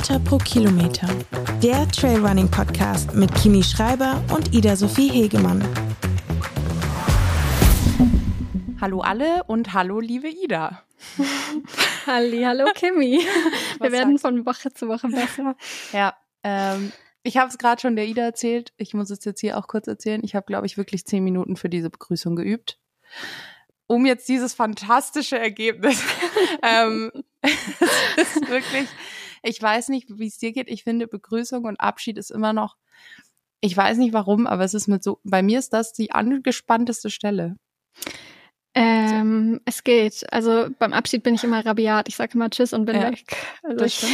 Höhenmeter 0.00 0.18
pro 0.20 0.38
Kilometer. 0.38 1.08
Der 1.62 1.86
Trailrunning 1.88 2.50
Podcast 2.50 3.14
mit 3.14 3.34
Kimi 3.34 3.62
Schreiber 3.62 4.24
und 4.34 4.54
Ida 4.54 4.74
Sophie 4.74 5.10
Hegemann. 5.10 5.62
Hallo 8.80 9.02
alle 9.02 9.44
und 9.44 9.74
hallo 9.74 10.00
liebe 10.00 10.28
Ida. 10.28 10.82
Halli, 12.06 12.42
hallo 12.44 12.66
Kimi. 12.74 13.20
Wir 13.80 13.92
werden 13.92 14.18
von 14.18 14.46
Woche 14.46 14.72
zu 14.72 14.88
Woche 14.88 15.08
besser. 15.08 15.54
Ja, 15.92 16.16
ähm, 16.44 16.92
ich 17.22 17.36
habe 17.36 17.50
es 17.50 17.58
gerade 17.58 17.82
schon 17.82 17.94
der 17.94 18.06
Ida 18.06 18.22
erzählt. 18.22 18.72
Ich 18.78 18.94
muss 18.94 19.10
es 19.10 19.22
jetzt 19.26 19.40
hier 19.40 19.58
auch 19.58 19.66
kurz 19.66 19.86
erzählen. 19.86 20.22
Ich 20.24 20.34
habe, 20.34 20.46
glaube 20.46 20.64
ich, 20.64 20.78
wirklich 20.78 21.04
zehn 21.04 21.22
Minuten 21.22 21.56
für 21.56 21.68
diese 21.68 21.90
Begrüßung 21.90 22.36
geübt. 22.36 22.78
Um 23.86 24.06
jetzt 24.06 24.30
dieses 24.30 24.54
fantastische 24.54 25.38
Ergebnis. 25.38 26.02
ähm, 26.62 27.12
es 27.42 28.36
ist 28.36 28.48
wirklich, 28.48 28.88
ich 29.42 29.60
weiß 29.60 29.88
nicht, 29.88 30.08
wie 30.18 30.26
es 30.26 30.38
dir 30.38 30.52
geht. 30.52 30.68
Ich 30.68 30.84
finde, 30.84 31.06
Begrüßung 31.06 31.64
und 31.64 31.80
Abschied 31.80 32.18
ist 32.18 32.30
immer 32.30 32.52
noch, 32.52 32.76
ich 33.60 33.76
weiß 33.76 33.98
nicht 33.98 34.12
warum, 34.12 34.46
aber 34.46 34.64
es 34.64 34.74
ist 34.74 34.88
mit 34.88 35.02
so, 35.02 35.20
bei 35.24 35.42
mir 35.42 35.58
ist 35.58 35.72
das 35.72 35.92
die 35.92 36.12
angespannteste 36.12 37.10
Stelle. 37.10 37.56
Ähm, 38.72 39.60
es 39.64 39.82
geht. 39.82 40.24
Also 40.32 40.68
beim 40.78 40.92
Abschied 40.92 41.24
bin 41.24 41.34
ich 41.34 41.42
immer 41.42 41.64
rabiat. 41.64 42.08
Ich 42.08 42.16
sage 42.16 42.34
immer 42.34 42.50
Tschüss 42.50 42.72
und 42.72 42.84
bin 42.84 42.96
ja, 42.96 43.10
weg. 43.10 43.36
Also 43.64 43.84
ich, 43.84 44.06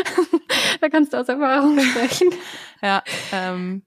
da 0.80 0.88
kannst 0.88 1.12
du 1.12 1.18
aus 1.18 1.28
Erfahrung 1.28 1.78
sprechen. 1.80 2.30
ja, 2.82 3.02
ähm, 3.32 3.82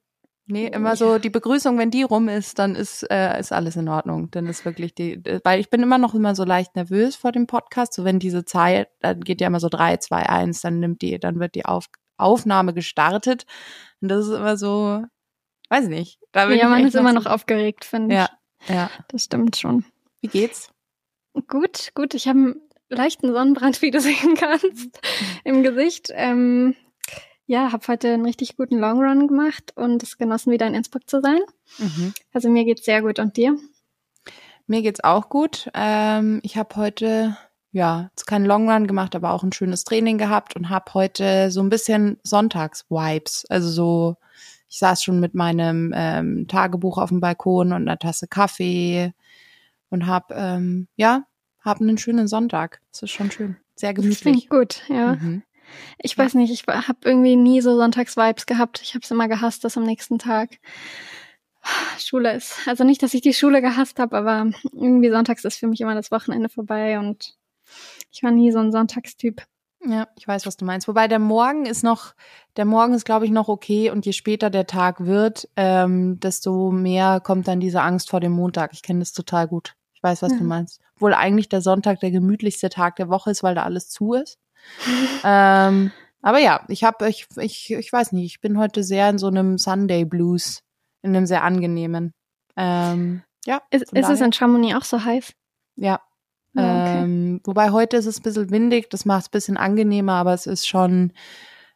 nee, 0.46 0.68
immer 0.68 0.96
so 0.96 1.18
die 1.20 1.30
Begrüßung, 1.30 1.78
wenn 1.78 1.92
die 1.92 2.04
rum 2.04 2.28
ist, 2.28 2.60
dann 2.60 2.76
ist 2.76 3.04
äh, 3.10 3.40
ist 3.40 3.52
alles 3.52 3.76
in 3.76 3.88
Ordnung. 3.88 4.30
Dann 4.32 4.48
ist 4.48 4.66
wirklich 4.66 4.94
die, 4.94 5.22
weil 5.44 5.60
ich 5.60 5.70
bin 5.70 5.82
immer 5.82 5.98
noch 5.98 6.14
immer 6.14 6.36
so 6.36 6.44
leicht 6.44 6.76
nervös 6.76 7.16
vor 7.16 7.32
dem 7.32 7.48
Podcast. 7.48 7.94
So 7.94 8.04
wenn 8.04 8.20
diese 8.20 8.46
Zeit, 8.46 8.90
dann 9.00 9.22
geht 9.22 9.42
ja 9.42 9.48
immer 9.48 9.60
so 9.60 9.70
drei, 9.70 9.98
zwei, 9.98 10.28
eins, 10.30 10.62
dann 10.62 10.80
nimmt 10.80 11.02
die, 11.02 11.20
dann 11.20 11.40
wird 11.40 11.56
die 11.56 11.66
Auf, 11.66 11.86
Aufnahme 12.18 12.74
gestartet. 12.74 13.46
Und 14.02 14.10
das 14.10 14.28
ist 14.28 14.34
immer 14.34 14.58
so, 14.58 15.04
weiß 15.70 15.88
nicht. 15.88 16.20
Da 16.32 16.48
bin 16.48 16.58
ja, 16.58 16.68
man 16.68 16.86
ist 16.86 16.96
immer 16.96 17.14
noch 17.14 17.26
aufgeregt, 17.26 17.86
finde 17.86 18.16
ich. 18.16 18.22
Ja, 18.70 18.74
ja. 18.74 18.90
Das 19.10 19.26
stimmt 19.26 19.56
schon. 19.56 19.86
Wie 20.22 20.28
geht's? 20.28 20.72
Gut, 21.48 21.92
gut. 21.96 22.14
Ich 22.14 22.28
habe 22.28 22.40
einen 22.40 22.62
leichten 22.90 23.32
Sonnenbrand, 23.32 23.82
wie 23.82 23.92
du 23.92 24.00
sehen 24.00 24.36
kannst, 24.36 25.00
im 25.44 25.64
Gesicht. 25.64 26.10
Ähm, 26.12 26.76
ja, 27.46 27.72
habe 27.72 27.88
heute 27.88 28.14
einen 28.14 28.26
richtig 28.26 28.56
guten 28.56 28.78
Long 28.78 29.04
Run 29.04 29.28
gemacht 29.28 29.74
und 29.76 30.02
es 30.04 30.18
genossen, 30.18 30.52
wieder 30.52 30.68
in 30.68 30.74
Innsbruck 30.74 31.10
zu 31.10 31.22
sein. 31.22 31.40
Mhm. 31.78 32.14
Also 32.32 32.50
mir 32.50 32.66
geht's 32.66 32.86
sehr 32.86 33.02
gut. 33.02 33.20
Und 33.20 33.38
dir? 33.38 33.58
Mir 34.68 34.82
geht's 34.82 35.04
auch 35.04 35.30
gut. 35.30 35.70
Ähm, 35.74 36.40
ich 36.44 36.58
habe 36.58 36.76
heute 36.78 37.38
ja 37.72 38.12
keinen 38.26 38.46
Long 38.46 38.70
Run 38.70 38.88
gemacht, 38.88 39.16
aber 39.16 39.34
auch 39.34 39.44
ein 39.44 39.52
schönes 39.52 39.84
Training 39.84 40.18
gehabt 40.18 40.56
und 40.56 40.70
habe 40.70 40.94
heute 40.94 41.52
so 41.52 41.62
ein 41.62 41.70
bisschen 41.70 42.18
Sonntags-Vibes. 42.24 43.46
Also 43.50 43.70
so, 43.70 44.16
ich 44.70 44.80
saß 44.80 45.04
schon 45.04 45.20
mit 45.20 45.34
meinem 45.34 45.92
ähm, 45.96 46.48
Tagebuch 46.48 46.98
auf 46.98 47.10
dem 47.10 47.20
Balkon 47.20 47.74
und 47.74 47.82
einer 47.82 48.00
Tasse 48.00 48.28
Kaffee 48.28 49.14
und 49.90 50.08
habe 50.08 50.34
ähm, 50.36 50.88
ja 50.96 51.26
hab 51.60 51.82
einen 51.82 51.98
schönen 51.98 52.28
Sonntag. 52.28 52.80
Das 52.92 53.04
ist 53.04 53.12
schon 53.12 53.32
schön, 53.32 53.58
sehr 53.76 53.94
gemütlich. 53.94 54.48
Das 54.48 54.50
gut, 54.50 54.84
ja. 54.88 55.16
Mhm. 55.16 55.44
Ich 55.98 56.18
weiß 56.18 56.34
nicht, 56.36 56.52
ich 56.52 56.66
habe 56.68 57.00
irgendwie 57.04 57.36
nie 57.36 57.62
so 57.62 57.76
Sonntagsvibes 57.76 58.46
gehabt. 58.46 58.82
Ich 58.82 58.94
habe 58.94 59.04
es 59.04 59.12
immer 59.12 59.28
gehasst, 59.28 59.64
das 59.64 59.78
am 59.78 59.84
nächsten 59.84 60.20
Tag. 60.20 60.60
Schule 61.98 62.34
ist, 62.34 62.68
also 62.68 62.84
nicht, 62.84 63.02
dass 63.04 63.14
ich 63.14 63.22
die 63.22 63.34
Schule 63.34 63.62
gehasst 63.62 64.00
habe, 64.00 64.18
aber 64.18 64.52
irgendwie 64.74 65.10
sonntags 65.10 65.46
ist 65.46 65.58
für 65.58 65.68
mich 65.68 65.80
immer 65.80 65.96
das 65.96 66.12
Wochenende 66.12 66.50
vorbei 66.50 67.00
und 67.00 67.38
ich 68.12 68.22
war 68.22 68.32
nie 68.32 68.52
so 68.52 68.60
ein 68.60 68.74
Sonntagstyp. 68.74 69.44
Ja, 69.86 70.08
ich 70.18 70.28
weiß, 70.28 70.46
was 70.46 70.58
du 70.58 70.66
meinst. 70.66 70.90
Wobei 70.90 71.08
der 71.08 71.20
Morgen 71.20 71.66
ist 71.66 71.84
noch, 71.84 72.16
der 72.58 72.66
Morgen 72.66 72.94
ist, 72.94 73.06
glaube 73.06 73.26
ich, 73.26 73.32
noch 73.32 73.48
okay 73.48 73.92
und 73.92 74.06
je 74.06 74.12
später 74.12 74.50
der 74.50 74.68
Tag 74.68 75.06
wird, 75.06 75.48
ähm, 75.56 76.20
desto 76.20 76.72
mehr 76.72 77.22
kommt 77.22 77.48
dann 77.48 77.62
diese 77.62 77.82
Angst 77.82 78.10
vor 78.10 78.20
dem 78.20 78.34
Montag. 78.34 78.72
Ich 78.74 78.82
kenne 78.82 79.00
das 79.00 79.14
total 79.14 79.48
gut 79.48 79.76
weiß, 80.04 80.22
was 80.22 80.34
ja. 80.34 80.38
du 80.38 80.44
meinst. 80.44 80.82
Wohl 80.98 81.14
eigentlich 81.14 81.50
der 81.50 81.62
Sonntag 81.62 82.02
der 82.02 82.12
gemütlichste 82.12 82.70
Tag 82.70 82.98
der 82.98 83.10
Woche 83.10 83.32
ist, 83.32 83.42
weil 83.42 83.56
da 83.56 83.64
alles 83.64 83.90
zu 83.90 84.14
ist. 84.14 84.38
ähm, 85.24 85.92
aber 86.22 86.40
ja, 86.40 86.64
ich 86.68 86.84
habe, 86.84 87.10
ich, 87.10 87.28
ich, 87.38 87.72
ich 87.72 87.92
weiß 87.92 88.12
nicht, 88.14 88.26
ich 88.26 88.42
bin 88.42 88.58
heute 88.58 88.84
sehr 88.84 89.10
in 89.10 89.18
so 89.18 89.28
einem 89.28 89.58
Sunday 89.58 90.06
Blues, 90.06 90.64
in 91.02 91.16
einem 91.16 91.26
sehr 91.26 91.44
angenehmen. 91.44 92.14
Ähm, 92.56 93.24
ja. 93.46 93.62
Ist, 93.72 93.92
ist 93.94 94.10
es 94.10 94.22
in 94.22 94.32
Chamonix 94.32 94.76
auch 94.76 94.86
so 94.86 95.04
heiß? 95.04 95.34
Ja. 95.76 96.00
okay. 96.56 97.04
ähm, 97.04 97.42
wobei 97.44 97.72
heute 97.72 97.98
ist 97.98 98.06
es 98.06 98.20
ein 98.20 98.24
bisschen 98.24 98.52
windig, 98.52 98.90
das 98.90 99.06
macht 99.06 99.22
es 99.22 99.28
ein 99.28 99.32
bisschen 99.32 99.58
angenehmer, 99.58 100.14
aber 100.14 100.34
es 100.34 100.46
ist 100.46 100.68
schon, 100.68 101.12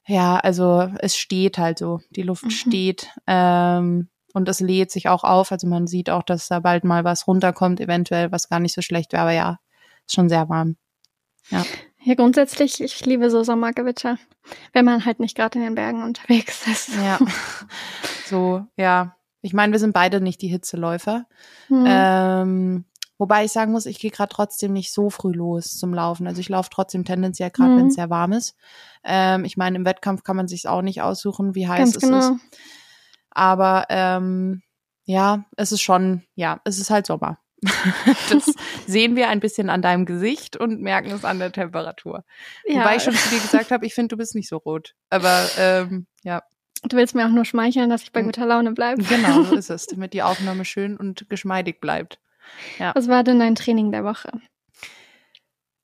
ja, 0.05 0.37
also 0.37 0.89
es 0.99 1.17
steht 1.17 1.57
halt 1.57 1.79
so, 1.79 1.99
die 2.11 2.23
Luft 2.23 2.45
mhm. 2.45 2.51
steht. 2.51 3.09
Ähm, 3.27 4.09
und 4.37 4.47
es 4.47 4.59
lädt 4.59 4.91
sich 4.91 5.09
auch 5.09 5.23
auf. 5.23 5.51
Also 5.51 5.67
man 5.67 5.87
sieht 5.87 6.09
auch, 6.09 6.21
dass 6.21 6.47
da 6.47 6.59
bald 6.59 6.83
mal 6.83 7.03
was 7.03 7.27
runterkommt, 7.27 7.79
eventuell, 7.79 8.31
was 8.31 8.49
gar 8.49 8.59
nicht 8.59 8.75
so 8.75 8.81
schlecht 8.81 9.11
wäre. 9.11 9.23
Aber 9.23 9.31
ja, 9.31 9.59
ist 10.05 10.13
schon 10.15 10.29
sehr 10.29 10.47
warm. 10.47 10.77
Ja. 11.49 11.65
Ja, 12.03 12.15
grundsätzlich, 12.15 12.81
ich 12.81 13.05
liebe 13.05 13.29
so 13.29 13.43
Sommergewitter, 13.43 14.17
wenn 14.73 14.85
man 14.85 15.05
halt 15.05 15.19
nicht 15.19 15.35
gerade 15.35 15.59
in 15.59 15.65
den 15.65 15.75
Bergen 15.75 16.03
unterwegs 16.03 16.67
ist. 16.67 16.95
Ja. 16.95 17.19
So, 18.25 18.65
ja. 18.75 19.15
Ich 19.41 19.53
meine, 19.53 19.71
wir 19.71 19.79
sind 19.79 19.93
beide 19.93 20.19
nicht 20.19 20.41
die 20.41 20.49
Hitzeläufer. 20.49 21.27
Mhm. 21.69 21.85
Ähm, 21.87 22.85
wobei 23.17 23.45
ich 23.45 23.53
sagen 23.53 23.71
muss, 23.71 23.85
ich 23.85 23.99
gehe 23.99 24.11
gerade 24.11 24.33
trotzdem 24.33 24.73
nicht 24.73 24.91
so 24.91 25.09
früh 25.09 25.31
los 25.31 25.77
zum 25.77 25.93
Laufen. 25.93 26.27
Also 26.27 26.41
ich 26.41 26.49
laufe 26.49 26.69
trotzdem 26.69 27.05
tendenziell 27.05 27.51
gerade, 27.51 27.71
mhm. 27.71 27.77
wenn 27.77 27.87
es 27.87 27.95
sehr 27.95 28.09
warm 28.09 28.33
ist. 28.33 28.57
Ähm, 29.05 29.45
ich 29.45 29.55
meine, 29.55 29.77
im 29.77 29.85
Wettkampf 29.85 30.23
kann 30.23 30.35
man 30.35 30.49
sich 30.49 30.67
auch 30.67 30.81
nicht 30.81 31.01
aussuchen, 31.01 31.55
wie 31.55 31.69
heiß 31.69 31.79
Ganz 31.79 31.95
es 31.95 32.01
genau. 32.01 32.19
ist. 32.19 32.31
Aber 33.29 33.85
ähm, 33.89 34.61
ja, 35.05 35.45
es 35.55 35.71
ist 35.71 35.81
schon, 35.81 36.23
ja, 36.35 36.59
es 36.65 36.79
ist 36.79 36.89
halt 36.89 37.05
Sommer. 37.05 37.39
das 38.29 38.53
sehen 38.85 39.15
wir 39.15 39.29
ein 39.29 39.39
bisschen 39.39 39.69
an 39.69 39.81
deinem 39.81 40.05
Gesicht 40.05 40.57
und 40.57 40.81
merken 40.81 41.11
es 41.11 41.25
an 41.25 41.39
der 41.39 41.51
Temperatur. 41.51 42.23
Ja. 42.65 42.81
Wobei 42.81 42.97
ich 42.97 43.03
schon 43.03 43.13
zu 43.13 43.29
dir 43.29 43.39
gesagt 43.39 43.71
habe, 43.71 43.85
ich 43.85 43.93
finde, 43.93 44.09
du 44.09 44.17
bist 44.17 44.35
nicht 44.35 44.49
so 44.49 44.57
rot. 44.57 44.93
Aber 45.09 45.47
ähm, 45.57 46.07
ja. 46.23 46.41
Du 46.83 46.95
willst 46.95 47.15
mir 47.15 47.25
auch 47.25 47.31
nur 47.31 47.45
schmeicheln, 47.45 47.89
dass 47.89 48.03
ich 48.03 48.11
bei 48.11 48.19
hm. 48.19 48.27
guter 48.27 48.45
Laune 48.45 48.73
bleibe. 48.73 49.03
Genau, 49.03 49.43
so 49.43 49.55
ist 49.57 49.69
es, 49.69 49.87
damit 49.87 50.13
die 50.13 50.23
Aufnahme 50.23 50.65
schön 50.65 50.97
und 50.97 51.29
geschmeidig 51.29 51.81
bleibt. 51.81 52.19
Ja. 52.79 52.93
Was 52.95 53.07
war 53.07 53.23
denn 53.23 53.39
dein 53.39 53.55
Training 53.55 53.91
der 53.91 54.03
Woche? 54.03 54.31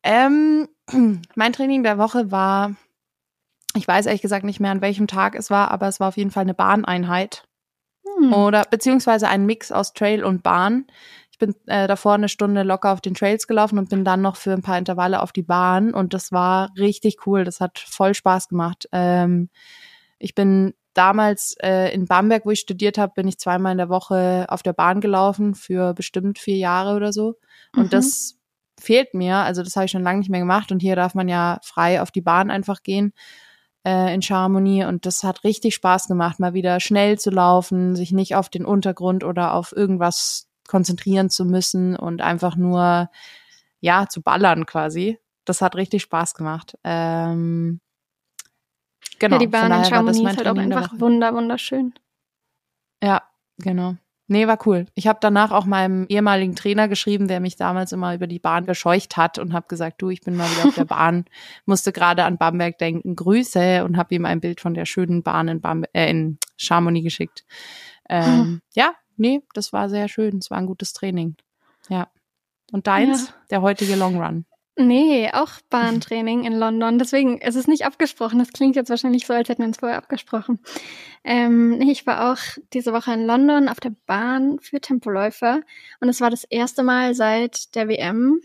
Ähm, 0.03 0.69
mein 1.35 1.53
Training 1.53 1.83
der 1.83 1.97
Woche 1.97 2.31
war 2.31 2.75
ich 3.75 3.87
weiß 3.87 4.05
ehrlich 4.05 4.21
gesagt 4.21 4.45
nicht 4.45 4.59
mehr, 4.59 4.71
an 4.71 4.81
welchem 4.81 5.07
Tag 5.07 5.35
es 5.35 5.49
war, 5.49 5.71
aber 5.71 5.87
es 5.87 5.99
war 5.99 6.09
auf 6.09 6.17
jeden 6.17 6.31
Fall 6.31 6.41
eine 6.41 6.53
Bahneinheit. 6.53 7.43
Hm. 8.17 8.33
Oder 8.33 8.63
beziehungsweise 8.69 9.27
ein 9.27 9.45
Mix 9.45 9.71
aus 9.71 9.93
Trail 9.93 10.23
und 10.23 10.43
Bahn. 10.43 10.85
Ich 11.43 11.55
bin 11.55 11.67
äh, 11.67 11.87
davor 11.87 12.13
eine 12.13 12.29
Stunde 12.29 12.63
locker 12.63 12.91
auf 12.91 13.01
den 13.01 13.13
Trails 13.13 13.47
gelaufen 13.47 13.77
und 13.77 13.89
bin 13.89 14.05
dann 14.05 14.21
noch 14.21 14.35
für 14.35 14.53
ein 14.53 14.61
paar 14.61 14.77
Intervalle 14.77 15.21
auf 15.21 15.31
die 15.31 15.43
Bahn 15.43 15.93
und 15.93 16.13
das 16.13 16.31
war 16.31 16.71
richtig 16.77 17.25
cool. 17.25 17.43
Das 17.43 17.59
hat 17.59 17.79
voll 17.79 18.13
Spaß 18.13 18.47
gemacht. 18.47 18.87
Ähm, 18.91 19.49
ich 20.19 20.35
bin 20.35 20.73
damals 20.93 21.55
äh, 21.61 21.93
in 21.93 22.05
Bamberg, 22.05 22.45
wo 22.45 22.51
ich 22.51 22.59
studiert 22.59 22.97
habe, 22.97 23.13
bin 23.15 23.27
ich 23.27 23.39
zweimal 23.39 23.73
in 23.73 23.77
der 23.77 23.89
Woche 23.89 24.45
auf 24.49 24.63
der 24.63 24.73
Bahn 24.73 25.01
gelaufen 25.01 25.55
für 25.55 25.93
bestimmt 25.93 26.39
vier 26.39 26.57
Jahre 26.57 26.95
oder 26.95 27.11
so. 27.11 27.35
Und 27.75 27.85
mhm. 27.85 27.89
das 27.89 28.37
fehlt 28.79 29.13
mir. 29.13 29.37
Also 29.37 29.63
das 29.63 29.75
habe 29.75 29.85
ich 29.85 29.91
schon 29.91 30.03
lange 30.03 30.19
nicht 30.19 30.29
mehr 30.29 30.39
gemacht. 30.39 30.71
Und 30.71 30.81
hier 30.81 30.95
darf 30.95 31.15
man 31.15 31.27
ja 31.27 31.59
frei 31.63 32.01
auf 32.01 32.11
die 32.11 32.21
Bahn 32.21 32.51
einfach 32.51 32.83
gehen 32.83 33.13
äh, 33.85 34.13
in 34.13 34.21
Chamonix 34.21 34.87
und 34.87 35.05
das 35.05 35.23
hat 35.23 35.43
richtig 35.43 35.75
Spaß 35.75 36.07
gemacht, 36.07 36.39
mal 36.39 36.53
wieder 36.53 36.79
schnell 36.79 37.19
zu 37.19 37.29
laufen, 37.29 37.95
sich 37.95 38.11
nicht 38.11 38.35
auf 38.35 38.49
den 38.49 38.65
Untergrund 38.65 39.23
oder 39.23 39.53
auf 39.53 39.75
irgendwas 39.75 40.47
konzentrieren 40.67 41.29
zu 41.29 41.45
müssen 41.45 41.95
und 41.95 42.21
einfach 42.21 42.55
nur 42.55 43.09
ja 43.79 44.07
zu 44.07 44.21
ballern 44.21 44.65
quasi. 44.65 45.19
Das 45.45 45.61
hat 45.61 45.75
richtig 45.75 46.03
Spaß 46.03 46.35
gemacht. 46.35 46.77
Ähm, 46.83 47.81
genau. 49.19 49.35
Ja, 49.35 49.39
die 49.39 49.47
Bahn 49.47 49.71
in 49.71 49.85
Chamonix 49.85 50.19
ist 50.19 50.37
halt 50.37 50.47
auch 50.47 50.57
einfach 50.57 50.99
wunder 50.99 51.33
wunderschön. 51.33 51.93
Ja, 53.03 53.23
genau. 53.57 53.97
Nee, 54.27 54.47
war 54.47 54.57
cool. 54.65 54.85
Ich 54.95 55.07
habe 55.07 55.19
danach 55.21 55.51
auch 55.51 55.65
meinem 55.65 56.05
ehemaligen 56.07 56.55
Trainer 56.55 56.87
geschrieben, 56.87 57.27
der 57.27 57.41
mich 57.41 57.57
damals 57.57 57.91
immer 57.91 58.15
über 58.15 58.25
die 58.25 58.39
Bahn 58.39 58.65
gescheucht 58.65 59.17
hat 59.17 59.37
und 59.37 59.51
habe 59.51 59.67
gesagt, 59.67 60.01
du, 60.01 60.09
ich 60.09 60.21
bin 60.21 60.37
mal 60.37 60.49
wieder 60.49 60.69
auf 60.69 60.75
der 60.75 60.85
Bahn, 60.85 61.25
musste 61.65 61.91
gerade 61.91 62.23
an 62.23 62.37
Bamberg 62.37 62.77
denken, 62.77 63.17
Grüße 63.17 63.83
und 63.83 63.97
habe 63.97 64.15
ihm 64.15 64.23
ein 64.25 64.39
Bild 64.39 64.61
von 64.61 64.73
der 64.73 64.85
schönen 64.85 65.23
Bahn 65.23 65.49
in, 65.49 65.59
Bamberg, 65.59 65.91
äh, 65.93 66.09
in 66.09 66.37
Chamonix 66.55 67.03
geschickt. 67.03 67.43
Ähm, 68.09 68.61
ja, 68.73 68.93
nee, 69.17 69.41
das 69.53 69.73
war 69.73 69.89
sehr 69.89 70.07
schön. 70.07 70.37
Es 70.37 70.51
war 70.51 70.57
ein 70.57 70.65
gutes 70.65 70.93
Training. 70.93 71.35
Ja. 71.89 72.07
Und 72.71 72.87
deins, 72.87 73.27
ja. 73.27 73.33
der 73.51 73.61
heutige 73.61 73.95
Long 73.95 74.21
Run. 74.21 74.45
Nee, 74.75 75.29
auch 75.31 75.51
Bahntraining 75.69 76.43
in 76.45 76.53
London. 76.53 76.97
Deswegen 76.97 77.37
ist 77.39 77.55
es 77.55 77.67
nicht 77.67 77.85
abgesprochen. 77.85 78.39
Das 78.39 78.51
klingt 78.51 78.75
jetzt 78.75 78.89
wahrscheinlich 78.89 79.27
so, 79.27 79.33
als 79.33 79.49
hätten 79.49 79.61
wir 79.61 79.67
uns 79.67 79.77
vorher 79.77 79.97
abgesprochen. 79.97 80.59
Ähm, 81.23 81.77
nee, 81.77 81.91
ich 81.91 82.07
war 82.07 82.31
auch 82.31 82.39
diese 82.73 82.91
Woche 82.91 83.13
in 83.13 83.25
London 83.25 83.69
auf 83.69 83.79
der 83.79 83.93
Bahn 84.07 84.59
für 84.59 84.81
Tempoläufer. 84.81 85.61
Und 85.99 86.09
es 86.09 86.21
war 86.21 86.31
das 86.31 86.43
erste 86.43 86.81
Mal 86.81 87.13
seit 87.13 87.75
der 87.75 87.87
WM. 87.87 88.41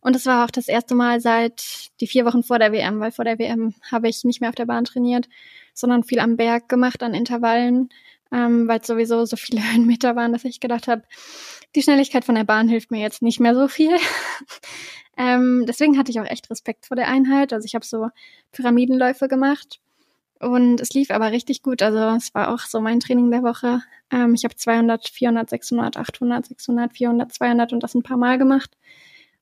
Und 0.00 0.16
es 0.16 0.24
war 0.24 0.46
auch 0.46 0.50
das 0.50 0.68
erste 0.68 0.94
Mal 0.94 1.20
seit 1.20 1.90
die 2.00 2.06
vier 2.06 2.24
Wochen 2.24 2.42
vor 2.42 2.58
der 2.58 2.72
WM, 2.72 3.00
weil 3.00 3.12
vor 3.12 3.26
der 3.26 3.38
WM 3.38 3.74
habe 3.90 4.08
ich 4.08 4.24
nicht 4.24 4.40
mehr 4.40 4.48
auf 4.48 4.54
der 4.54 4.64
Bahn 4.64 4.84
trainiert, 4.84 5.28
sondern 5.74 6.04
viel 6.04 6.20
am 6.20 6.38
Berg 6.38 6.70
gemacht, 6.70 7.02
an 7.02 7.12
Intervallen, 7.12 7.90
ähm, 8.32 8.68
weil 8.68 8.80
es 8.80 8.86
sowieso 8.86 9.24
so 9.24 9.36
viele 9.36 9.62
Höhenmeter 9.72 10.16
waren, 10.16 10.32
dass 10.32 10.44
ich 10.44 10.60
gedacht 10.60 10.88
habe, 10.88 11.02
die 11.74 11.82
Schnelligkeit 11.82 12.24
von 12.24 12.34
der 12.34 12.44
Bahn 12.44 12.68
hilft 12.68 12.90
mir 12.90 13.00
jetzt 13.00 13.22
nicht 13.22 13.40
mehr 13.40 13.54
so 13.54 13.68
viel. 13.68 13.96
ähm, 15.16 15.64
deswegen 15.66 15.98
hatte 15.98 16.10
ich 16.10 16.20
auch 16.20 16.26
echt 16.26 16.50
Respekt 16.50 16.86
vor 16.86 16.96
der 16.96 17.08
Einheit. 17.08 17.52
Also 17.52 17.64
ich 17.66 17.74
habe 17.74 17.84
so 17.84 18.08
Pyramidenläufe 18.52 19.28
gemacht 19.28 19.80
und 20.40 20.80
es 20.80 20.90
lief 20.94 21.10
aber 21.10 21.32
richtig 21.32 21.62
gut. 21.62 21.82
Also 21.82 21.98
es 22.16 22.34
war 22.34 22.52
auch 22.52 22.60
so 22.60 22.80
mein 22.80 23.00
Training 23.00 23.30
der 23.30 23.42
Woche. 23.42 23.82
Ähm, 24.10 24.34
ich 24.34 24.44
habe 24.44 24.56
200, 24.56 25.08
400, 25.08 25.50
600, 25.50 25.96
800, 25.96 26.46
600, 26.46 26.92
400, 26.92 27.32
200 27.32 27.72
und 27.72 27.82
das 27.82 27.94
ein 27.94 28.02
paar 28.02 28.16
Mal 28.16 28.38
gemacht. 28.38 28.76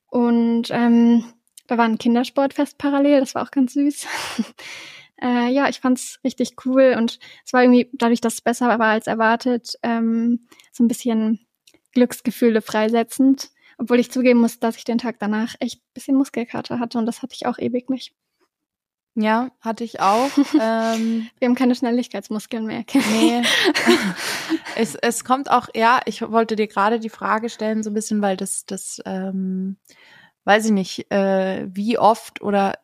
Und 0.07 0.69
ähm, 0.71 1.23
da 1.67 1.77
war 1.77 1.85
ein 1.85 1.97
Kindersportfest 1.97 2.77
parallel, 2.77 3.19
das 3.19 3.35
war 3.35 3.43
auch 3.43 3.51
ganz 3.51 3.73
süß. 3.73 4.07
äh, 5.21 5.49
ja, 5.49 5.69
ich 5.69 5.79
fand's 5.79 6.19
richtig 6.23 6.55
cool 6.65 6.95
und 6.97 7.19
es 7.45 7.53
war 7.53 7.63
irgendwie, 7.63 7.89
dadurch, 7.93 8.21
dass 8.21 8.35
es 8.35 8.41
besser 8.41 8.67
war 8.67 8.87
als 8.87 9.07
erwartet, 9.07 9.75
ähm, 9.83 10.47
so 10.71 10.83
ein 10.83 10.87
bisschen 10.87 11.45
Glücksgefühle 11.93 12.61
freisetzend. 12.61 13.49
Obwohl 13.77 13.99
ich 13.99 14.11
zugeben 14.11 14.41
muss, 14.41 14.59
dass 14.59 14.75
ich 14.75 14.83
den 14.83 14.97
Tag 14.97 15.19
danach 15.19 15.55
echt 15.59 15.79
ein 15.79 15.93
bisschen 15.93 16.17
Muskelkater 16.17 16.79
hatte 16.79 16.97
und 16.97 17.05
das 17.05 17.21
hatte 17.21 17.33
ich 17.35 17.45
auch 17.45 17.57
ewig 17.57 17.89
nicht. 17.89 18.13
Ja, 19.15 19.51
hatte 19.61 19.83
ich 19.83 19.99
auch. 20.01 20.29
ähm, 20.61 21.29
Wir 21.39 21.47
haben 21.47 21.55
keine 21.55 21.75
Schnelligkeitsmuskeln 21.75 22.65
mehr. 22.65 22.83
nee. 22.93 23.41
es, 24.75 24.95
es 24.95 25.23
kommt 25.23 25.49
auch, 25.49 25.67
ja, 25.73 26.01
ich 26.05 26.21
wollte 26.21 26.55
dir 26.55 26.67
gerade 26.67 26.99
die 26.99 27.09
Frage 27.09 27.49
stellen, 27.49 27.83
so 27.83 27.89
ein 27.89 27.93
bisschen, 27.93 28.21
weil 28.21 28.37
das, 28.37 28.65
das, 28.65 29.01
ähm, 29.05 29.77
weiß 30.45 30.65
ich 30.65 30.71
nicht, 30.71 31.11
äh, 31.11 31.67
wie 31.69 31.97
oft 31.97 32.41
oder 32.41 32.79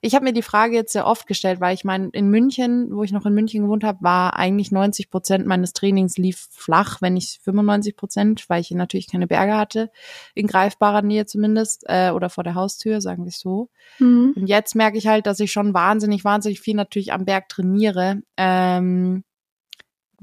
ich 0.00 0.14
habe 0.14 0.24
mir 0.24 0.32
die 0.32 0.42
Frage 0.42 0.74
jetzt 0.74 0.92
sehr 0.92 1.06
oft 1.06 1.26
gestellt, 1.26 1.60
weil 1.60 1.74
ich 1.74 1.84
meine, 1.84 2.08
in 2.12 2.28
München, 2.28 2.88
wo 2.92 3.02
ich 3.02 3.12
noch 3.12 3.26
in 3.26 3.34
München 3.34 3.62
gewohnt 3.62 3.84
habe, 3.84 4.02
war 4.02 4.36
eigentlich 4.36 4.72
90 4.72 5.10
Prozent 5.10 5.46
meines 5.46 5.72
Trainings 5.72 6.16
lief 6.16 6.48
flach, 6.50 7.00
wenn 7.00 7.14
nicht 7.14 7.40
95 7.42 7.96
Prozent, 7.96 8.44
weil 8.48 8.60
ich 8.60 8.70
natürlich 8.70 9.10
keine 9.10 9.26
Berge 9.26 9.56
hatte, 9.56 9.90
in 10.34 10.46
greifbarer 10.46 11.02
Nähe 11.02 11.26
zumindest, 11.26 11.84
äh, 11.86 12.10
oder 12.10 12.30
vor 12.30 12.44
der 12.44 12.54
Haustür, 12.54 13.00
sagen 13.00 13.24
wir 13.24 13.30
es 13.30 13.40
so. 13.40 13.68
Mhm. 13.98 14.34
Und 14.36 14.46
jetzt 14.46 14.74
merke 14.74 14.98
ich 14.98 15.06
halt, 15.06 15.26
dass 15.26 15.40
ich 15.40 15.52
schon 15.52 15.74
wahnsinnig, 15.74 16.24
wahnsinnig 16.24 16.60
viel 16.60 16.74
natürlich 16.74 17.12
am 17.12 17.24
Berg 17.24 17.48
trainiere. 17.48 18.22
Ähm, 18.36 19.24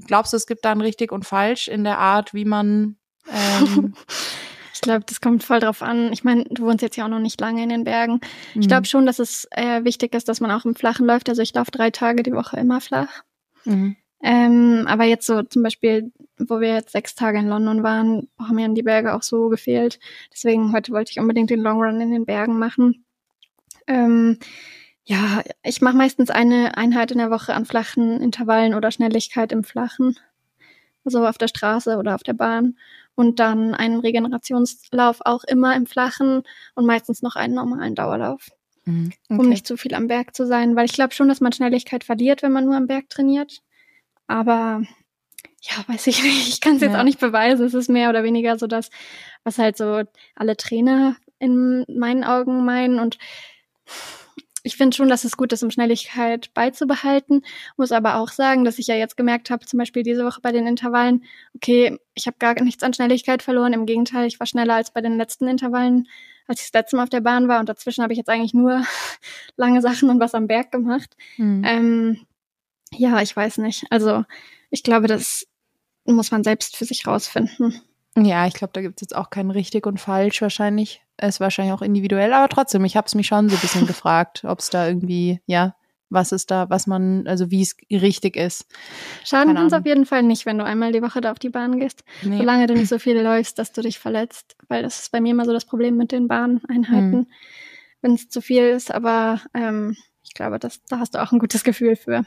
glaubst 0.06 0.34
du, 0.34 0.38
es 0.38 0.48
gibt 0.48 0.66
da 0.66 0.72
ein 0.72 0.82
richtig 0.82 1.12
und 1.12 1.26
falsch 1.26 1.68
in 1.68 1.84
der 1.84 1.98
Art, 1.98 2.34
wie 2.34 2.46
man 2.46 2.98
ähm, 3.32 3.94
glaube, 4.88 5.06
das 5.06 5.22
kommt 5.22 5.44
voll 5.44 5.60
drauf 5.60 5.82
an. 5.82 6.12
Ich 6.12 6.24
meine, 6.24 6.46
du 6.46 6.64
wohnst 6.64 6.82
jetzt 6.82 6.96
ja 6.96 7.06
auch 7.06 7.10
noch 7.10 7.20
nicht 7.20 7.40
lange 7.40 7.64
in 7.64 7.70
den 7.70 7.84
Bergen. 7.84 8.20
Mhm. 8.54 8.62
Ich 8.62 8.68
glaube 8.68 8.88
schon, 8.88 9.06
dass 9.06 9.20
es 9.20 9.48
äh, 9.52 9.84
wichtig 9.84 10.14
ist, 10.16 10.28
dass 10.28 10.42
man 10.42 10.52
auch 10.52 10.66
im 10.66 10.76
Flachen 10.76 11.06
läuft. 11.06 11.30
Also 11.30 11.42
ich 11.42 11.54
laufe 11.54 11.72
drei 11.72 11.92
Tage 11.92 12.24
die 12.24 12.34
Woche 12.34 12.58
immer 12.58 12.82
flach. 12.82 13.24
Mhm. 13.66 13.96
Ähm, 14.24 14.86
aber 14.88 15.04
jetzt 15.04 15.28
so 15.28 15.44
zum 15.44 15.62
Beispiel, 15.62 16.12
wo 16.40 16.60
wir 16.60 16.74
jetzt 16.74 16.92
sechs 16.92 17.14
Tage 17.14 17.38
in 17.38 17.48
London 17.48 17.84
waren, 17.84 18.28
haben 18.40 18.56
mir 18.56 18.68
die 18.70 18.82
Berge 18.82 19.14
auch 19.14 19.22
so 19.22 19.50
gefehlt. 19.50 20.00
Deswegen 20.34 20.74
heute 20.74 20.92
wollte 20.92 21.12
ich 21.12 21.20
unbedingt 21.20 21.52
den 21.52 21.62
Long 21.62 21.82
Run 21.84 22.02
in 22.02 22.12
den 22.12 22.26
Bergen 22.26 22.58
machen. 22.58 23.06
Ähm, 23.86 24.40
ja, 25.04 25.44
ich 25.64 25.82
mache 25.82 25.96
meistens 25.96 26.30
eine 26.30 26.78
Einheit 26.78 27.12
in 27.12 27.20
der 27.20 27.30
Woche 27.30 27.54
an 27.54 27.66
flachen 27.66 28.20
Intervallen 28.20 28.74
oder 28.74 28.92
Schnelligkeit 28.92 29.52
im 29.52 29.64
Flachen. 29.64 30.18
Also 31.06 31.26
auf 31.26 31.38
der 31.38 31.48
Straße 31.48 31.98
oder 31.98 32.16
auf 32.16 32.24
der 32.24 32.34
Bahn 32.34 32.76
und 33.18 33.40
dann 33.40 33.74
einen 33.74 34.00
Regenerationslauf 34.00 35.22
auch 35.26 35.44
immer 35.44 35.76
im 35.76 35.88
Flachen 35.88 36.44
und 36.76 36.86
meistens 36.86 37.24
noch 37.24 37.36
einen 37.36 37.56
normalen 37.56 37.96
Dauerlauf. 37.96 38.52
Mhm. 38.86 39.12
Okay. 39.28 39.42
Um 39.42 39.50
nicht 39.50 39.66
zu 39.66 39.76
viel 39.76 39.96
am 39.96 40.08
Berg 40.08 40.36
zu 40.36 40.46
sein, 40.46 40.76
weil 40.76 40.86
ich 40.86 40.94
glaube 40.94 41.16
schon, 41.16 41.28
dass 41.28 41.42
man 41.42 41.52
Schnelligkeit 41.52 42.04
verliert, 42.04 42.44
wenn 42.44 42.52
man 42.52 42.66
nur 42.66 42.76
am 42.76 42.86
Berg 42.86 43.10
trainiert. 43.10 43.64
Aber 44.28 44.84
ja, 45.62 45.84
weiß 45.88 46.06
ich 46.08 46.22
nicht. 46.24 46.48
Ich 46.48 46.62
kann 46.62 46.76
es 46.76 46.84
jetzt 46.84 46.94
ja. 46.94 47.00
auch 47.00 47.04
nicht 47.04 47.20
beweisen. 47.20 47.66
Es 47.66 47.74
ist 47.74 47.90
mehr 47.90 48.12
oder 48.12 48.24
weniger 48.24 48.60
so 48.60 48.68
das, 48.68 48.92
was 49.44 49.58
halt 49.58 49.78
so 49.78 50.04
alle 50.36 50.56
Trainer 50.56 51.18
in 51.40 51.86
meinen 51.90 52.24
Augen 52.24 52.66
meinen. 52.66 53.00
Und 53.00 53.18
ich 54.68 54.76
finde 54.76 54.96
schon, 54.96 55.08
dass 55.08 55.24
es 55.24 55.38
gut 55.38 55.54
ist, 55.54 55.64
um 55.64 55.72
Schnelligkeit 55.72 56.54
beizubehalten. 56.54 57.44
Muss 57.78 57.94
aber 57.94 58.16
auch 58.16 58.30
sagen, 58.30 58.66
dass 58.66 58.80
ich 58.80 58.88
ja 58.88 58.96
jetzt 58.96 59.16
gemerkt 59.16 59.50
habe, 59.50 59.66
zum 59.66 59.80
Beispiel 59.80 60.04
diese 60.04 60.26
Woche 60.26 60.42
bei 60.42 60.52
den 60.52 60.68
Intervallen, 60.68 61.24
okay, 61.56 61.98
ich 62.16 62.28
habe 62.28 62.36
gar 62.38 62.62
nichts 62.62 62.84
an 62.84 62.94
Schnelligkeit 62.94 63.42
verloren. 63.42 63.72
Im 63.72 63.86
Gegenteil, 63.86 64.28
ich 64.28 64.42
war 64.42 64.46
schneller 64.46 64.76
als 64.76 64.92
bei 64.92 65.00
den 65.00 65.18
letzten 65.18 65.48
Intervallen, 65.48 66.10
als 66.48 66.60
ich 66.60 66.68
das 66.72 66.82
letzte 66.82 66.98
Mal 66.98 67.04
auf 67.04 67.10
der 67.10 67.22
Bahn 67.22 67.48
war. 67.48 67.62
Und 67.62 67.70
dazwischen 67.70 68.04
habe 68.04 68.12
ich 68.12 68.18
jetzt 68.18 68.30
eigentlich 68.30 68.54
nur 68.54 68.84
lange 69.56 69.82
Sachen 69.82 70.10
und 70.10 70.20
was 70.20 70.36
am 70.36 70.48
Berg 70.48 70.70
gemacht. 70.70 71.16
Mhm. 71.38 71.64
Ähm, 71.66 72.26
ja, 72.92 73.22
ich 73.22 73.34
weiß 73.34 73.60
nicht. 73.60 73.86
Also 73.90 74.26
ich 74.70 74.84
glaube, 74.84 75.08
das 75.08 75.48
muss 76.04 76.32
man 76.32 76.44
selbst 76.44 76.76
für 76.76 76.86
sich 76.86 77.08
rausfinden. 77.08 77.82
Ja, 78.26 78.48
ich 78.48 78.54
glaube, 78.54 78.74
da 78.74 78.82
gibt 78.82 78.98
es 78.98 79.02
jetzt 79.02 79.16
auch 79.16 79.30
kein 79.30 79.52
richtig 79.52 79.86
und 79.86 80.00
falsch 80.00 80.42
wahrscheinlich. 80.42 81.02
Es 81.18 81.36
ist 81.36 81.40
wahrscheinlich 81.40 81.74
auch 81.74 81.82
individuell, 81.82 82.34
aber 82.34 82.50
trotzdem, 82.50 82.84
ich 82.86 82.98
habe 82.98 83.06
es 83.06 83.16
mich 83.16 83.28
schon 83.28 83.50
so 83.50 83.56
ein 83.56 83.62
bisschen 83.62 83.88
gefragt, 83.88 84.44
ob 84.46 84.60
es 84.60 84.70
da 84.70 84.88
irgendwie, 84.88 85.40
ja, 85.46 85.76
was 86.10 86.32
ist 86.32 86.52
da, 86.52 86.70
was 86.70 86.88
man, 86.88 87.28
also 87.28 87.52
wie 87.52 87.62
es 87.62 87.76
richtig 87.92 88.36
ist. 88.36 88.66
Schaden 89.24 89.56
kann 89.56 89.68
es 89.68 89.74
auf 89.74 89.86
jeden 89.86 90.06
Fall 90.06 90.24
nicht, 90.24 90.46
wenn 90.46 90.58
du 90.58 90.64
einmal 90.64 90.94
die 90.94 91.02
Woche 91.02 91.22
da 91.22 91.32
auf 91.32 91.40
die 91.40 91.50
Bahn 91.50 91.80
gehst. 91.80 92.04
Nee. 92.24 92.38
Solange 92.38 92.68
du 92.68 92.76
nicht 92.76 92.88
so 92.88 92.98
viel 92.98 93.20
läufst, 93.20 93.60
dass 93.60 93.74
du 93.74 93.82
dich 93.82 94.00
verletzt. 94.00 94.56
Weil 94.70 94.84
das 94.84 95.00
ist 95.00 95.12
bei 95.12 95.20
mir 95.20 95.32
immer 95.32 95.46
so 95.46 95.52
das 95.52 95.66
Problem 95.66 95.98
mit 95.98 96.12
den 96.12 96.28
Bahneinheiten, 96.28 97.14
hm. 97.14 97.28
wenn 98.02 98.14
es 98.14 98.30
zu 98.30 98.42
viel 98.42 98.64
ist. 98.64 98.90
Aber 98.90 99.42
ähm, 99.54 99.98
ich 100.24 100.34
glaube, 100.34 100.60
das, 100.60 100.82
da 100.86 101.00
hast 101.00 101.16
du 101.16 101.22
auch 101.22 101.34
ein 101.34 101.40
gutes 101.40 101.66
Gefühl 101.66 101.98
für. 101.98 102.24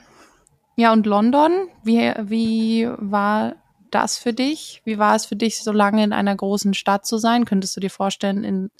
Ja, 0.77 0.93
und 0.93 1.07
London, 1.07 1.69
wie, 1.83 2.13
wie 2.21 2.89
war 2.99 3.55
das 3.95 4.19
für 4.19 4.33
dich? 4.33 4.83
Wie 4.85 4.99
war 4.99 5.15
es 5.15 5.27
für 5.27 5.37
dich, 5.37 5.59
so 5.59 5.73
lange 5.73 6.05
in 6.05 6.13
einer 6.13 6.35
großen 6.35 6.75
Stadt 6.75 7.07
zu 7.07 7.19
sein? 7.19 7.45
Könntest 7.45 7.77
du 7.77 7.81
dir 7.81 7.91
vorstellen, 7.91 8.45
in, 8.45 8.71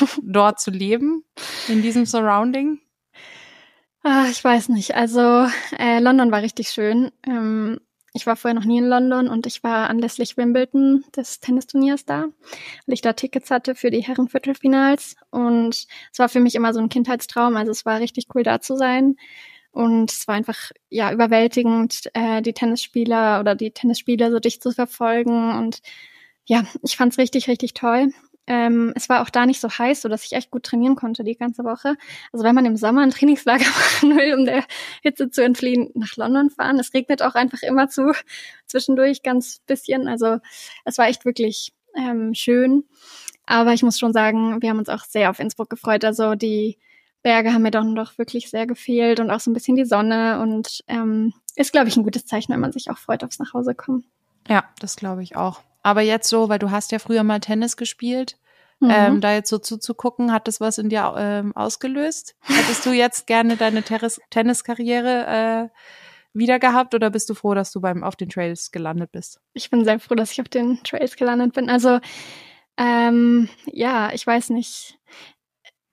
dort 0.22 0.60
zu 0.60 0.70
leben, 0.70 1.24
in 1.68 1.82
diesem 1.82 2.06
Surrounding? 2.06 2.80
Ach, 4.02 4.28
ich 4.30 4.42
weiß 4.42 4.70
nicht. 4.70 4.94
Also 4.94 5.46
äh, 5.78 6.00
London 6.00 6.32
war 6.32 6.42
richtig 6.42 6.70
schön. 6.70 7.10
Ähm, 7.26 7.80
ich 8.12 8.26
war 8.26 8.34
vorher 8.34 8.58
noch 8.58 8.66
nie 8.66 8.78
in 8.78 8.88
London 8.88 9.28
und 9.28 9.46
ich 9.46 9.62
war 9.62 9.88
anlässlich 9.88 10.36
Wimbledon 10.36 11.04
des 11.14 11.38
Tennisturniers 11.38 12.04
da, 12.04 12.26
weil 12.86 12.94
ich 12.94 13.02
da 13.02 13.12
Tickets 13.12 13.50
hatte 13.50 13.74
für 13.74 13.90
die 13.90 14.00
Herrenviertelfinals. 14.00 15.16
Und 15.30 15.86
es 16.12 16.18
war 16.18 16.28
für 16.28 16.40
mich 16.40 16.54
immer 16.54 16.72
so 16.72 16.80
ein 16.80 16.88
Kindheitstraum. 16.88 17.56
Also 17.56 17.70
es 17.70 17.86
war 17.86 18.00
richtig 18.00 18.26
cool 18.34 18.42
da 18.42 18.60
zu 18.60 18.76
sein. 18.76 19.16
Und 19.72 20.10
es 20.10 20.26
war 20.26 20.34
einfach 20.34 20.72
ja 20.88 21.12
überwältigend, 21.12 22.10
äh, 22.14 22.42
die 22.42 22.52
Tennisspieler 22.52 23.40
oder 23.40 23.54
die 23.54 23.70
Tennisspieler 23.70 24.30
so 24.30 24.40
dicht 24.40 24.62
zu 24.62 24.72
verfolgen. 24.72 25.56
Und 25.56 25.80
ja, 26.46 26.64
ich 26.82 26.96
fand 26.96 27.12
es 27.12 27.18
richtig, 27.18 27.48
richtig 27.48 27.74
toll. 27.74 28.12
Ähm, 28.46 28.92
es 28.96 29.08
war 29.08 29.22
auch 29.22 29.30
da 29.30 29.46
nicht 29.46 29.60
so 29.60 29.68
heiß, 29.68 30.02
so 30.02 30.08
dass 30.08 30.24
ich 30.24 30.32
echt 30.32 30.50
gut 30.50 30.64
trainieren 30.64 30.96
konnte 30.96 31.22
die 31.22 31.36
ganze 31.36 31.62
Woche. 31.62 31.94
Also 32.32 32.44
wenn 32.44 32.54
man 32.54 32.64
im 32.64 32.76
Sommer 32.76 33.02
ein 33.02 33.10
Trainingslager 33.12 33.64
machen 34.00 34.16
will, 34.16 34.34
um 34.34 34.44
der 34.44 34.64
Hitze 35.02 35.30
zu 35.30 35.44
entfliehen, 35.44 35.90
nach 35.94 36.16
London 36.16 36.50
fahren. 36.50 36.80
Es 36.80 36.92
regnet 36.92 37.22
auch 37.22 37.36
einfach 37.36 37.62
immer 37.62 37.88
zu 37.88 38.12
zwischendurch 38.66 39.22
ganz 39.22 39.60
bisschen. 39.66 40.08
Also 40.08 40.38
es 40.84 40.98
war 40.98 41.06
echt 41.06 41.24
wirklich 41.24 41.72
ähm, 41.94 42.34
schön. 42.34 42.84
Aber 43.46 43.72
ich 43.72 43.82
muss 43.84 43.98
schon 43.98 44.12
sagen, 44.12 44.60
wir 44.60 44.70
haben 44.70 44.78
uns 44.78 44.88
auch 44.88 45.04
sehr 45.04 45.30
auf 45.30 45.38
Innsbruck 45.38 45.70
gefreut. 45.70 46.04
Also 46.04 46.34
die 46.34 46.78
Berge 47.22 47.52
haben 47.52 47.62
mir 47.62 47.70
dann 47.70 47.94
doch 47.94 48.16
wirklich 48.18 48.50
sehr 48.50 48.66
gefehlt 48.66 49.20
und 49.20 49.30
auch 49.30 49.40
so 49.40 49.50
ein 49.50 49.54
bisschen 49.54 49.76
die 49.76 49.84
Sonne 49.84 50.40
und 50.40 50.82
ähm, 50.88 51.34
ist, 51.54 51.72
glaube 51.72 51.88
ich, 51.88 51.96
ein 51.96 52.02
gutes 52.02 52.26
Zeichen, 52.26 52.52
wenn 52.52 52.60
man 52.60 52.72
sich 52.72 52.90
auch 52.90 52.98
freut 52.98 53.24
aufs 53.24 53.38
Nachhausekommen. 53.38 54.04
Ja, 54.48 54.64
das 54.78 54.96
glaube 54.96 55.22
ich 55.22 55.36
auch. 55.36 55.60
Aber 55.82 56.00
jetzt 56.00 56.28
so, 56.28 56.48
weil 56.48 56.58
du 56.58 56.70
hast 56.70 56.92
ja 56.92 56.98
früher 56.98 57.22
mal 57.22 57.40
Tennis 57.40 57.76
gespielt, 57.76 58.38
mhm. 58.80 58.90
ähm, 58.90 59.20
da 59.20 59.32
jetzt 59.32 59.50
so 59.50 59.58
zuzugucken, 59.58 60.32
hat 60.32 60.48
das 60.48 60.60
was 60.60 60.78
in 60.78 60.88
dir 60.88 61.14
ähm, 61.16 61.54
ausgelöst? 61.56 62.36
Hättest 62.42 62.86
du 62.86 62.92
jetzt 62.92 63.26
gerne 63.26 63.56
deine 63.56 63.82
Tenniskarriere 63.82 65.70
äh, 65.72 65.78
wieder 66.32 66.58
gehabt 66.58 66.94
oder 66.94 67.10
bist 67.10 67.28
du 67.28 67.34
froh, 67.34 67.54
dass 67.54 67.72
du 67.72 67.80
beim 67.80 68.04
auf 68.04 68.16
den 68.16 68.28
Trails 68.28 68.70
gelandet 68.70 69.12
bist? 69.12 69.40
Ich 69.52 69.70
bin 69.70 69.84
sehr 69.84 69.98
froh, 70.00 70.14
dass 70.14 70.32
ich 70.32 70.40
auf 70.40 70.48
den 70.48 70.82
Trails 70.84 71.16
gelandet 71.16 71.54
bin. 71.54 71.68
Also 71.68 72.00
ähm, 72.76 73.48
ja, 73.66 74.12
ich 74.12 74.26
weiß 74.26 74.50
nicht. 74.50 74.98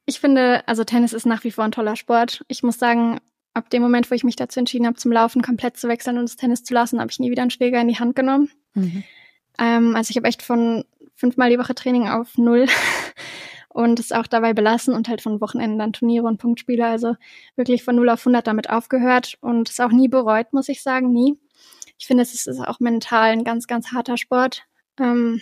Ich 0.09 0.21
finde, 0.21 0.65
also 0.67 0.85
Tennis 0.85 1.11
ist 1.11 1.25
nach 1.25 1.43
wie 1.43 1.51
vor 1.51 1.65
ein 1.65 1.73
toller 1.73 1.97
Sport. 1.97 2.45
Ich 2.47 2.63
muss 2.63 2.79
sagen, 2.79 3.19
ab 3.53 3.69
dem 3.69 3.81
Moment, 3.81 4.09
wo 4.09 4.15
ich 4.15 4.23
mich 4.23 4.37
dazu 4.37 4.57
entschieden 4.57 4.87
habe, 4.87 4.95
zum 4.95 5.11
Laufen 5.11 5.41
komplett 5.41 5.75
zu 5.75 5.89
wechseln 5.89 6.17
und 6.17 6.23
das 6.23 6.37
Tennis 6.37 6.63
zu 6.63 6.73
lassen, 6.73 7.01
habe 7.01 7.11
ich 7.11 7.19
nie 7.19 7.29
wieder 7.29 7.41
einen 7.41 7.51
Schläger 7.51 7.81
in 7.81 7.89
die 7.89 7.99
Hand 7.99 8.15
genommen. 8.15 8.49
Mhm. 8.73 9.03
Ähm, 9.59 9.95
also 9.97 10.11
ich 10.11 10.15
habe 10.15 10.29
echt 10.29 10.43
von 10.43 10.85
fünfmal 11.13 11.49
die 11.49 11.59
Woche 11.59 11.75
Training 11.75 12.07
auf 12.07 12.37
null 12.37 12.67
und 13.69 13.99
es 13.99 14.13
auch 14.13 14.27
dabei 14.27 14.53
belassen 14.53 14.93
und 14.93 15.09
halt 15.09 15.21
von 15.21 15.41
Wochenenden 15.41 15.77
dann 15.77 15.91
Turniere 15.91 16.25
und 16.25 16.37
Punktspiele. 16.37 16.85
Also 16.85 17.15
wirklich 17.57 17.83
von 17.83 17.97
null 17.97 18.09
auf 18.09 18.21
100 18.21 18.47
damit 18.47 18.69
aufgehört 18.69 19.37
und 19.41 19.69
es 19.69 19.81
auch 19.81 19.91
nie 19.91 20.07
bereut, 20.07 20.53
muss 20.53 20.69
ich 20.69 20.81
sagen, 20.81 21.11
nie. 21.11 21.37
Ich 21.99 22.07
finde, 22.07 22.23
es 22.23 22.33
ist 22.33 22.59
auch 22.65 22.79
mental 22.79 23.31
ein 23.31 23.43
ganz, 23.43 23.67
ganz 23.67 23.91
harter 23.91 24.15
Sport. 24.15 24.63
Ähm, 25.01 25.41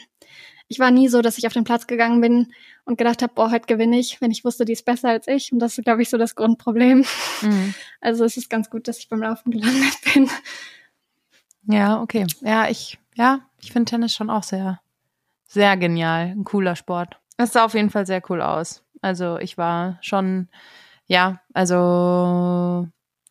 ich 0.67 0.79
war 0.79 0.89
nie 0.89 1.07
so, 1.07 1.21
dass 1.21 1.37
ich 1.37 1.45
auf 1.45 1.53
den 1.53 1.65
Platz 1.65 1.85
gegangen 1.85 2.19
bin 2.19 2.47
und 2.85 2.97
gedacht 2.97 3.21
habe, 3.21 3.33
boah, 3.33 3.51
heute 3.51 3.65
gewinne 3.65 3.97
ich, 3.97 4.21
wenn 4.21 4.31
ich 4.31 4.45
wusste, 4.45 4.63
die 4.63 4.73
ist 4.73 4.85
besser 4.85 5.09
als 5.09 5.27
ich. 5.27 5.51
Und 5.51 5.59
das 5.59 5.77
ist, 5.77 5.83
glaube 5.83 6.01
ich, 6.03 6.09
so 6.09 6.17
das 6.17 6.35
Grundproblem. 6.35 7.05
Mhm. 7.41 7.73
Also 7.99 8.23
es 8.23 8.37
ist 8.37 8.51
ganz 8.51 8.69
gut, 8.69 8.87
dass 8.87 8.99
ich 8.99 9.09
beim 9.09 9.23
Laufen 9.23 9.49
gelandet 9.49 9.97
bin. 10.13 10.29
Ja, 11.63 11.99
okay. 11.99 12.27
Ja, 12.41 12.69
ich, 12.69 12.99
ja, 13.15 13.39
ich 13.59 13.71
finde 13.71 13.89
Tennis 13.89 14.13
schon 14.13 14.29
auch 14.29 14.43
sehr, 14.43 14.79
sehr 15.47 15.75
genial. 15.75 16.27
Ein 16.27 16.43
cooler 16.43 16.75
Sport. 16.75 17.19
Es 17.37 17.53
sah 17.53 17.65
auf 17.65 17.73
jeden 17.73 17.89
Fall 17.89 18.05
sehr 18.05 18.21
cool 18.29 18.43
aus. 18.43 18.83
Also 19.01 19.39
ich 19.39 19.57
war 19.57 19.97
schon, 20.01 20.49
ja, 21.07 21.41
also 21.53 22.87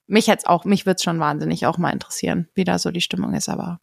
mich 0.09 0.27
jetzt 0.27 0.49
auch, 0.49 0.65
mich 0.65 0.87
wird's 0.87 1.05
schon 1.05 1.21
wahnsinnig 1.21 1.67
auch 1.67 1.79
mal 1.79 1.93
interessieren, 1.93 2.49
wie 2.55 2.65
da 2.65 2.81
so 2.81 2.91
die 2.91 3.01
Stimmung 3.01 3.33
ist, 3.35 3.49
aber 3.49 3.81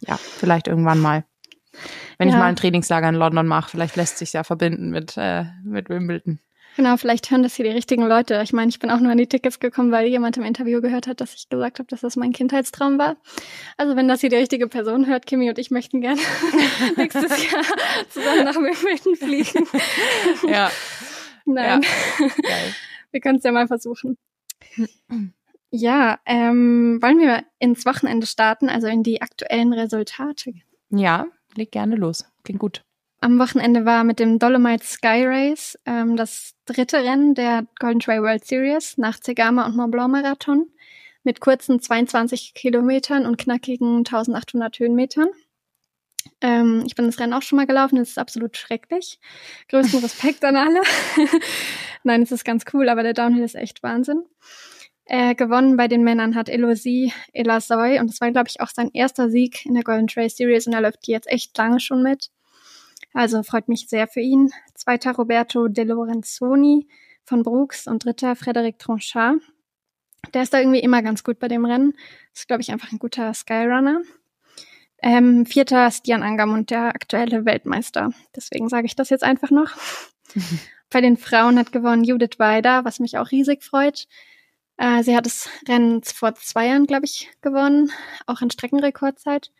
ja, 0.00 0.16
vielleicht 0.16 0.66
irgendwann 0.66 0.98
mal. 0.98 1.24
Wenn 2.18 2.28
ja. 2.28 2.34
ich 2.34 2.38
mal 2.38 2.46
ein 2.46 2.56
Trainingslager 2.56 3.08
in 3.08 3.14
London 3.14 3.46
mache, 3.46 3.70
vielleicht 3.70 3.96
lässt 3.96 4.18
sich 4.18 4.32
ja 4.32 4.44
verbinden 4.44 4.90
mit, 4.90 5.16
äh, 5.16 5.44
mit 5.64 5.88
Wimbledon. 5.88 6.38
Genau, 6.76 6.96
vielleicht 6.96 7.30
hören 7.30 7.42
das 7.42 7.54
hier 7.54 7.66
die 7.66 7.70
richtigen 7.70 8.06
Leute. 8.06 8.40
Ich 8.42 8.54
meine, 8.54 8.70
ich 8.70 8.78
bin 8.78 8.90
auch 8.90 8.98
nur 8.98 9.12
an 9.12 9.18
die 9.18 9.26
Tickets 9.26 9.60
gekommen, 9.60 9.92
weil 9.92 10.06
jemand 10.06 10.38
im 10.38 10.42
Interview 10.42 10.80
gehört 10.80 11.06
hat, 11.06 11.20
dass 11.20 11.34
ich 11.34 11.50
gesagt 11.50 11.78
habe, 11.78 11.86
dass 11.88 12.00
das 12.00 12.16
mein 12.16 12.32
Kindheitstraum 12.32 12.98
war. 12.98 13.16
Also 13.76 13.94
wenn 13.94 14.08
das 14.08 14.20
hier 14.20 14.30
die 14.30 14.36
richtige 14.36 14.68
Person 14.68 15.06
hört, 15.06 15.26
Kimi 15.26 15.50
und 15.50 15.58
ich 15.58 15.70
möchten 15.70 16.00
gerne 16.00 16.20
nächstes 16.96 17.52
Jahr 17.52 17.62
zusammen 18.08 18.44
nach 18.44 18.54
Wimbledon 18.54 19.16
fliegen. 19.16 19.66
Ja. 20.48 20.70
Nein. 21.44 21.82
Ja. 22.18 22.28
Wir 23.10 23.20
können 23.20 23.36
es 23.36 23.44
ja 23.44 23.52
mal 23.52 23.66
versuchen. 23.66 24.16
Ja, 25.70 26.18
ähm, 26.24 26.98
wollen 27.02 27.18
wir 27.18 27.44
ins 27.58 27.84
Wochenende 27.84 28.26
starten, 28.26 28.70
also 28.70 28.86
in 28.86 29.02
die 29.02 29.20
aktuellen 29.20 29.74
Resultate? 29.74 30.54
Ja, 30.88 31.26
leg 31.54 31.70
gerne 31.70 31.96
los. 31.96 32.24
Klingt 32.44 32.60
gut. 32.60 32.82
Am 33.20 33.38
Wochenende 33.38 33.84
war 33.84 34.02
mit 34.02 34.18
dem 34.18 34.40
Dolomite 34.40 34.84
Sky 34.84 35.24
Race 35.24 35.78
ähm, 35.86 36.16
das 36.16 36.54
dritte 36.64 36.98
Rennen 36.98 37.34
der 37.34 37.66
Golden 37.78 38.00
Trail 38.00 38.22
World 38.22 38.44
Series 38.44 38.98
nach 38.98 39.20
Zegama 39.20 39.64
und 39.64 39.76
Mont 39.76 39.92
Blanc 39.92 40.10
Marathon 40.10 40.66
mit 41.22 41.40
kurzen 41.40 41.80
22 41.80 42.52
Kilometern 42.54 43.26
und 43.26 43.38
knackigen 43.38 43.98
1800 43.98 44.76
Höhenmetern. 44.78 45.28
Ähm, 46.40 46.82
ich 46.86 46.96
bin 46.96 47.06
das 47.06 47.20
Rennen 47.20 47.32
auch 47.32 47.42
schon 47.42 47.56
mal 47.56 47.66
gelaufen, 47.66 47.98
es 47.98 48.10
ist 48.10 48.18
absolut 48.18 48.56
schrecklich. 48.56 49.20
Größten 49.68 50.00
Respekt 50.02 50.44
an 50.44 50.56
alle. 50.56 50.80
Nein, 52.02 52.22
es 52.22 52.32
ist 52.32 52.44
ganz 52.44 52.64
cool, 52.72 52.88
aber 52.88 53.04
der 53.04 53.14
Downhill 53.14 53.44
ist 53.44 53.54
echt 53.54 53.82
Wahnsinn. 53.82 54.24
Äh, 55.14 55.34
gewonnen 55.34 55.76
bei 55.76 55.88
den 55.88 56.04
Männern 56.04 56.34
hat 56.34 56.48
Elosi 56.48 57.12
Elasoy 57.34 58.00
und 58.00 58.08
das 58.08 58.22
war, 58.22 58.30
glaube 58.30 58.48
ich, 58.48 58.62
auch 58.62 58.70
sein 58.70 58.88
erster 58.94 59.28
Sieg 59.28 59.66
in 59.66 59.74
der 59.74 59.84
Golden 59.84 60.06
Trail 60.06 60.30
Series 60.30 60.66
und 60.66 60.72
er 60.72 60.80
läuft 60.80 61.06
die 61.06 61.10
jetzt 61.10 61.30
echt 61.30 61.54
lange 61.58 61.80
schon 61.80 62.02
mit. 62.02 62.30
Also 63.12 63.42
freut 63.42 63.68
mich 63.68 63.90
sehr 63.90 64.08
für 64.08 64.22
ihn. 64.22 64.50
Zweiter 64.74 65.12
Roberto 65.12 65.68
De 65.68 65.84
Lorenzoni 65.84 66.88
von 67.24 67.42
Brooks 67.42 67.86
und 67.86 68.06
dritter 68.06 68.36
Frederic 68.36 68.78
Tronchard. 68.78 69.36
Der 70.32 70.44
ist 70.44 70.54
da 70.54 70.60
irgendwie 70.60 70.80
immer 70.80 71.02
ganz 71.02 71.22
gut 71.22 71.38
bei 71.38 71.48
dem 71.48 71.66
Rennen. 71.66 71.92
Ist, 72.34 72.48
glaube 72.48 72.62
ich, 72.62 72.72
einfach 72.72 72.90
ein 72.90 72.98
guter 72.98 73.34
Skyrunner. 73.34 74.00
Ähm, 75.02 75.44
vierter 75.44 75.90
Stian 75.90 76.22
Angermund, 76.22 76.70
der 76.70 76.86
aktuelle 76.86 77.44
Weltmeister. 77.44 78.14
Deswegen 78.34 78.70
sage 78.70 78.86
ich 78.86 78.96
das 78.96 79.10
jetzt 79.10 79.24
einfach 79.24 79.50
noch. 79.50 79.72
bei 80.90 81.02
den 81.02 81.18
Frauen 81.18 81.58
hat 81.58 81.70
gewonnen 81.70 82.02
Judith 82.02 82.38
Weider, 82.38 82.86
was 82.86 82.98
mich 82.98 83.18
auch 83.18 83.30
riesig 83.30 83.62
freut. 83.62 84.06
Äh, 84.76 85.02
sie 85.02 85.16
hat 85.16 85.26
das 85.26 85.48
Rennen 85.68 86.02
vor 86.02 86.34
zwei 86.34 86.66
Jahren, 86.68 86.86
glaube 86.86 87.04
ich, 87.04 87.30
gewonnen, 87.40 87.90
auch 88.26 88.40
in 88.40 88.50
Streckenrekordzeit. 88.50 89.52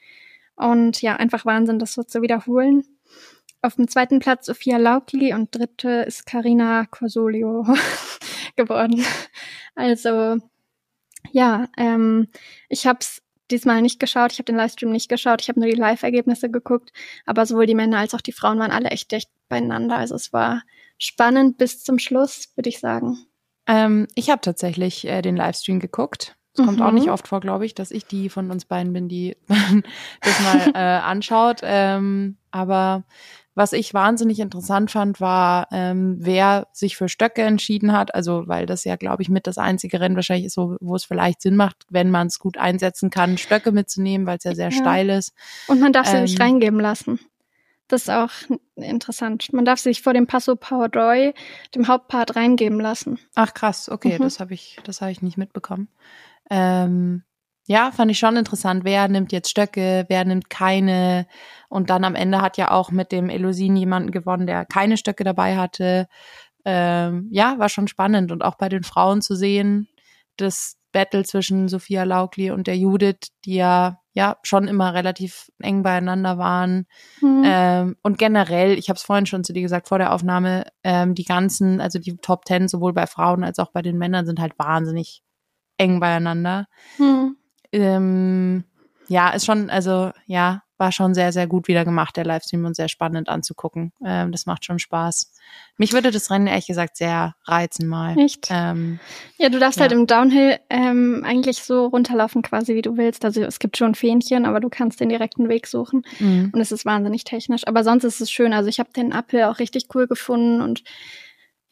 Und 0.56 1.02
ja, 1.02 1.16
einfach 1.16 1.46
Wahnsinn, 1.46 1.78
das 1.78 1.94
so 1.94 2.02
zu 2.02 2.22
wiederholen. 2.22 2.84
Auf 3.62 3.76
dem 3.76 3.88
zweiten 3.88 4.18
Platz 4.18 4.46
Sophia 4.46 4.76
Laukli 4.76 5.34
und 5.34 5.54
dritte 5.54 6.04
ist 6.06 6.26
Karina 6.26 6.86
Corsolio 6.86 7.64
geworden. 8.56 9.04
Also 9.74 10.38
ja, 11.30 11.68
ähm, 11.76 12.28
ich 12.68 12.86
habe 12.86 12.98
es 13.00 13.22
diesmal 13.50 13.82
nicht 13.82 14.00
geschaut, 14.00 14.32
ich 14.32 14.38
habe 14.38 14.46
den 14.46 14.56
Livestream 14.56 14.90
nicht 14.90 15.08
geschaut, 15.08 15.42
ich 15.42 15.48
habe 15.48 15.60
nur 15.60 15.68
die 15.68 15.76
Live-Ergebnisse 15.76 16.50
geguckt, 16.50 16.92
aber 17.26 17.46
sowohl 17.46 17.66
die 17.66 17.74
Männer 17.74 17.98
als 17.98 18.14
auch 18.14 18.20
die 18.20 18.32
Frauen 18.32 18.58
waren 18.58 18.70
alle 18.70 18.90
echt 18.90 19.12
dicht 19.12 19.30
beieinander. 19.48 19.96
Also 19.96 20.14
es 20.14 20.32
war 20.32 20.62
spannend 20.98 21.58
bis 21.58 21.84
zum 21.84 21.98
Schluss, 21.98 22.50
würde 22.56 22.68
ich 22.68 22.80
sagen. 22.80 23.26
Ähm, 23.72 24.06
ich 24.14 24.28
habe 24.28 24.42
tatsächlich 24.42 25.06
äh, 25.06 25.22
den 25.22 25.34
Livestream 25.34 25.80
geguckt. 25.80 26.36
Es 26.52 26.60
mhm. 26.60 26.66
kommt 26.66 26.82
auch 26.82 26.92
nicht 26.92 27.06
mhm. 27.06 27.12
oft 27.12 27.26
vor, 27.26 27.40
glaube 27.40 27.64
ich, 27.64 27.74
dass 27.74 27.90
ich 27.90 28.04
die 28.04 28.28
von 28.28 28.50
uns 28.50 28.66
beiden 28.66 28.92
bin, 28.92 29.08
die 29.08 29.34
das 30.20 30.40
mal 30.40 30.72
äh, 30.74 31.00
anschaut. 31.00 31.60
Ähm, 31.62 32.36
aber 32.50 33.04
was 33.54 33.72
ich 33.72 33.94
wahnsinnig 33.94 34.40
interessant 34.40 34.90
fand, 34.90 35.20
war, 35.20 35.68
ähm, 35.72 36.16
wer 36.18 36.68
sich 36.72 36.96
für 36.96 37.08
Stöcke 37.08 37.42
entschieden 37.42 37.92
hat. 37.92 38.14
Also, 38.14 38.44
weil 38.46 38.66
das 38.66 38.84
ja, 38.84 38.96
glaube 38.96 39.22
ich, 39.22 39.30
mit 39.30 39.46
das 39.46 39.56
einzige 39.56 40.00
Rennen 40.00 40.16
wahrscheinlich 40.16 40.46
ist, 40.46 40.54
so, 40.54 40.76
wo 40.80 40.94
es 40.94 41.04
vielleicht 41.04 41.40
Sinn 41.40 41.56
macht, 41.56 41.86
wenn 41.88 42.10
man 42.10 42.26
es 42.26 42.38
gut 42.38 42.58
einsetzen 42.58 43.08
kann, 43.08 43.38
Stöcke 43.38 43.72
mitzunehmen, 43.72 44.26
weil 44.26 44.38
es 44.38 44.44
ja 44.44 44.54
sehr 44.54 44.70
ja. 44.70 44.78
steil 44.78 45.08
ist. 45.08 45.32
Und 45.66 45.80
man 45.80 45.92
darf 45.92 46.06
sie 46.06 46.16
ähm, 46.16 46.22
nicht 46.24 46.40
reingeben 46.40 46.80
lassen. 46.80 47.20
Das 47.92 48.04
ist 48.04 48.10
auch 48.10 48.30
interessant. 48.74 49.52
Man 49.52 49.66
darf 49.66 49.78
sich 49.78 50.00
vor 50.00 50.14
dem 50.14 50.26
Passo 50.26 50.56
Power 50.56 50.88
Joy, 50.88 51.34
dem 51.74 51.88
Hauptpart, 51.88 52.36
reingeben 52.36 52.80
lassen. 52.80 53.18
Ach 53.34 53.52
krass, 53.52 53.90
okay, 53.90 54.18
mhm. 54.18 54.22
das 54.22 54.40
habe 54.40 54.54
ich, 54.54 54.78
das 54.84 55.02
habe 55.02 55.10
ich 55.10 55.20
nicht 55.20 55.36
mitbekommen. 55.36 55.88
Ähm, 56.48 57.22
ja, 57.66 57.90
fand 57.90 58.10
ich 58.10 58.18
schon 58.18 58.38
interessant. 58.38 58.84
Wer 58.84 59.08
nimmt 59.08 59.30
jetzt 59.30 59.50
Stöcke, 59.50 60.06
wer 60.08 60.24
nimmt 60.24 60.48
keine? 60.48 61.26
Und 61.68 61.90
dann 61.90 62.04
am 62.04 62.14
Ende 62.14 62.40
hat 62.40 62.56
ja 62.56 62.70
auch 62.70 62.90
mit 62.90 63.12
dem 63.12 63.28
Elusin 63.28 63.76
jemanden 63.76 64.10
gewonnen, 64.10 64.46
der 64.46 64.64
keine 64.64 64.96
Stöcke 64.96 65.22
dabei 65.22 65.58
hatte. 65.58 66.08
Ähm, 66.64 67.28
ja, 67.30 67.58
war 67.58 67.68
schon 67.68 67.88
spannend. 67.88 68.32
Und 68.32 68.42
auch 68.42 68.54
bei 68.54 68.70
den 68.70 68.84
Frauen 68.84 69.20
zu 69.20 69.34
sehen, 69.34 69.86
das 70.38 70.78
Battle 70.92 71.24
zwischen 71.24 71.68
Sophia 71.68 72.04
Laukli 72.04 72.52
und 72.52 72.68
der 72.68 72.78
Judith, 72.78 73.32
die 73.44 73.56
ja 73.56 74.01
ja 74.12 74.36
schon 74.42 74.68
immer 74.68 74.94
relativ 74.94 75.50
eng 75.60 75.82
beieinander 75.82 76.38
waren. 76.38 76.86
Mhm. 77.20 77.42
Ähm, 77.44 77.96
und 78.02 78.18
generell, 78.18 78.78
ich 78.78 78.88
habe 78.88 78.96
es 78.96 79.02
vorhin 79.02 79.26
schon 79.26 79.44
zu 79.44 79.52
dir 79.52 79.62
gesagt 79.62 79.88
vor 79.88 79.98
der 79.98 80.12
Aufnahme, 80.12 80.66
ähm, 80.84 81.14
die 81.14 81.24
ganzen, 81.24 81.80
also 81.80 81.98
die 81.98 82.16
Top 82.18 82.44
Ten 82.44 82.68
sowohl 82.68 82.92
bei 82.92 83.06
Frauen 83.06 83.44
als 83.44 83.58
auch 83.58 83.72
bei 83.72 83.82
den 83.82 83.98
Männern 83.98 84.26
sind 84.26 84.40
halt 84.40 84.58
wahnsinnig 84.58 85.22
eng 85.78 86.00
beieinander. 86.00 86.66
Mhm 86.98 87.36
ähm, 87.72 88.64
ja, 89.08 89.30
ist 89.30 89.46
schon, 89.46 89.70
also 89.70 90.12
ja, 90.26 90.62
war 90.82 90.90
schon 90.90 91.14
sehr, 91.14 91.30
sehr 91.30 91.46
gut 91.46 91.68
wieder 91.68 91.84
gemacht, 91.84 92.16
der 92.16 92.24
Livestream 92.24 92.64
und 92.64 92.74
sehr 92.74 92.88
spannend 92.88 93.28
anzugucken. 93.28 93.92
Ähm, 94.04 94.32
das 94.32 94.46
macht 94.46 94.64
schon 94.64 94.80
Spaß. 94.80 95.32
Mich 95.76 95.92
würde 95.92 96.10
das 96.10 96.28
Rennen 96.28 96.48
ehrlich 96.48 96.66
gesagt 96.66 96.96
sehr 96.96 97.36
reizen 97.44 97.86
mal. 97.86 98.18
Echt? 98.18 98.48
Ähm, 98.50 98.98
ja, 99.38 99.48
du 99.48 99.60
darfst 99.60 99.78
halt 99.78 99.92
ja. 99.92 99.96
halt 99.96 100.00
im 100.00 100.08
Downhill 100.08 100.58
ähm, 100.70 101.22
eigentlich 101.24 101.62
so 101.62 101.86
runterlaufen 101.86 102.42
quasi, 102.42 102.74
wie 102.74 102.82
du 102.82 102.96
willst. 102.96 103.24
Also 103.24 103.44
es 103.44 103.60
gibt 103.60 103.76
schon 103.76 103.94
Fähnchen, 103.94 104.44
aber 104.44 104.58
du 104.58 104.70
kannst 104.70 104.98
den 104.98 105.08
direkten 105.08 105.48
Weg 105.48 105.68
suchen. 105.68 106.02
Mhm. 106.18 106.50
Und 106.52 106.60
es 106.60 106.72
ist 106.72 106.84
wahnsinnig 106.84 107.22
technisch. 107.22 107.62
Aber 107.68 107.84
sonst 107.84 108.02
ist 108.02 108.20
es 108.20 108.32
schön. 108.32 108.52
Also 108.52 108.68
ich 108.68 108.80
habe 108.80 108.90
den 108.90 109.12
Uphill 109.12 109.44
auch 109.44 109.60
richtig 109.60 109.86
cool 109.94 110.08
gefunden 110.08 110.60
und 110.60 110.82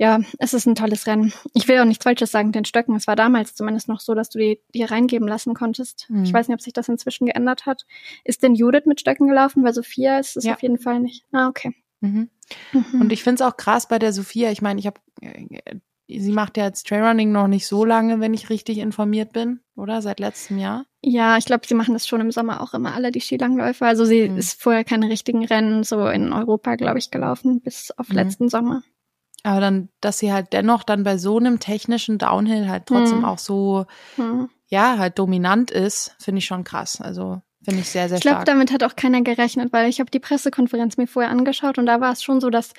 ja, 0.00 0.18
es 0.38 0.54
ist 0.54 0.64
ein 0.64 0.74
tolles 0.74 1.06
Rennen. 1.06 1.30
Ich 1.52 1.68
will 1.68 1.78
auch 1.78 1.84
nichts 1.84 2.04
Falsches 2.04 2.30
sagen, 2.30 2.52
den 2.52 2.64
Stöcken. 2.64 2.96
Es 2.96 3.06
war 3.06 3.16
damals 3.16 3.54
zumindest 3.54 3.86
noch 3.86 4.00
so, 4.00 4.14
dass 4.14 4.30
du 4.30 4.38
die 4.38 4.58
dir 4.74 4.90
reingeben 4.90 5.28
lassen 5.28 5.52
konntest. 5.52 6.06
Mhm. 6.08 6.24
Ich 6.24 6.32
weiß 6.32 6.48
nicht, 6.48 6.54
ob 6.54 6.62
sich 6.62 6.72
das 6.72 6.88
inzwischen 6.88 7.26
geändert 7.26 7.66
hat. 7.66 7.84
Ist 8.24 8.42
denn 8.42 8.54
Judith 8.54 8.86
mit 8.86 8.98
Stöcken 8.98 9.28
gelaufen? 9.28 9.62
Weil 9.62 9.74
Sophia 9.74 10.18
ist 10.18 10.38
es 10.38 10.44
ja. 10.44 10.54
auf 10.54 10.62
jeden 10.62 10.78
Fall 10.78 11.00
nicht. 11.00 11.26
Ah, 11.32 11.48
okay. 11.48 11.74
Mhm. 12.00 12.30
Mhm. 12.72 13.00
Und 13.02 13.12
ich 13.12 13.22
finde 13.22 13.44
es 13.44 13.46
auch 13.46 13.58
krass 13.58 13.88
bei 13.88 13.98
der 13.98 14.14
Sophia. 14.14 14.50
Ich 14.50 14.62
meine, 14.62 14.80
ich 14.80 14.86
habe, 14.86 14.98
äh, 15.20 15.76
sie 16.08 16.32
macht 16.32 16.56
ja 16.56 16.64
jetzt 16.64 16.88
Trailrunning 16.88 17.30
noch 17.30 17.46
nicht 17.46 17.66
so 17.66 17.84
lange, 17.84 18.20
wenn 18.20 18.32
ich 18.32 18.48
richtig 18.48 18.78
informiert 18.78 19.34
bin, 19.34 19.60
oder? 19.76 20.00
Seit 20.00 20.18
letztem 20.18 20.56
Jahr? 20.56 20.86
Ja, 21.02 21.36
ich 21.36 21.44
glaube, 21.44 21.66
sie 21.66 21.74
machen 21.74 21.92
das 21.92 22.08
schon 22.08 22.22
im 22.22 22.30
Sommer 22.30 22.62
auch 22.62 22.72
immer 22.72 22.94
alle, 22.94 23.12
die 23.12 23.20
Skilangläufer. 23.20 23.84
Also 23.84 24.06
sie 24.06 24.30
mhm. 24.30 24.38
ist 24.38 24.62
vorher 24.62 24.84
keine 24.84 25.10
richtigen 25.10 25.44
Rennen 25.44 25.84
so 25.84 26.08
in 26.08 26.32
Europa, 26.32 26.76
glaube 26.76 26.98
ich, 26.98 27.10
gelaufen, 27.10 27.60
bis 27.60 27.90
auf 27.98 28.08
mhm. 28.08 28.14
letzten 28.14 28.48
Sommer. 28.48 28.82
Aber 29.42 29.60
dann, 29.60 29.88
dass 30.00 30.18
sie 30.18 30.32
halt 30.32 30.52
dennoch 30.52 30.82
dann 30.82 31.02
bei 31.02 31.16
so 31.16 31.38
einem 31.38 31.60
technischen 31.60 32.18
Downhill 32.18 32.68
halt 32.68 32.86
trotzdem 32.86 33.18
hm. 33.18 33.24
auch 33.24 33.38
so, 33.38 33.86
hm. 34.16 34.50
ja, 34.68 34.98
halt 34.98 35.18
dominant 35.18 35.70
ist, 35.70 36.14
finde 36.18 36.38
ich 36.40 36.44
schon 36.44 36.64
krass. 36.64 37.00
Also 37.00 37.40
finde 37.62 37.80
ich 37.80 37.88
sehr, 37.88 38.08
sehr 38.08 38.18
ich 38.18 38.22
glaub, 38.22 38.32
stark. 38.32 38.42
Ich 38.42 38.44
glaube, 38.46 38.58
damit 38.58 38.72
hat 38.72 38.82
auch 38.84 38.96
keiner 38.96 39.22
gerechnet, 39.22 39.72
weil 39.72 39.88
ich 39.88 40.00
habe 40.00 40.10
die 40.10 40.20
Pressekonferenz 40.20 40.96
mir 40.96 41.06
vorher 41.06 41.30
angeschaut 41.30 41.78
und 41.78 41.86
da 41.86 42.00
war 42.00 42.12
es 42.12 42.22
schon 42.22 42.40
so, 42.40 42.50
dass 42.50 42.72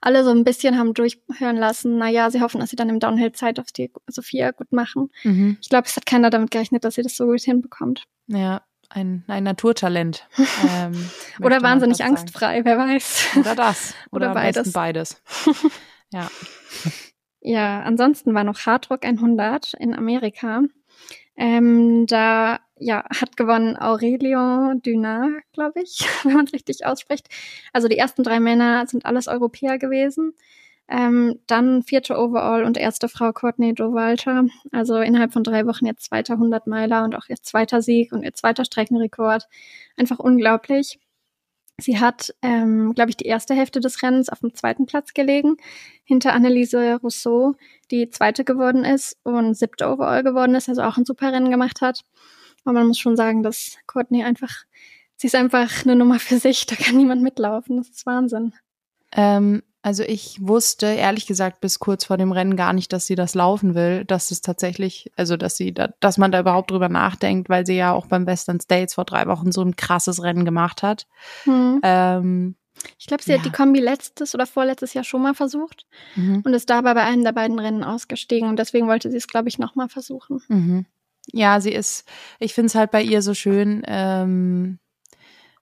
alle 0.00 0.24
so 0.24 0.30
ein 0.30 0.44
bisschen 0.44 0.78
haben 0.78 0.94
durchhören 0.94 1.56
lassen, 1.56 1.98
naja, 1.98 2.30
sie 2.30 2.40
hoffen, 2.40 2.60
dass 2.60 2.70
sie 2.70 2.76
dann 2.76 2.88
im 2.88 3.00
Downhill 3.00 3.32
Zeit 3.32 3.58
auf 3.58 3.72
die 3.72 3.90
Sophia 4.08 4.50
gut 4.52 4.72
machen. 4.72 5.10
Mhm. 5.24 5.58
Ich 5.60 5.68
glaube, 5.68 5.86
es 5.86 5.96
hat 5.96 6.06
keiner 6.06 6.30
damit 6.30 6.50
gerechnet, 6.50 6.84
dass 6.84 6.94
sie 6.94 7.02
das 7.02 7.16
so 7.16 7.26
gut 7.26 7.40
hinbekommt. 7.40 8.04
Ja, 8.26 8.62
ein, 8.90 9.24
ein 9.26 9.44
Naturtalent. 9.44 10.26
Ähm, 10.68 11.10
Oder 11.42 11.62
wahnsinnig 11.62 12.02
angstfrei, 12.02 12.64
wer 12.64 12.78
weiß. 12.78 13.36
Oder 13.40 13.54
das. 13.54 13.94
Oder, 14.10 14.30
Oder 14.30 14.34
beides. 14.34 14.72
beides. 14.72 15.22
Ja. 16.12 16.30
Ja, 17.40 17.82
ansonsten 17.82 18.34
war 18.34 18.42
noch 18.44 18.58
Hardrock 18.66 19.04
100 19.04 19.74
in 19.74 19.94
Amerika. 19.94 20.62
Ähm, 21.36 22.06
da 22.06 22.58
ja, 22.78 23.04
hat 23.08 23.36
gewonnen 23.36 23.76
Aurelio 23.76 24.74
Dünard, 24.74 25.42
glaube 25.52 25.82
ich, 25.82 26.00
wenn 26.24 26.34
man 26.34 26.46
es 26.46 26.52
richtig 26.52 26.86
ausspricht. 26.86 27.28
Also 27.72 27.88
die 27.88 27.98
ersten 27.98 28.22
drei 28.22 28.40
Männer 28.40 28.86
sind 28.86 29.06
alles 29.06 29.28
Europäer 29.28 29.78
gewesen. 29.78 30.34
Ähm, 30.88 31.40
dann 31.46 31.82
vierte 31.82 32.16
Overall 32.16 32.64
und 32.64 32.76
erste 32.76 33.08
Frau 33.08 33.32
Courtney 33.32 33.74
Dowalter. 33.74 34.44
Also 34.72 34.96
innerhalb 34.98 35.32
von 35.32 35.42
drei 35.44 35.66
Wochen 35.66 35.86
jetzt 35.86 36.04
zweiter 36.04 36.34
100 36.34 36.66
Meiler 36.66 37.04
und 37.04 37.14
auch 37.16 37.28
ihr 37.28 37.36
zweiter 37.42 37.82
Sieg 37.82 38.12
und 38.12 38.22
ihr 38.22 38.34
zweiter 38.34 38.64
Streckenrekord. 38.64 39.48
Einfach 39.96 40.18
unglaublich. 40.18 40.98
Sie 41.78 42.00
hat, 42.00 42.34
ähm, 42.40 42.94
glaube 42.94 43.10
ich, 43.10 43.18
die 43.18 43.26
erste 43.26 43.54
Hälfte 43.54 43.80
des 43.80 44.02
Rennens 44.02 44.30
auf 44.30 44.40
dem 44.40 44.54
zweiten 44.54 44.86
Platz 44.86 45.12
gelegen, 45.12 45.56
hinter 46.04 46.32
Anneliese 46.32 46.96
Rousseau, 47.02 47.54
die 47.90 48.08
zweite 48.08 48.44
geworden 48.44 48.84
ist 48.84 49.18
und 49.24 49.54
siebte 49.54 49.86
Overall 49.86 50.22
geworden 50.22 50.54
ist, 50.54 50.70
also 50.70 50.82
auch 50.82 50.96
ein 50.96 51.04
super 51.04 51.32
Rennen 51.32 51.50
gemacht 51.50 51.82
hat. 51.82 52.02
Und 52.64 52.74
man 52.74 52.86
muss 52.86 52.98
schon 52.98 53.16
sagen, 53.16 53.42
dass 53.42 53.76
Courtney 53.86 54.24
einfach, 54.24 54.64
sie 55.16 55.26
ist 55.26 55.34
einfach 55.34 55.84
eine 55.84 55.96
Nummer 55.96 56.18
für 56.18 56.38
sich, 56.38 56.64
da 56.64 56.76
kann 56.76 56.96
niemand 56.96 57.22
mitlaufen. 57.22 57.76
Das 57.76 57.90
ist 57.90 58.06
Wahnsinn. 58.06 58.54
Ähm, 59.12 59.62
also 59.86 60.02
ich 60.02 60.38
wusste 60.40 60.86
ehrlich 60.86 61.26
gesagt 61.28 61.60
bis 61.60 61.78
kurz 61.78 62.04
vor 62.06 62.16
dem 62.16 62.32
Rennen 62.32 62.56
gar 62.56 62.72
nicht, 62.72 62.92
dass 62.92 63.06
sie 63.06 63.14
das 63.14 63.36
laufen 63.36 63.76
will, 63.76 64.04
dass 64.04 64.32
es 64.32 64.40
tatsächlich, 64.40 65.12
also 65.14 65.36
dass 65.36 65.56
sie, 65.56 65.72
da, 65.72 65.90
dass 66.00 66.18
man 66.18 66.32
da 66.32 66.40
überhaupt 66.40 66.72
drüber 66.72 66.88
nachdenkt, 66.88 67.48
weil 67.48 67.64
sie 67.64 67.76
ja 67.76 67.92
auch 67.92 68.06
beim 68.06 68.26
Western 68.26 68.58
States 68.58 68.94
vor 68.94 69.04
drei 69.04 69.28
Wochen 69.28 69.52
so 69.52 69.62
ein 69.62 69.76
krasses 69.76 70.24
Rennen 70.24 70.44
gemacht 70.44 70.82
hat. 70.82 71.06
Hm. 71.44 71.78
Ähm, 71.84 72.56
ich 72.98 73.06
glaube, 73.06 73.22
sie 73.22 73.30
ja. 73.30 73.38
hat 73.38 73.46
die 73.46 73.52
Kombi 73.52 73.78
letztes 73.78 74.34
oder 74.34 74.46
vorletztes 74.46 74.92
Jahr 74.92 75.04
schon 75.04 75.22
mal 75.22 75.34
versucht 75.34 75.86
mhm. 76.16 76.42
und 76.44 76.52
ist 76.52 76.68
dabei 76.68 76.92
bei 76.94 77.04
einem 77.04 77.22
der 77.22 77.30
beiden 77.30 77.60
Rennen 77.60 77.84
ausgestiegen 77.84 78.48
und 78.48 78.58
deswegen 78.58 78.88
wollte 78.88 79.08
sie 79.12 79.18
es, 79.18 79.28
glaube 79.28 79.48
ich, 79.48 79.60
nochmal 79.60 79.88
versuchen. 79.88 80.42
Mhm. 80.48 80.86
Ja, 81.32 81.60
sie 81.60 81.72
ist, 81.72 82.08
ich 82.40 82.54
finde 82.54 82.66
es 82.66 82.74
halt 82.74 82.90
bei 82.90 83.02
ihr 83.02 83.22
so 83.22 83.34
schön, 83.34 83.84
ähm, 83.86 84.80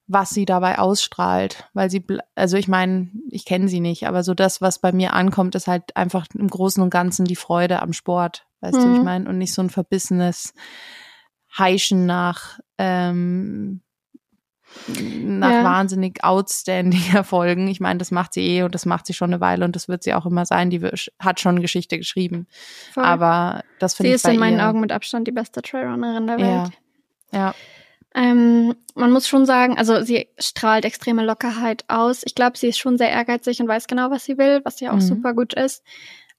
was 0.07 0.31
sie 0.31 0.45
dabei 0.45 0.79
ausstrahlt, 0.79 1.69
weil 1.73 1.91
sie, 1.91 2.05
also 2.35 2.57
ich 2.57 2.69
meine, 2.69 3.09
ich 3.31 3.45
kenne 3.45 3.69
sie 3.69 3.81
nicht, 3.81 4.07
aber 4.07 4.23
so 4.23 4.35
das, 4.35 4.61
was 4.61 4.79
bei 4.79 4.93
mir 4.93 5.15
ankommt, 5.15 5.55
ist 5.55 5.67
halt 5.67 5.97
einfach 5.97 6.27
im 6.35 6.49
Großen 6.49 6.83
und 6.83 6.91
Ganzen 6.91 7.25
die 7.25 7.37
Freude 7.37 7.81
am 7.81 7.93
Sport, 7.93 8.47
weißt 8.61 8.77
mhm. 8.77 8.83
du, 8.83 8.93
ich 8.93 8.99
mhm. 8.99 9.05
meine, 9.05 9.29
und 9.29 9.39
nicht 9.39 9.55
so 9.55 9.63
ein 9.63 9.71
verbissenes 9.71 10.53
Heischen 11.57 12.05
nach 12.07 12.59
ähm, 12.79 13.81
nach 14.89 15.51
ja. 15.51 15.65
wahnsinnig 15.65 16.25
outstanding 16.25 17.03
Erfolgen. 17.15 17.69
Ich 17.69 17.81
meine, 17.81 17.99
das 17.99 18.11
macht 18.11 18.35
sie 18.35 18.43
eh 18.43 18.63
und 18.63 18.75
das 18.75 18.87
macht 18.87 19.07
sie 19.07 19.15
schon 19.15 19.33
eine 19.33 19.41
Weile 19.41 19.65
und 19.65 19.77
das 19.77 19.89
wird 19.89 20.03
sie 20.03 20.15
auch 20.15 20.27
immer 20.27 20.47
sein. 20.47 20.71
Die 20.71 20.81
hat 21.19 21.41
schon 21.41 21.61
Geschichte 21.61 21.97
geschrieben. 21.97 22.47
Voll. 22.93 23.05
Aber 23.05 23.63
das 23.79 23.95
finde 23.95 24.15
ich 24.15 24.23
Sie 24.23 24.29
ist 24.29 24.35
in 24.35 24.41
meinen 24.41 24.61
Augen 24.61 24.81
mit 24.81 24.93
Abstand 24.93 25.29
die 25.29 25.33
beste 25.33 25.63
Trailrunnerin 25.63 26.27
der 26.27 26.39
Welt. 26.39 26.73
Ja. 27.33 27.39
ja. 27.39 27.55
Ähm, 28.15 28.75
man 28.95 29.11
muss 29.11 29.27
schon 29.27 29.45
sagen, 29.45 29.77
also 29.77 30.03
sie 30.03 30.29
strahlt 30.39 30.85
extreme 30.85 31.25
Lockerheit 31.25 31.85
aus. 31.89 32.23
Ich 32.25 32.37
glaube, 32.37 32.57
sie 32.57 32.69
ist 32.69 32.79
schon 32.79 32.97
sehr 32.97 33.11
ehrgeizig 33.11 33.61
und 33.61 33.67
weiß 33.67 33.89
genau, 33.89 34.11
was 34.11 34.25
sie 34.25 34.39
will, 34.39 34.61
was 34.65 34.79
ja 34.81 34.91
auch 34.91 34.97
mhm. 34.97 35.01
super 35.01 35.35
gut 35.35 35.55
ist. 35.55 35.83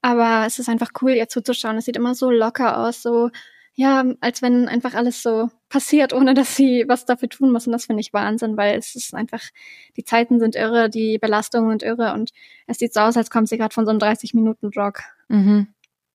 Aber 0.01 0.45
es 0.45 0.57
ist 0.57 0.69
einfach 0.69 0.91
cool, 1.01 1.11
ihr 1.11 1.27
zuzuschauen. 1.27 1.77
Es 1.77 1.85
sieht 1.85 1.97
immer 1.97 2.15
so 2.15 2.31
locker 2.31 2.77
aus, 2.77 3.01
so, 3.01 3.29
ja, 3.73 4.05
als 4.21 4.41
wenn 4.41 4.69
einfach 4.69 4.93
alles 4.93 5.21
so 5.21 5.49
passiert, 5.67 6.13
ohne 6.13 6.33
dass 6.33 6.55
sie 6.55 6.85
was 6.87 7.05
dafür 7.05 7.27
tun 7.27 7.51
muss. 7.51 7.67
Und 7.67 7.73
das 7.73 7.87
finde 7.87 8.01
ich 8.01 8.13
Wahnsinn, 8.13 8.55
weil 8.55 8.77
es 8.77 8.95
ist 8.95 9.13
einfach, 9.13 9.41
die 9.97 10.05
Zeiten 10.05 10.39
sind 10.39 10.55
irre, 10.55 10.89
die 10.89 11.17
Belastungen 11.17 11.71
sind 11.71 11.83
irre 11.83 12.13
und 12.13 12.31
es 12.67 12.77
sieht 12.77 12.93
so 12.93 13.01
aus, 13.01 13.17
als 13.17 13.29
kommt 13.29 13.49
sie 13.49 13.57
gerade 13.57 13.73
von 13.73 13.85
so 13.85 13.89
einem 13.89 13.99
30-Minuten-Jog. 13.99 15.01
Mhm. 15.27 15.67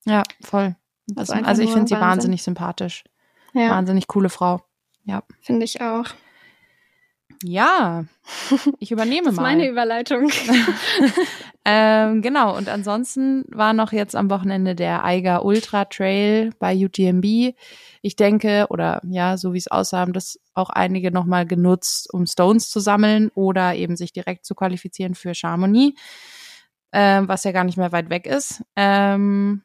Ja, 0.07 0.23
voll. 0.41 0.77
Also, 1.17 1.35
also 1.35 1.63
ich 1.63 1.73
finde 1.73 1.89
sie 1.89 2.01
wahnsinnig 2.01 2.43
sympathisch. 2.43 3.05
Ja. 3.53 3.71
Wahnsinnig 3.71 4.07
coole 4.07 4.31
Frau. 4.31 4.63
Ja. 5.11 5.25
Finde 5.41 5.65
ich 5.65 5.81
auch. 5.81 6.07
Ja, 7.43 8.05
ich 8.79 8.93
übernehme 8.93 9.23
das 9.25 9.33
ist 9.33 9.37
mal. 9.37 9.43
meine 9.43 9.69
Überleitung. 9.69 10.31
ähm, 11.65 12.23
genau, 12.23 12.57
und 12.57 12.69
ansonsten 12.69 13.45
war 13.49 13.73
noch 13.73 13.93
jetzt 13.93 14.15
am 14.15 14.31
Wochenende 14.31 14.77
der 14.77 15.05
Eiger 15.05 15.45
Ultra 15.45 15.87
Trail 15.87 16.53
bei 16.61 16.77
UTMB. 16.77 17.57
Ich 18.03 18.15
denke, 18.15 18.67
oder 18.71 19.01
ja, 19.05 19.37
so 19.37 19.53
wie 19.53 19.59
es 19.59 19.69
aussah, 19.69 19.99
haben 19.99 20.13
das 20.13 20.39
auch 20.55 20.71
einige 20.71 21.11
nochmal 21.11 21.45
genutzt, 21.45 22.13
um 22.13 22.27
Stones 22.27 22.71
zu 22.71 22.79
sammeln 22.79 23.31
oder 23.35 23.75
eben 23.75 23.97
sich 23.97 24.13
direkt 24.13 24.45
zu 24.45 24.55
qualifizieren 24.55 25.15
für 25.15 25.35
Chamonix, 25.35 25.99
ähm, 26.93 27.27
was 27.27 27.43
ja 27.43 27.51
gar 27.51 27.65
nicht 27.65 27.79
mehr 27.79 27.93
weit 27.93 28.11
weg 28.11 28.27
ist. 28.27 28.63
Ähm, 28.77 29.63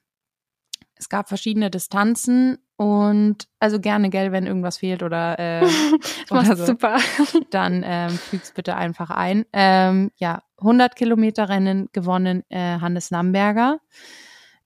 es 1.05 1.09
gab 1.09 1.27
verschiedene 1.27 1.69
Distanzen 1.69 2.57
und 2.77 3.47
also 3.59 3.79
gerne, 3.79 4.09
gell, 4.09 4.31
wenn 4.31 4.47
irgendwas 4.47 4.79
fehlt 4.79 5.03
oder, 5.03 5.37
äh, 5.37 5.63
oder 6.31 6.55
so, 6.55 6.65
super. 6.65 6.97
dann 7.51 7.83
ähm, 7.85 8.09
füg's 8.09 8.51
bitte 8.51 8.75
einfach 8.75 9.11
ein. 9.11 9.45
Ähm, 9.53 10.09
ja, 10.17 10.41
100 10.57 10.95
Kilometer 10.95 11.47
Rennen 11.47 11.89
gewonnen 11.93 12.41
äh, 12.49 12.79
Hannes 12.79 13.11
Namberger 13.11 13.77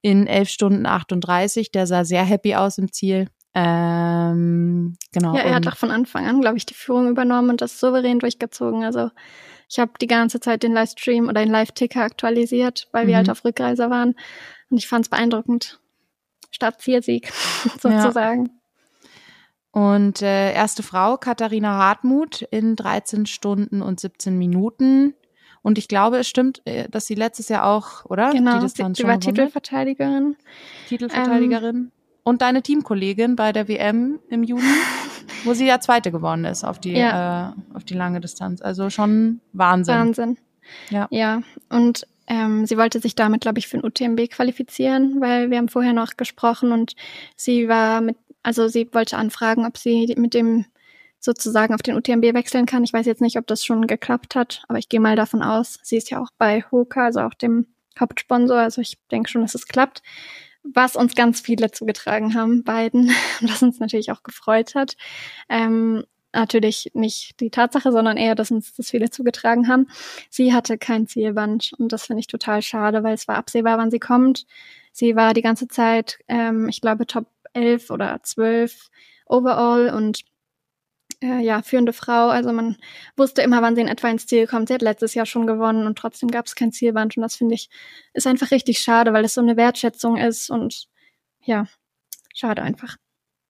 in 0.01 0.27
11 0.27 0.47
Stunden 0.47 0.85
38. 0.85 1.73
Der 1.73 1.85
sah 1.85 2.05
sehr 2.05 2.23
happy 2.23 2.55
aus 2.55 2.77
im 2.77 2.93
Ziel. 2.93 3.27
Ähm, 3.53 4.95
genau. 5.11 5.35
Ja, 5.35 5.41
er 5.41 5.55
hat 5.55 5.67
auch 5.67 5.75
von 5.75 5.91
Anfang 5.91 6.25
an, 6.25 6.39
glaube 6.39 6.55
ich, 6.55 6.65
die 6.65 6.73
Führung 6.73 7.09
übernommen 7.09 7.49
und 7.49 7.59
das 7.59 7.81
souverän 7.81 8.19
durchgezogen. 8.19 8.85
Also 8.85 9.09
ich 9.67 9.77
habe 9.77 9.91
die 9.99 10.07
ganze 10.07 10.39
Zeit 10.39 10.63
den 10.63 10.71
Livestream 10.71 11.27
oder 11.27 11.43
den 11.43 11.51
Live-Ticker 11.51 12.01
aktualisiert, 12.01 12.87
weil 12.93 13.07
wir 13.07 13.15
mhm. 13.15 13.17
halt 13.17 13.29
auf 13.29 13.43
Rückreise 13.43 13.89
waren. 13.89 14.15
Und 14.69 14.77
ich 14.77 14.87
fand 14.87 15.05
es 15.05 15.09
beeindruckend. 15.09 15.81
Stadtzielsieg 16.51 17.31
sozusagen. 17.79 18.45
Ja. 18.45 18.53
Und 19.71 20.21
äh, 20.21 20.53
erste 20.53 20.81
Frau, 20.81 21.17
Katharina 21.17 21.77
Hartmut, 21.77 22.41
in 22.41 22.75
13 22.75 23.25
Stunden 23.27 23.81
und 23.81 23.99
17 23.99 24.37
Minuten. 24.37 25.13
Und 25.61 25.77
ich 25.77 25.87
glaube, 25.87 26.17
es 26.17 26.27
stimmt, 26.27 26.61
äh, 26.65 26.89
dass 26.89 27.05
sie 27.05 27.15
letztes 27.15 27.49
Jahr 27.49 27.65
auch, 27.65 28.05
oder? 28.05 28.31
Genau, 28.31 28.59
die 28.59 28.67
sie 28.67 29.03
war 29.03 29.19
Titelverteidigerin. 29.19 30.35
Titelverteidigerin. 30.87 31.75
Ähm, 31.75 31.91
und 32.23 32.41
deine 32.41 32.61
Teamkollegin 32.61 33.35
bei 33.35 33.51
der 33.51 33.67
WM 33.67 34.19
im 34.29 34.43
Juni, 34.43 34.63
wo 35.43 35.53
sie 35.53 35.65
ja 35.65 35.79
Zweite 35.79 36.11
geworden 36.11 36.45
ist 36.45 36.63
auf 36.63 36.79
die, 36.79 36.93
ja. 36.93 37.49
äh, 37.49 37.75
auf 37.75 37.83
die 37.83 37.93
lange 37.93 38.21
Distanz. 38.21 38.61
Also 38.61 38.89
schon 38.89 39.41
Wahnsinn. 39.53 39.95
Wahnsinn. 39.95 40.37
Ja. 40.89 41.07
Ja. 41.11 41.41
Und 41.69 42.07
ähm, 42.29 42.67
sie 42.67 42.77
wollte 42.77 42.99
sich 42.99 43.15
damit, 43.15 43.41
glaube 43.41 43.57
ich, 43.57 43.67
für 43.67 43.77
ein 43.77 43.83
UTMB 43.83 44.29
qualifizieren, 44.29 45.19
weil 45.19 45.49
wir 45.49 45.57
haben 45.57 45.67
vorher 45.67 45.93
noch 45.93 46.15
gesprochen 46.15 46.71
und 46.71 46.95
sie 47.35 47.67
war 47.67 48.01
mit, 48.01 48.17
also 48.43 48.67
sie 48.67 48.87
wollte 48.93 49.17
anfragen, 49.17 49.65
ob 49.65 49.77
sie 49.77 50.13
mit 50.15 50.35
dem 50.35 50.65
sozusagen 51.19 51.73
auf 51.73 51.81
den 51.81 51.95
UTMB 51.95 52.33
wechseln 52.33 52.67
kann. 52.67 52.83
Ich 52.83 52.93
weiß 52.93 53.07
jetzt 53.07 53.21
nicht, 53.21 53.37
ob 53.37 53.47
das 53.47 53.65
schon 53.65 53.87
geklappt 53.87 54.35
hat, 54.35 54.63
aber 54.69 54.77
ich 54.77 54.87
gehe 54.89 54.99
mal 54.99 55.15
davon 55.15 55.41
aus. 55.41 55.79
Sie 55.81 55.97
ist 55.97 56.11
ja 56.11 56.21
auch 56.21 56.29
bei 56.37 56.63
Hoka, 56.71 57.05
also 57.05 57.21
auch 57.21 57.33
dem 57.33 57.65
Hauptsponsor, 57.99 58.57
also 58.57 58.79
ich 58.79 58.97
denke 59.11 59.29
schon, 59.29 59.41
dass 59.41 59.55
es 59.55 59.67
klappt. 59.67 60.01
Was 60.63 60.95
uns 60.95 61.15
ganz 61.15 61.41
viele 61.41 61.71
zugetragen 61.71 62.35
haben, 62.35 62.63
beiden, 62.63 63.11
was 63.41 63.63
uns 63.63 63.79
natürlich 63.79 64.11
auch 64.11 64.21
gefreut 64.21 64.75
hat. 64.75 64.95
Ähm, 65.49 66.03
natürlich 66.33 66.91
nicht 66.93 67.39
die 67.39 67.49
Tatsache, 67.49 67.91
sondern 67.91 68.17
eher, 68.17 68.35
dass 68.35 68.51
uns 68.51 68.73
das 68.75 68.89
viele 68.89 69.09
zugetragen 69.09 69.67
haben. 69.67 69.87
Sie 70.29 70.53
hatte 70.53 70.77
kein 70.77 71.07
Zielband 71.07 71.73
und 71.77 71.91
das 71.91 72.05
finde 72.05 72.21
ich 72.21 72.27
total 72.27 72.61
schade, 72.61 73.03
weil 73.03 73.15
es 73.15 73.27
war 73.27 73.35
absehbar, 73.35 73.77
wann 73.77 73.91
sie 73.91 73.99
kommt. 73.99 74.45
Sie 74.91 75.15
war 75.15 75.33
die 75.33 75.41
ganze 75.41 75.67
Zeit, 75.67 76.19
ähm, 76.27 76.69
ich 76.69 76.81
glaube, 76.81 77.05
Top 77.07 77.27
11 77.53 77.89
oder 77.89 78.19
12 78.23 78.89
overall 79.25 79.89
und 79.89 80.23
äh, 81.21 81.39
ja, 81.41 81.61
führende 81.61 81.93
Frau. 81.93 82.29
Also 82.29 82.51
man 82.53 82.77
wusste 83.17 83.41
immer, 83.41 83.61
wann 83.61 83.75
sie 83.75 83.81
in 83.81 83.87
etwa 83.87 84.09
ins 84.09 84.27
Ziel 84.27 84.47
kommt. 84.47 84.67
Sie 84.67 84.73
hat 84.73 84.81
letztes 84.81 85.13
Jahr 85.13 85.25
schon 85.25 85.47
gewonnen 85.47 85.85
und 85.85 85.97
trotzdem 85.97 86.29
gab 86.29 86.45
es 86.45 86.55
kein 86.55 86.71
Zielband 86.71 87.17
und 87.17 87.23
das 87.23 87.35
finde 87.35 87.55
ich 87.55 87.69
ist 88.13 88.27
einfach 88.27 88.51
richtig 88.51 88.79
schade, 88.79 89.13
weil 89.13 89.25
es 89.25 89.33
so 89.33 89.41
eine 89.41 89.57
Wertschätzung 89.57 90.17
ist 90.17 90.49
und 90.49 90.87
ja, 91.43 91.65
schade 92.33 92.61
einfach. 92.61 92.97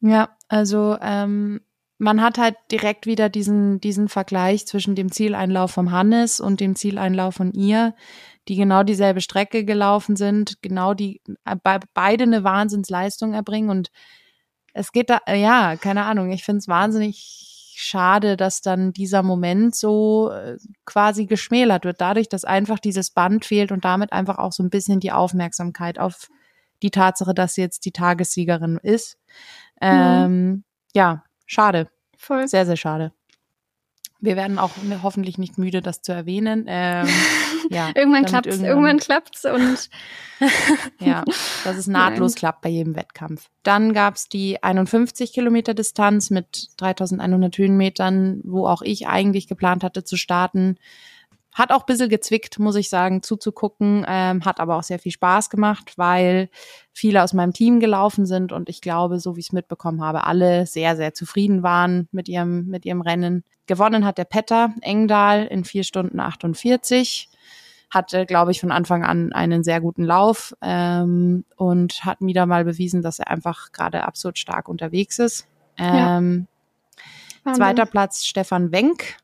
Ja, 0.02 0.38
also 0.48 0.98
ähm, 1.02 1.62
man 2.00 2.22
hat 2.22 2.38
halt 2.38 2.56
direkt 2.72 3.06
wieder 3.06 3.30
diesen, 3.30 3.82
diesen 3.82 4.08
Vergleich 4.08 4.66
zwischen 4.66 4.96
dem 4.96 5.12
Zieleinlauf 5.12 5.72
vom 5.72 5.92
Hannes 5.92 6.40
und 6.40 6.62
dem 6.62 6.76
Zieleinlauf 6.76 7.36
von 7.36 7.52
ihr, 7.52 7.94
die 8.48 8.56
genau 8.56 8.84
dieselbe 8.84 9.22
Strecke 9.22 9.66
gelaufen 9.66 10.16
sind, 10.16 10.62
genau 10.62 10.94
die, 10.94 11.22
äh, 11.46 11.56
beide 11.94 12.24
eine 12.24 12.44
Wahnsinnsleistung 12.44 13.34
erbringen 13.34 13.70
und 13.70 13.92
es 14.74 14.94
geht 14.94 15.10
da, 15.10 15.20
äh, 15.28 15.42
ja, 15.42 15.76
keine 15.76 16.06
Ahnung, 16.06 16.32
ich 16.32 16.46
finde 16.46 16.60
es 16.60 16.70
wahnsinnig 16.70 17.74
schade, 17.76 18.38
dass 18.38 18.62
dann 18.62 18.94
dieser 18.94 19.22
Moment 19.22 19.76
so 19.76 20.32
äh, 20.32 20.58
quasi 20.86 21.26
geschmälert 21.26 21.84
wird, 21.84 22.00
dadurch, 22.00 22.30
dass 22.30 22.46
einfach 22.46 22.80
dieses 22.80 23.12
Band 23.12 23.44
fehlt 23.44 23.74
und 23.74 23.84
damit 23.84 24.14
einfach 24.14 24.38
auch 24.38 24.54
so 24.54 24.64
ein 24.64 24.70
bisschen 24.70 25.02
die 25.02 25.12
Aufmerksamkeit 25.12 26.00
auf 26.00 26.30
die 26.82 26.92
Tatsache, 26.92 27.34
dass 27.34 27.56
sie 27.56 27.62
jetzt 27.62 27.86
die 27.86 27.92
Tagessiegerin 27.92 28.80
ist. 28.82 29.18
Mhm. 29.82 29.88
Ähm, 29.90 30.64
ja, 30.94 31.24
Schade. 31.50 31.90
Voll. 32.16 32.48
Sehr, 32.48 32.68
sehr 32.68 32.78
schade. 32.78 33.12
Wir 34.20 34.36
werden 34.36 34.60
auch 34.60 34.72
hoffentlich 35.02 35.40
nicht 35.40 35.58
müde, 35.58 35.82
das 35.82 36.04
zu 36.04 36.12
erwähnen. 36.12 36.66
Ähm, 36.68 37.08
ja, 37.72 37.90
irgendwann 37.96 38.26
klappt 38.26 38.46
es, 38.46 38.62
irgendwann 38.62 39.00
klappt's 39.00 39.46
und 39.46 39.90
ja, 41.00 41.24
dass 41.64 41.76
es 41.76 41.88
nahtlos 41.88 42.32
Nein. 42.36 42.40
klappt 42.40 42.62
bei 42.62 42.70
jedem 42.70 42.96
Wettkampf. 42.96 43.50
Dann 43.64 43.94
gab's 43.94 44.30
die 44.30 44.62
51 44.62 45.34
Kilometer 45.34 45.74
Distanz 45.74 46.30
mit 46.30 46.70
3100 46.78 47.58
Höhenmetern, 47.58 48.42
wo 48.44 48.68
auch 48.68 48.84
ich 48.84 49.08
eigentlich 49.08 49.48
geplant 49.48 49.84
hatte 49.84 50.04
zu 50.04 50.18
starten. 50.18 50.76
Hat 51.54 51.72
auch 51.72 51.82
ein 51.82 51.86
bisschen 51.88 52.10
gezwickt, 52.10 52.60
muss 52.60 52.76
ich 52.76 52.90
sagen, 52.90 53.24
zuzugucken, 53.24 54.06
ähm, 54.08 54.46
hat 54.46 54.60
aber 54.60 54.78
auch 54.78 54.84
sehr 54.84 55.00
viel 55.00 55.12
Spaß 55.12 55.50
gemacht, 55.50 55.94
weil 55.98 56.50
viele 56.94 57.24
aus 57.24 57.34
meinem 57.34 57.54
Team 57.54 57.80
gelaufen 57.80 58.26
sind 58.26 58.52
und 58.52 58.70
ich 58.70 58.82
glaube, 58.82 59.20
so 59.20 59.36
wie 59.36 59.40
ich 59.40 59.48
es 59.48 59.54
mitbekommen 59.54 60.02
habe, 60.02 60.26
alle 60.26 60.68
sehr, 60.68 60.96
sehr 60.96 61.14
zufrieden 61.14 61.64
waren 61.64 62.08
mit 62.12 62.30
ihrem, 62.30 62.68
mit 62.68 62.86
ihrem 62.86 63.02
Rennen. 63.02 63.44
Gewonnen 63.66 64.06
hat 64.06 64.18
der 64.18 64.26
Petter 64.26 64.74
Engdahl 64.82 65.46
in 65.48 65.66
vier 65.66 65.84
Stunden 65.84 66.20
48 66.20 67.30
hatte, 67.90 68.26
glaube 68.26 68.52
ich, 68.52 68.60
von 68.60 68.72
Anfang 68.72 69.04
an 69.04 69.34
einen 69.34 69.64
sehr 69.64 69.82
guten 69.82 70.04
Lauf 70.04 70.56
ähm, 70.62 71.44
und 71.56 72.06
hat 72.06 72.18
wieder 72.22 72.46
mal 72.46 72.64
bewiesen, 72.64 73.02
dass 73.02 73.20
er 73.20 73.30
einfach 73.30 73.72
gerade 73.72 74.04
absolut 74.04 74.38
stark 74.38 74.70
unterwegs 74.70 75.20
ist. 75.20 75.48
Ähm, 75.78 76.48
ja. 77.46 77.54
Zweiter 77.54 77.86
Platz 77.86 78.26
Stefan 78.26 78.72
Wenk 78.72 79.18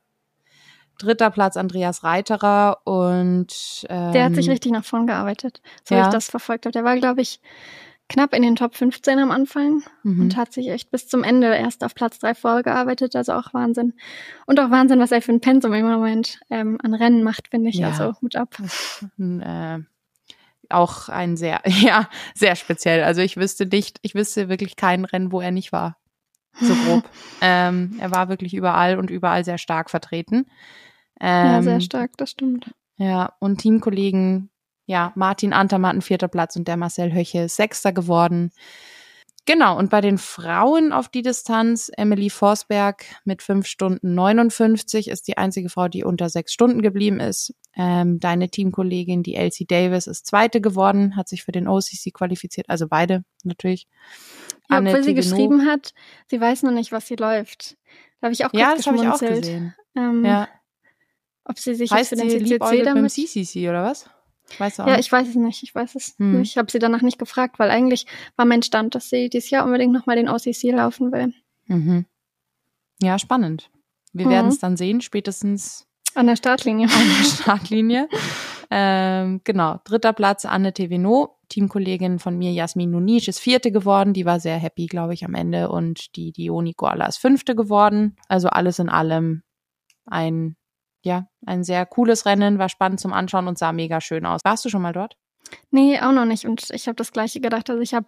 dritter 0.98 1.32
Platz 1.32 1.58
Andreas 1.58 2.04
Reiterer 2.04 2.80
und 2.84 3.86
ähm, 3.90 4.12
der 4.14 4.26
hat 4.26 4.36
sich 4.36 4.50
richtig 4.50 4.72
nach 4.72 4.86
vorn 4.86 5.08
gearbeitet, 5.08 5.62
so 5.84 5.96
ja. 5.96 6.02
wie 6.02 6.06
ich 6.08 6.14
das 6.14 6.30
verfolgt 6.30 6.66
habe. 6.66 6.74
Der 6.74 6.84
war, 6.84 6.96
glaube 6.98 7.22
ich, 7.22 7.40
knapp 8.08 8.34
in 8.34 8.44
den 8.44 8.56
Top 8.56 8.76
15 8.76 9.20
am 9.20 9.32
Anfang 9.32 9.84
mhm. 10.04 10.22
und 10.22 10.38
hat 10.38 10.54
sich 10.54 10.70
echt 10.70 10.92
bis 10.92 11.08
zum 11.08 11.24
Ende 11.24 11.48
erst 11.56 11.84
auf 11.84 11.96
Platz 11.96 12.20
drei 12.20 12.36
vorgearbeitet, 12.36 13.16
also 13.16 13.34
auch 13.34 13.54
Wahnsinn. 13.54 13.94
Und 14.46 14.60
auch 14.60 14.70
Wahnsinn, 14.70 15.00
was 15.00 15.12
er 15.12 15.22
für 15.22 15.32
ein 15.32 15.42
Pensum 15.42 15.74
im 15.74 15.88
Moment 15.88 16.40
ähm, 16.50 16.78
an 16.84 16.94
Rennen 16.94 17.24
macht, 17.24 17.50
finde 17.50 17.70
ich. 17.70 17.78
Ja. 17.78 17.90
Also 17.90 18.14
Hut 18.22 18.36
ab. 18.36 18.56
Äh, 19.20 19.80
auch 20.70 21.10
ein 21.10 21.38
sehr, 21.38 21.62
ja, 21.66 22.10
sehr 22.34 22.56
speziell. 22.56 23.04
Also 23.04 23.22
ich 23.22 23.38
wüsste 23.38 23.66
nicht, 23.66 24.00
ich 24.02 24.16
wüsste 24.16 24.50
wirklich 24.50 24.76
kein 24.76 25.06
Rennen, 25.06 25.32
wo 25.32 25.42
er 25.42 25.52
nicht 25.52 25.72
war. 25.72 25.98
So 26.60 26.74
grob. 26.74 27.04
ähm, 27.42 27.96
er 28.00 28.12
war 28.12 28.30
wirklich 28.30 28.54
überall 28.54 28.98
und 28.98 29.10
überall 29.10 29.44
sehr 29.44 29.58
stark 29.58 29.90
vertreten. 29.90 30.48
Ähm, 31.20 31.46
ja, 31.46 31.62
sehr 31.62 31.74
ähm, 31.76 31.82
stark, 31.82 32.12
das 32.18 32.32
stimmt. 32.32 32.74
Ja, 32.98 33.34
und 33.40 33.58
Teamkollegen, 33.58 34.50
ja, 34.86 35.12
Martin 35.16 35.54
Antermatten 35.54 36.02
vierter 36.02 36.28
Platz 36.28 36.56
und 36.56 36.68
der 36.68 36.78
Marcel 36.78 37.14
Höche 37.14 37.44
ist 37.44 37.56
sechster 37.56 37.92
geworden. 37.92 38.52
Genau, 39.48 39.78
und 39.78 39.92
bei 39.92 40.02
den 40.02 40.18
Frauen 40.18 40.92
auf 40.92 41.08
die 41.08 41.22
Distanz, 41.22 41.92
Emily 41.96 42.32
Forsberg 42.32 43.06
mit 43.26 43.44
fünf 43.44 43.68
Stunden 43.68 44.16
59 44.16 45.08
ist 45.08 45.28
die 45.28 45.38
einzige 45.38 45.70
Frau, 45.70 45.88
die 45.88 46.04
unter 46.04 46.30
sechs 46.30 46.52
Stunden 46.52 46.82
geblieben 46.82 47.20
ist. 47.20 47.54
Ähm, 47.76 48.20
deine 48.20 48.50
Teamkollegin, 48.50 49.22
die 49.22 49.36
Elsie 49.36 49.68
Davis, 49.68 50.08
ist 50.08 50.26
zweite 50.26 50.62
geworden, 50.62 51.16
hat 51.16 51.30
sich 51.30 51.44
für 51.44 51.52
den 51.52 51.68
OCC 51.68 52.12
qualifiziert, 52.12 52.70
also 52.70 52.88
beide 52.88 53.24
natürlich. 53.44 53.88
Ja, 54.70 54.78
Anne 54.78 54.90
obwohl 54.90 55.04
sie 55.04 55.14
geschrieben 55.14 55.66
hat, 55.66 55.94
sie 56.28 56.40
weiß 56.40 56.64
noch 56.64 56.72
nicht, 56.72 56.92
was 56.92 57.08
sie 57.08 57.16
läuft. 57.16 57.78
Da 58.20 58.26
habe 58.26 58.34
ich 58.34 58.46
auch 58.46 58.52
kurz 58.52 58.62
Ja, 58.62 58.76
das 58.76 58.88
habe 58.88 58.98
ich 58.98 59.08
auch 59.08 59.20
gesehen. 59.20 59.76
Ähm, 59.96 60.26
ja. 60.26 60.48
Ob 61.44 61.60
sie 61.60 61.76
sich 61.76 61.92
heißt 61.92 62.10
für 62.10 62.16
den 62.16 62.30
CCC 62.30 62.84
damit... 62.84 63.12
CCC 63.12 63.70
oder 63.70 63.84
was? 63.84 64.10
Weißt 64.58 64.80
du 64.80 64.84
auch 64.84 64.88
ja, 64.88 65.00
ich 65.00 65.12
weiß 65.12 65.28
es 65.28 65.36
nicht. 65.36 65.64
Ich 65.64 65.74
weiß 65.74 65.96
es 65.96 66.16
hm. 66.18 66.40
nicht. 66.40 66.52
Ich 66.52 66.58
habe 66.58 66.72
sie 66.72 66.80
danach 66.80 67.02
nicht 67.02 67.20
gefragt, 67.20 67.60
weil 67.60 67.72
eigentlich 67.72 68.06
war 68.36 68.46
mein 68.46 68.62
Stand, 68.62 68.96
dass 68.96 69.10
sie 69.10 69.30
dieses 69.30 69.50
Jahr 69.50 69.66
unbedingt 69.66 69.94
nochmal 69.94 70.16
den 70.16 70.30
OCC 70.30 70.72
laufen 70.72 71.12
will. 71.12 71.34
Mhm. 71.68 72.06
Ja, 73.02 73.20
spannend. 73.20 73.70
Wir 74.14 74.28
mhm. 74.28 74.32
werden 74.32 74.48
es 74.48 74.60
dann 74.60 74.78
sehen, 74.78 75.02
spätestens 75.02 75.88
an 76.16 76.28
der 76.28 76.38
Startlinie. 76.38 76.88
An 76.88 77.08
der 77.20 77.26
Startlinie. 77.30 78.08
Ähm, 78.72 79.42
genau. 79.44 79.80
Dritter 79.84 80.14
Platz 80.14 80.46
Anne 80.46 80.74
Teveno, 80.74 81.38
Teamkollegin 81.50 82.20
von 82.20 82.38
mir, 82.38 82.52
Jasmin 82.52 82.92
Nunisch, 82.92 83.28
ist 83.28 83.40
vierte 83.40 83.72
geworden. 83.72 84.14
Die 84.14 84.26
war 84.26 84.40
sehr 84.40 84.58
happy, 84.58 84.88
glaube 84.88 85.14
ich, 85.14 85.26
am 85.26 85.36
Ende. 85.36 85.70
Und 85.70 86.16
die 86.16 86.32
Dioni 86.32 86.74
Koala 86.74 87.06
ist 87.06 87.18
fünfte 87.18 87.56
geworden. 87.56 88.16
Also 88.28 88.50
alles 88.50 88.80
in 88.80 88.90
allem 88.90 89.44
ein 90.06 90.56
ja, 91.06 91.28
ein 91.46 91.64
sehr 91.64 91.86
cooles 91.86 92.26
Rennen, 92.26 92.58
war 92.58 92.68
spannend 92.68 93.00
zum 93.00 93.14
Anschauen 93.14 93.48
und 93.48 93.60
sah 93.60 93.72
mega 93.72 94.02
schön 94.02 94.26
aus. 94.26 94.42
Warst 94.44 94.66
du 94.66 94.70
schon 94.70 94.82
mal 94.82 94.92
dort? 94.92 95.16
Nee, 95.72 96.00
auch 96.00 96.12
noch 96.12 96.26
nicht. 96.26 96.46
Und 96.46 96.70
ich 96.72 96.88
habe 96.88 96.96
das 96.96 97.12
gleiche 97.12 97.40
gedacht. 97.40 97.70
Also 97.70 97.82
ich 97.82 97.94
habe 97.94 98.08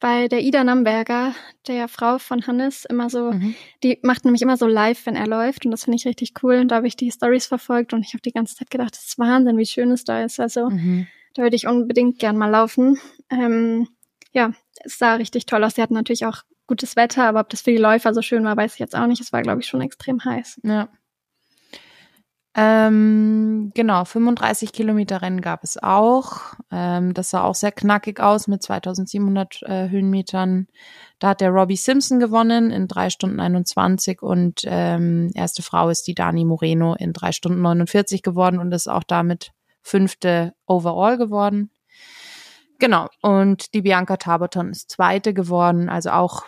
bei 0.00 0.28
der 0.28 0.40
Ida 0.40 0.64
Namberger, 0.64 1.34
der 1.66 1.88
Frau 1.88 2.18
von 2.18 2.46
Hannes, 2.46 2.84
immer 2.84 3.08
so, 3.08 3.32
mhm. 3.32 3.54
die 3.82 3.98
macht 4.02 4.24
nämlich 4.24 4.42
immer 4.42 4.56
so 4.56 4.66
live, 4.66 5.06
wenn 5.06 5.16
er 5.16 5.26
läuft. 5.26 5.64
Und 5.64 5.70
das 5.70 5.84
finde 5.84 5.96
ich 5.96 6.06
richtig 6.06 6.32
cool. 6.42 6.56
Und 6.56 6.68
da 6.68 6.76
habe 6.76 6.86
ich 6.86 6.96
die 6.96 7.10
Stories 7.10 7.46
verfolgt 7.46 7.92
und 7.92 8.04
ich 8.04 8.14
habe 8.14 8.22
die 8.22 8.32
ganze 8.32 8.56
Zeit 8.56 8.70
gedacht, 8.70 8.94
das 8.94 9.04
ist 9.04 9.18
Wahnsinn, 9.18 9.58
wie 9.58 9.66
schön 9.66 9.90
es 9.90 10.04
da 10.04 10.22
ist. 10.22 10.40
Also 10.40 10.70
mhm. 10.70 11.06
da 11.34 11.42
würde 11.42 11.56
ich 11.56 11.66
unbedingt 11.66 12.18
gern 12.18 12.36
mal 12.36 12.50
laufen. 12.50 12.98
Ähm, 13.30 13.88
ja, 14.32 14.52
es 14.82 14.98
sah 14.98 15.14
richtig 15.14 15.46
toll 15.46 15.62
aus. 15.64 15.76
Sie 15.76 15.82
hatten 15.82 15.94
natürlich 15.94 16.26
auch 16.26 16.42
gutes 16.66 16.96
Wetter, 16.96 17.24
aber 17.24 17.40
ob 17.40 17.50
das 17.50 17.62
für 17.62 17.70
die 17.70 17.76
Läufer 17.76 18.14
so 18.14 18.22
schön 18.22 18.44
war, 18.44 18.56
weiß 18.56 18.74
ich 18.74 18.80
jetzt 18.80 18.96
auch 18.96 19.06
nicht. 19.06 19.20
Es 19.20 19.32
war, 19.32 19.42
glaube 19.42 19.60
ich, 19.60 19.66
schon 19.66 19.80
extrem 19.80 20.24
heiß. 20.24 20.60
Ja. 20.64 20.88
Ähm, 22.56 23.72
genau, 23.74 24.04
35 24.04 24.72
Kilometer 24.72 25.22
Rennen 25.22 25.40
gab 25.40 25.64
es 25.64 25.82
auch. 25.82 26.54
Ähm, 26.70 27.12
das 27.12 27.30
sah 27.30 27.42
auch 27.42 27.56
sehr 27.56 27.72
knackig 27.72 28.20
aus 28.20 28.46
mit 28.46 28.62
2700 28.62 29.62
äh, 29.62 29.88
Höhenmetern. 29.88 30.68
Da 31.18 31.30
hat 31.30 31.40
der 31.40 31.50
Robbie 31.50 31.76
Simpson 31.76 32.20
gewonnen 32.20 32.70
in 32.70 32.86
drei 32.86 33.10
Stunden 33.10 33.40
21 33.40 34.22
und 34.22 34.62
ähm, 34.66 35.32
erste 35.34 35.62
Frau 35.62 35.88
ist 35.88 36.06
die 36.06 36.14
Dani 36.14 36.44
Moreno 36.44 36.94
in 36.94 37.12
drei 37.12 37.32
Stunden 37.32 37.60
49 37.60 38.22
geworden 38.22 38.60
und 38.60 38.70
ist 38.72 38.88
auch 38.88 39.04
damit 39.04 39.52
fünfte 39.82 40.54
overall 40.66 41.18
geworden. 41.18 41.70
Genau, 42.78 43.08
und 43.20 43.74
die 43.74 43.82
Bianca 43.82 44.16
Taboton 44.16 44.70
ist 44.70 44.90
zweite 44.90 45.34
geworden, 45.34 45.88
also 45.88 46.10
auch 46.10 46.44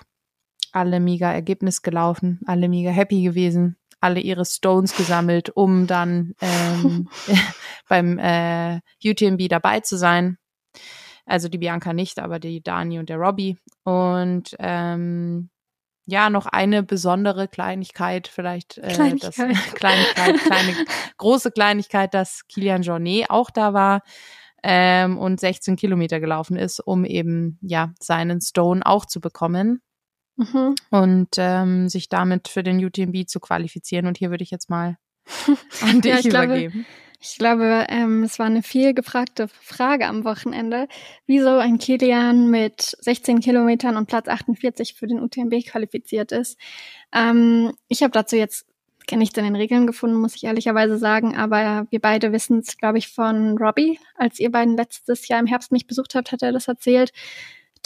alle 0.73 1.01
mega 1.01 1.33
Ergebnis 1.33 1.83
gelaufen, 1.83 2.40
alle 2.47 2.69
mega 2.69 2.90
happy 2.90 3.23
gewesen 3.23 3.77
alle 4.01 4.21
ihre 4.21 4.45
Stones 4.45 4.97
gesammelt, 4.97 5.51
um 5.51 5.87
dann 5.87 6.35
ähm, 6.41 7.09
beim 7.89 8.19
äh, 8.19 8.81
UTMB 9.05 9.49
dabei 9.49 9.81
zu 9.81 9.97
sein. 9.97 10.39
Also 11.25 11.49
die 11.49 11.59
Bianca 11.59 11.93
nicht, 11.93 12.19
aber 12.19 12.39
die 12.39 12.63
Dani 12.63 12.99
und 12.99 13.09
der 13.09 13.17
Robbie. 13.17 13.59
Und 13.85 14.55
ähm, 14.59 15.51
ja, 16.07 16.31
noch 16.31 16.47
eine 16.47 16.85
besondere 16.85 17.49
Kleinigkeit, 17.49 18.29
vielleicht 18.29 18.79
äh, 18.79 18.93
Kleinigkeit. 18.93 19.37
Das, 19.37 19.75
Kleinigkeit, 19.75 20.37
kleine, 20.45 20.77
große 21.17 21.51
Kleinigkeit, 21.51 22.15
dass 22.15 22.47
Kilian 22.47 22.83
Jornet 22.83 23.29
auch 23.29 23.51
da 23.51 23.75
war 23.75 24.03
ähm, 24.63 25.19
und 25.19 25.41
16 25.41 25.75
Kilometer 25.75 26.21
gelaufen 26.21 26.57
ist, 26.57 26.79
um 26.79 27.05
eben 27.05 27.59
ja 27.61 27.93
seinen 28.01 28.41
Stone 28.41 28.87
auch 28.87 29.05
zu 29.05 29.21
bekommen 29.21 29.83
mhm. 30.37 30.75
und 30.90 31.29
ähm, 31.37 31.88
sich 31.88 32.09
damit 32.09 32.49
für 32.49 32.62
den 32.62 32.85
UTMB 32.85 33.27
zu 33.27 33.40
qualifizieren. 33.40 34.07
Und 34.07 34.18
hier 34.18 34.31
würde 34.31 34.44
ich 34.44 34.51
jetzt 34.51 34.70
mal 34.70 34.99
an 35.83 36.01
dich 36.01 36.12
ja, 36.12 36.18
ich 36.20 36.27
übergeben. 36.27 36.72
Glaube, 36.72 36.87
ich 37.20 37.38
glaube, 37.38 37.87
ähm, 37.88 38.22
es 38.22 38.38
war 38.38 38.46
eine 38.46 38.62
viel 38.62 38.94
gefragte 38.94 39.49
Frage 39.49 40.07
am 40.07 40.25
Wochenende, 40.25 40.87
wieso 41.27 41.59
ein 41.59 41.79
Kilian 41.79 42.51
mit 42.51 42.96
16 43.01 43.40
Kilometern 43.40 43.96
und 43.96 44.07
Platz 44.07 44.29
48 44.29 44.94
für 44.94 45.07
den 45.07 45.20
UTMB 45.20 45.64
qualifiziert 45.66 46.33
ist. 46.33 46.59
Ähm, 47.12 47.72
ich 47.88 48.03
habe 48.03 48.12
dazu 48.12 48.37
jetzt 48.37 48.66
nichts 49.14 49.38
in 49.38 49.44
den 49.44 49.57
Regeln 49.57 49.87
gefunden, 49.87 50.16
muss 50.16 50.35
ich 50.35 50.44
ehrlicherweise 50.44 50.99
sagen, 50.99 51.37
aber 51.37 51.87
wir 51.90 52.01
beide 52.01 52.33
wissen 52.33 52.59
es, 52.59 52.77
glaube 52.77 52.99
ich, 52.99 53.09
von 53.09 53.57
Robbie. 53.57 54.01
Als 54.16 54.40
ihr 54.40 54.51
beiden 54.51 54.77
letztes 54.77 55.29
Jahr 55.29 55.38
im 55.38 55.46
Herbst 55.46 55.70
mich 55.70 55.87
besucht 55.87 56.14
habt, 56.14 56.33
hat 56.33 56.42
er 56.42 56.53
das 56.53 56.66
erzählt, 56.66 57.12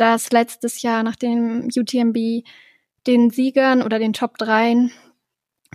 dass 0.01 0.31
letztes 0.33 0.81
Jahr 0.81 1.03
nach 1.03 1.17
dem 1.17 1.69
UTMB 1.77 2.43
den 3.07 3.29
Siegern 3.29 3.83
oder 3.83 3.99
den 3.99 4.15
Top 4.15 4.39
3 4.39 4.89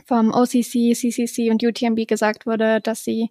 vom 0.05 0.31
OCC, 0.31 0.95
CCC 0.95 1.51
und 1.51 1.63
UTMB 1.63 2.07
gesagt 2.07 2.47
wurde, 2.47 2.81
dass 2.81 3.03
sie 3.03 3.29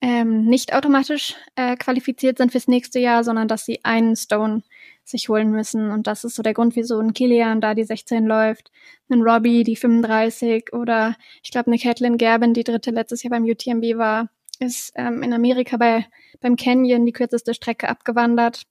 ähm, 0.00 0.46
nicht 0.46 0.72
automatisch 0.72 1.34
äh, 1.56 1.76
qualifiziert 1.76 2.38
sind 2.38 2.52
fürs 2.52 2.68
nächste 2.68 2.98
Jahr, 2.98 3.22
sondern 3.22 3.48
dass 3.48 3.66
sie 3.66 3.84
einen 3.84 4.16
Stone 4.16 4.62
sich 5.04 5.28
holen 5.28 5.50
müssen. 5.50 5.90
Und 5.90 6.06
das 6.06 6.24
ist 6.24 6.36
so 6.36 6.42
der 6.42 6.54
Grund, 6.54 6.74
wieso 6.74 6.98
ein 6.98 7.12
Kilian 7.12 7.60
da 7.60 7.74
die 7.74 7.84
16 7.84 8.24
läuft, 8.24 8.70
ein 9.10 9.20
Robbie 9.20 9.62
die 9.62 9.76
35 9.76 10.72
oder 10.72 11.16
ich 11.42 11.50
glaube 11.50 11.66
eine 11.66 11.78
Caitlin 11.78 12.16
Gerbin, 12.16 12.54
die 12.54 12.64
dritte 12.64 12.92
letztes 12.92 13.22
Jahr 13.22 13.30
beim 13.30 13.44
UTMB 13.44 13.98
war, 13.98 14.30
ist 14.58 14.92
ähm, 14.96 15.22
in 15.22 15.34
Amerika 15.34 15.76
bei 15.76 16.06
beim 16.40 16.56
Canyon 16.56 17.04
die 17.04 17.12
kürzeste 17.12 17.52
Strecke 17.52 17.90
abgewandert 17.90 18.62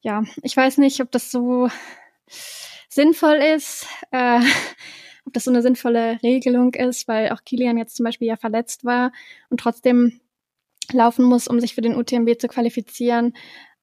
ja, 0.00 0.22
ich 0.42 0.56
weiß 0.56 0.78
nicht, 0.78 1.00
ob 1.00 1.10
das 1.10 1.30
so 1.30 1.68
sinnvoll 2.88 3.36
ist, 3.36 3.86
äh, 4.10 4.40
ob 5.24 5.32
das 5.32 5.44
so 5.44 5.50
eine 5.50 5.62
sinnvolle 5.62 6.18
Regelung 6.22 6.74
ist, 6.74 7.08
weil 7.08 7.30
auch 7.30 7.44
Kilian 7.44 7.78
jetzt 7.78 7.96
zum 7.96 8.04
Beispiel 8.04 8.28
ja 8.28 8.36
verletzt 8.36 8.84
war 8.84 9.12
und 9.50 9.60
trotzdem 9.60 10.20
laufen 10.92 11.24
muss, 11.24 11.48
um 11.48 11.60
sich 11.60 11.74
für 11.74 11.82
den 11.82 11.96
UTMB 11.96 12.38
zu 12.40 12.48
qualifizieren. 12.48 13.34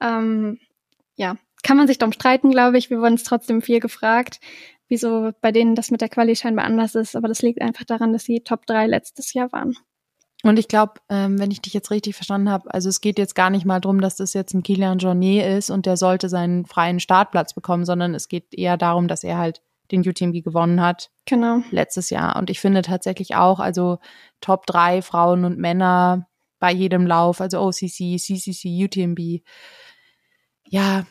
Ähm, 0.02 0.60
ja, 1.16 1.38
kann 1.64 1.78
man 1.78 1.88
sich 1.88 1.98
darum 1.98 2.14
streiten, 2.14 2.52
glaube 2.52 2.78
ich. 2.78 2.90
Wir 2.90 3.00
wurden 3.00 3.16
es 3.16 3.24
trotzdem 3.24 3.62
viel 3.62 3.80
gefragt. 3.80 4.40
wieso 4.88 5.32
bei 5.42 5.52
denen 5.52 5.74
das 5.74 5.90
mit 5.90 6.02
der 6.02 6.10
Quali 6.10 6.36
scheinbar 6.36 6.66
anders 6.66 6.94
ist. 6.96 7.16
Aber 7.16 7.28
das 7.28 7.42
liegt 7.42 7.62
einfach 7.62 7.86
daran, 7.86 8.14
dass 8.14 8.24
sie 8.24 8.42
Top 8.42 8.68
3 8.68 8.88
letztes 8.88 9.34
Jahr 9.34 9.52
waren. 9.52 9.76
Und 10.44 10.60
ich 10.60 10.68
glaube, 10.68 10.94
ähm, 11.10 11.40
wenn 11.40 11.50
ich 11.50 11.62
dich 11.62 11.74
jetzt 11.74 11.90
richtig 11.92 12.16
verstanden 12.16 12.50
habe, 12.52 12.72
also 12.74 12.90
es 12.90 13.02
geht 13.02 13.18
jetzt 13.18 13.36
gar 13.36 13.50
nicht 13.50 13.66
mal 13.66 13.80
drum, 13.80 14.00
dass 14.00 14.16
das 14.16 14.34
jetzt 14.34 14.54
ein 14.54 14.64
Kilian 14.64 15.00
Jornet 15.00 15.44
ist 15.58 15.70
und 15.72 15.86
der 15.86 15.98
sollte 15.98 16.30
seinen 16.30 16.66
freien 16.66 17.00
Startplatz 17.00 17.54
bekommen, 17.54 17.86
sondern 17.86 18.14
es 18.14 18.28
geht 18.28 18.54
eher 18.54 18.78
darum, 18.78 19.08
dass 19.08 19.24
er 19.24 19.38
halt 19.38 19.62
den 19.92 20.08
UTMB 20.08 20.44
gewonnen 20.44 20.82
hat. 20.82 21.10
Genau. 21.26 21.62
Letztes 21.72 22.10
Jahr. 22.10 22.36
Und 22.36 22.50
ich 22.50 22.60
finde 22.60 22.82
tatsächlich 22.82 23.36
auch, 23.36 23.60
also 23.60 24.00
Top 24.42 24.66
3 24.68 25.02
Frauen 25.02 25.46
und 25.46 25.58
Männer 25.58 26.28
bei 26.60 26.72
jedem 26.72 27.06
Lauf, 27.06 27.42
also 27.42 27.62
OCC, 27.62 28.18
CCC, 28.18 28.86
UTMB. 28.86 29.42
Ja, 30.68 31.06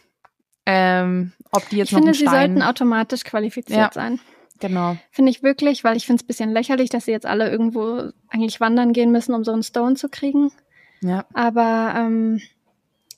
ähm, 0.66 1.32
ob 1.52 1.68
die 1.68 1.76
jetzt 1.76 1.90
ich 1.92 1.96
finde, 1.96 2.14
sie 2.14 2.26
sollten 2.26 2.62
automatisch 2.62 3.24
qualifiziert 3.24 3.78
Ja. 3.78 3.90
sein. 3.92 4.20
Genau. 4.60 4.96
Finde 5.10 5.30
ich 5.30 5.42
wirklich, 5.42 5.84
weil 5.84 5.96
ich 5.96 6.06
finde 6.06 6.20
es 6.20 6.24
ein 6.24 6.26
bisschen 6.28 6.50
lächerlich, 6.52 6.88
dass 6.90 7.04
sie 7.06 7.10
jetzt 7.10 7.26
alle 7.26 7.50
irgendwo 7.50 8.10
eigentlich 8.28 8.60
wandern 8.60 8.92
gehen 8.92 9.10
müssen, 9.10 9.34
um 9.34 9.44
so 9.44 9.52
einen 9.52 9.62
Stone 9.62 9.96
zu 9.96 10.08
kriegen. 10.08 10.52
Ja. 11.02 11.26
Aber 11.34 11.92
ähm, 11.96 12.40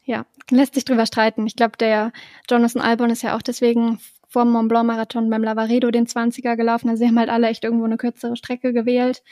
ja, 0.05 0.25
lässt 0.51 0.75
sich 0.75 0.85
drüber 0.85 1.07
streiten. 1.07 1.47
Ich 1.47 1.57
glaube, 1.57 1.77
der 1.77 2.13
Jonathan 2.51 2.81
Albon 2.83 3.11
ist 3.11 3.23
ja 3.23 3.37
auch 3.37 3.43
deswegen 3.43 4.01
vor 4.29 4.45
dem 4.45 4.53
Mont 4.53 4.69
Blanc 4.69 4.87
Marathon 4.87 5.31
beim 5.31 5.45
Lavaredo 5.45 5.91
den 5.91 6.07
20er 6.07 6.57
gelaufen. 6.57 6.89
Also 6.89 7.01
sie 7.03 7.09
haben 7.09 7.19
halt 7.19 7.31
alle 7.31 7.49
echt 7.49 7.65
irgendwo 7.65 7.85
eine 7.85 7.97
kürzere 7.97 8.37
Strecke 8.37 8.73
gewählt. 8.73 9.23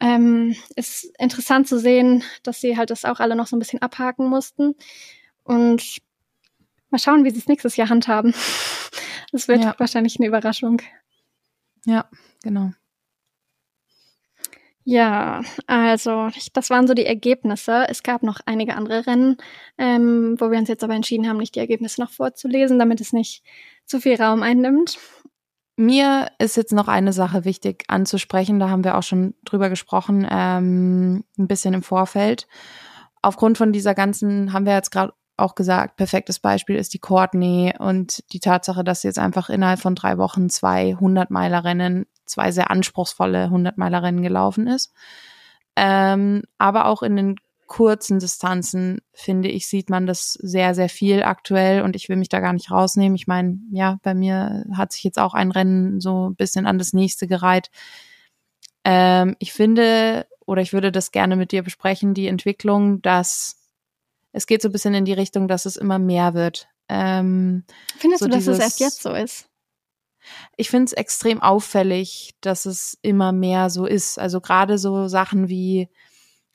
Ähm, 0.00 0.56
ist 0.76 1.12
interessant 1.18 1.68
zu 1.68 1.78
sehen, 1.78 2.24
dass 2.42 2.60
sie 2.60 2.76
halt 2.76 2.90
das 2.90 3.04
auch 3.04 3.20
alle 3.20 3.36
noch 3.36 3.46
so 3.46 3.56
ein 3.56 3.60
bisschen 3.60 3.82
abhaken 3.82 4.28
mussten. 4.28 4.74
Und 5.44 5.98
mal 6.90 6.98
schauen, 6.98 7.24
wie 7.24 7.30
sie 7.30 7.38
es 7.38 7.48
nächstes 7.48 7.76
Jahr 7.76 7.88
handhaben. 7.88 8.34
Das 9.32 9.48
wird 9.48 9.64
Ja. 9.64 9.74
wahrscheinlich 9.78 10.16
eine 10.20 10.28
Überraschung. 10.28 10.80
Ja, 11.86 12.08
genau. 12.42 12.70
Ja, 14.86 15.40
also 15.66 16.28
das 16.52 16.68
waren 16.68 16.86
so 16.86 16.92
die 16.92 17.06
Ergebnisse. 17.06 17.86
Es 17.88 18.02
gab 18.02 18.22
noch 18.22 18.40
einige 18.44 18.76
andere 18.76 19.06
Rennen, 19.06 19.38
ähm, 19.78 20.36
wo 20.38 20.50
wir 20.50 20.58
uns 20.58 20.68
jetzt 20.68 20.84
aber 20.84 20.94
entschieden 20.94 21.26
haben, 21.26 21.38
nicht 21.38 21.54
die 21.54 21.60
Ergebnisse 21.60 22.02
noch 22.02 22.10
vorzulesen, 22.10 22.78
damit 22.78 23.00
es 23.00 23.14
nicht 23.14 23.42
zu 23.86 23.98
viel 23.98 24.20
Raum 24.20 24.42
einnimmt. 24.42 24.98
Mir 25.76 26.28
ist 26.38 26.56
jetzt 26.56 26.72
noch 26.72 26.86
eine 26.86 27.14
Sache 27.14 27.44
wichtig 27.46 27.84
anzusprechen, 27.88 28.60
da 28.60 28.68
haben 28.68 28.84
wir 28.84 28.96
auch 28.96 29.02
schon 29.02 29.34
drüber 29.44 29.70
gesprochen, 29.70 30.26
ähm, 30.30 31.24
ein 31.38 31.48
bisschen 31.48 31.74
im 31.74 31.82
Vorfeld. 31.82 32.46
Aufgrund 33.22 33.56
von 33.56 33.72
dieser 33.72 33.94
ganzen, 33.94 34.52
haben 34.52 34.66
wir 34.66 34.74
jetzt 34.74 34.90
gerade 34.90 35.14
auch 35.36 35.54
gesagt, 35.54 35.96
perfektes 35.96 36.38
Beispiel 36.38 36.76
ist 36.76 36.94
die 36.94 36.98
Courtney 36.98 37.74
und 37.78 38.22
die 38.32 38.40
Tatsache, 38.40 38.84
dass 38.84 39.00
sie 39.00 39.08
jetzt 39.08 39.18
einfach 39.18 39.50
innerhalb 39.50 39.80
von 39.80 39.94
drei 39.94 40.18
Wochen 40.18 40.48
zwei 40.48 40.92
100-Meiler-Rennen, 40.92 42.06
zwei 42.24 42.52
sehr 42.52 42.70
anspruchsvolle 42.70 43.46
100-Meiler-Rennen 43.46 44.22
gelaufen 44.22 44.66
ist. 44.66 44.92
Ähm, 45.76 46.42
aber 46.58 46.86
auch 46.86 47.02
in 47.02 47.16
den 47.16 47.36
kurzen 47.66 48.18
Distanzen, 48.18 49.00
finde 49.12 49.48
ich, 49.48 49.66
sieht 49.66 49.90
man 49.90 50.06
das 50.06 50.34
sehr, 50.34 50.74
sehr 50.74 50.88
viel 50.88 51.22
aktuell 51.22 51.82
und 51.82 51.96
ich 51.96 52.08
will 52.08 52.16
mich 52.16 52.28
da 52.28 52.40
gar 52.40 52.52
nicht 52.52 52.70
rausnehmen. 52.70 53.16
Ich 53.16 53.26
meine, 53.26 53.58
ja, 53.72 53.98
bei 54.02 54.14
mir 54.14 54.64
hat 54.76 54.92
sich 54.92 55.02
jetzt 55.02 55.18
auch 55.18 55.34
ein 55.34 55.50
Rennen 55.50 56.00
so 56.00 56.28
ein 56.28 56.36
bisschen 56.36 56.66
an 56.66 56.78
das 56.78 56.92
nächste 56.92 57.26
gereiht. 57.26 57.70
Ähm, 58.84 59.34
ich 59.38 59.52
finde, 59.52 60.26
oder 60.46 60.62
ich 60.62 60.72
würde 60.72 60.92
das 60.92 61.10
gerne 61.10 61.36
mit 61.36 61.52
dir 61.52 61.62
besprechen, 61.62 62.14
die 62.14 62.28
Entwicklung, 62.28 63.00
dass 63.02 63.63
es 64.34 64.46
geht 64.46 64.60
so 64.60 64.68
ein 64.68 64.72
bisschen 64.72 64.92
in 64.94 65.04
die 65.06 65.12
Richtung, 65.14 65.48
dass 65.48 65.64
es 65.64 65.76
immer 65.76 65.98
mehr 65.98 66.34
wird. 66.34 66.68
Ähm, 66.90 67.64
Findest 67.98 68.20
So 68.22 68.26
du, 68.28 68.32
dass 68.32 68.40
es 68.46 68.58
dieses- 68.58 68.60
erst 68.62 68.80
jetzt 68.80 69.02
so 69.02 69.12
ist? 69.14 69.48
ich 70.56 70.70
finde 70.70 70.84
es 70.86 70.92
extrem 70.92 71.42
auffällig, 71.42 72.34
dass 72.40 72.64
es 72.66 72.98
immer 73.02 73.32
mehr 73.32 73.68
so 73.70 73.84
ist. 73.86 74.18
Also 74.18 74.40
gerade 74.40 74.78
so 74.78 75.06
Sachen 75.06 75.48
wie, 75.48 75.88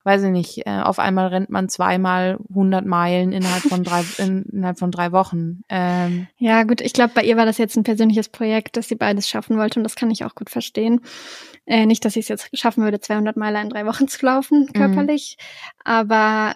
weiß 0.03 0.23
ich 0.23 0.31
nicht, 0.31 0.65
äh, 0.65 0.81
auf 0.81 0.97
einmal 0.97 1.27
rennt 1.27 1.49
man 1.51 1.69
zweimal 1.69 2.39
100 2.51 2.85
Meilen 2.85 3.31
innerhalb 3.31 3.61
von 3.63 3.83
drei, 3.83 4.03
in, 4.17 4.43
innerhalb 4.51 4.79
von 4.79 4.89
drei 4.91 5.11
Wochen. 5.11 5.61
Ähm, 5.69 6.27
Ja, 6.37 6.63
gut, 6.63 6.81
ich 6.81 6.93
glaube, 6.93 7.11
bei 7.13 7.23
ihr 7.23 7.37
war 7.37 7.45
das 7.45 7.59
jetzt 7.59 7.75
ein 7.77 7.83
persönliches 7.83 8.29
Projekt, 8.29 8.75
dass 8.75 8.87
sie 8.87 8.95
beides 8.95 9.29
schaffen 9.29 9.57
wollte 9.57 9.79
und 9.79 9.83
das 9.83 9.95
kann 9.95 10.09
ich 10.09 10.23
auch 10.25 10.33
gut 10.33 10.49
verstehen. 10.49 11.01
Äh, 11.67 11.85
nicht, 11.85 12.03
dass 12.05 12.15
ich 12.15 12.25
es 12.27 12.29
jetzt 12.29 12.57
schaffen 12.57 12.83
würde, 12.83 12.99
200 12.99 13.37
Meilen 13.37 13.63
in 13.65 13.69
drei 13.69 13.85
Wochen 13.85 14.07
zu 14.07 14.25
laufen, 14.25 14.71
körperlich, 14.73 15.37
aber 15.83 16.55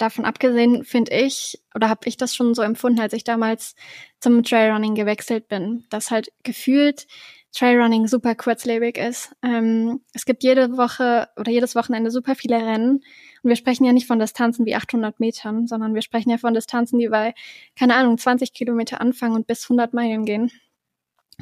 davon 0.00 0.24
abgesehen 0.24 0.84
finde 0.84 1.12
ich, 1.12 1.60
oder 1.74 1.88
habe 1.88 2.08
ich 2.08 2.16
das 2.16 2.34
schon 2.34 2.54
so 2.54 2.62
empfunden, 2.62 3.00
als 3.00 3.12
ich 3.12 3.24
damals 3.24 3.74
zum 4.20 4.42
Trailrunning 4.42 4.94
gewechselt 4.94 5.48
bin, 5.48 5.84
dass 5.90 6.10
halt 6.10 6.32
gefühlt 6.42 7.06
Trailrunning 7.52 8.06
super 8.06 8.34
kurzlebig 8.34 8.96
ist. 8.96 9.34
Ähm, 9.42 10.00
es 10.14 10.24
gibt 10.24 10.44
jede 10.44 10.76
Woche 10.76 11.28
oder 11.36 11.50
jedes 11.50 11.74
Wochenende 11.74 12.10
super 12.10 12.34
viele 12.34 12.56
Rennen 12.56 13.02
und 13.42 13.48
wir 13.48 13.56
sprechen 13.56 13.84
ja 13.84 13.92
nicht 13.92 14.06
von 14.06 14.18
Distanzen 14.18 14.66
wie 14.66 14.74
800 14.74 15.18
Metern, 15.20 15.66
sondern 15.66 15.94
wir 15.94 16.02
sprechen 16.02 16.30
ja 16.30 16.38
von 16.38 16.54
Distanzen, 16.54 16.98
die 16.98 17.08
bei, 17.08 17.34
keine 17.78 17.94
Ahnung, 17.96 18.18
20 18.18 18.52
Kilometer 18.52 19.00
anfangen 19.00 19.34
und 19.34 19.46
bis 19.46 19.64
100 19.64 19.94
Meilen 19.94 20.24
gehen. 20.24 20.50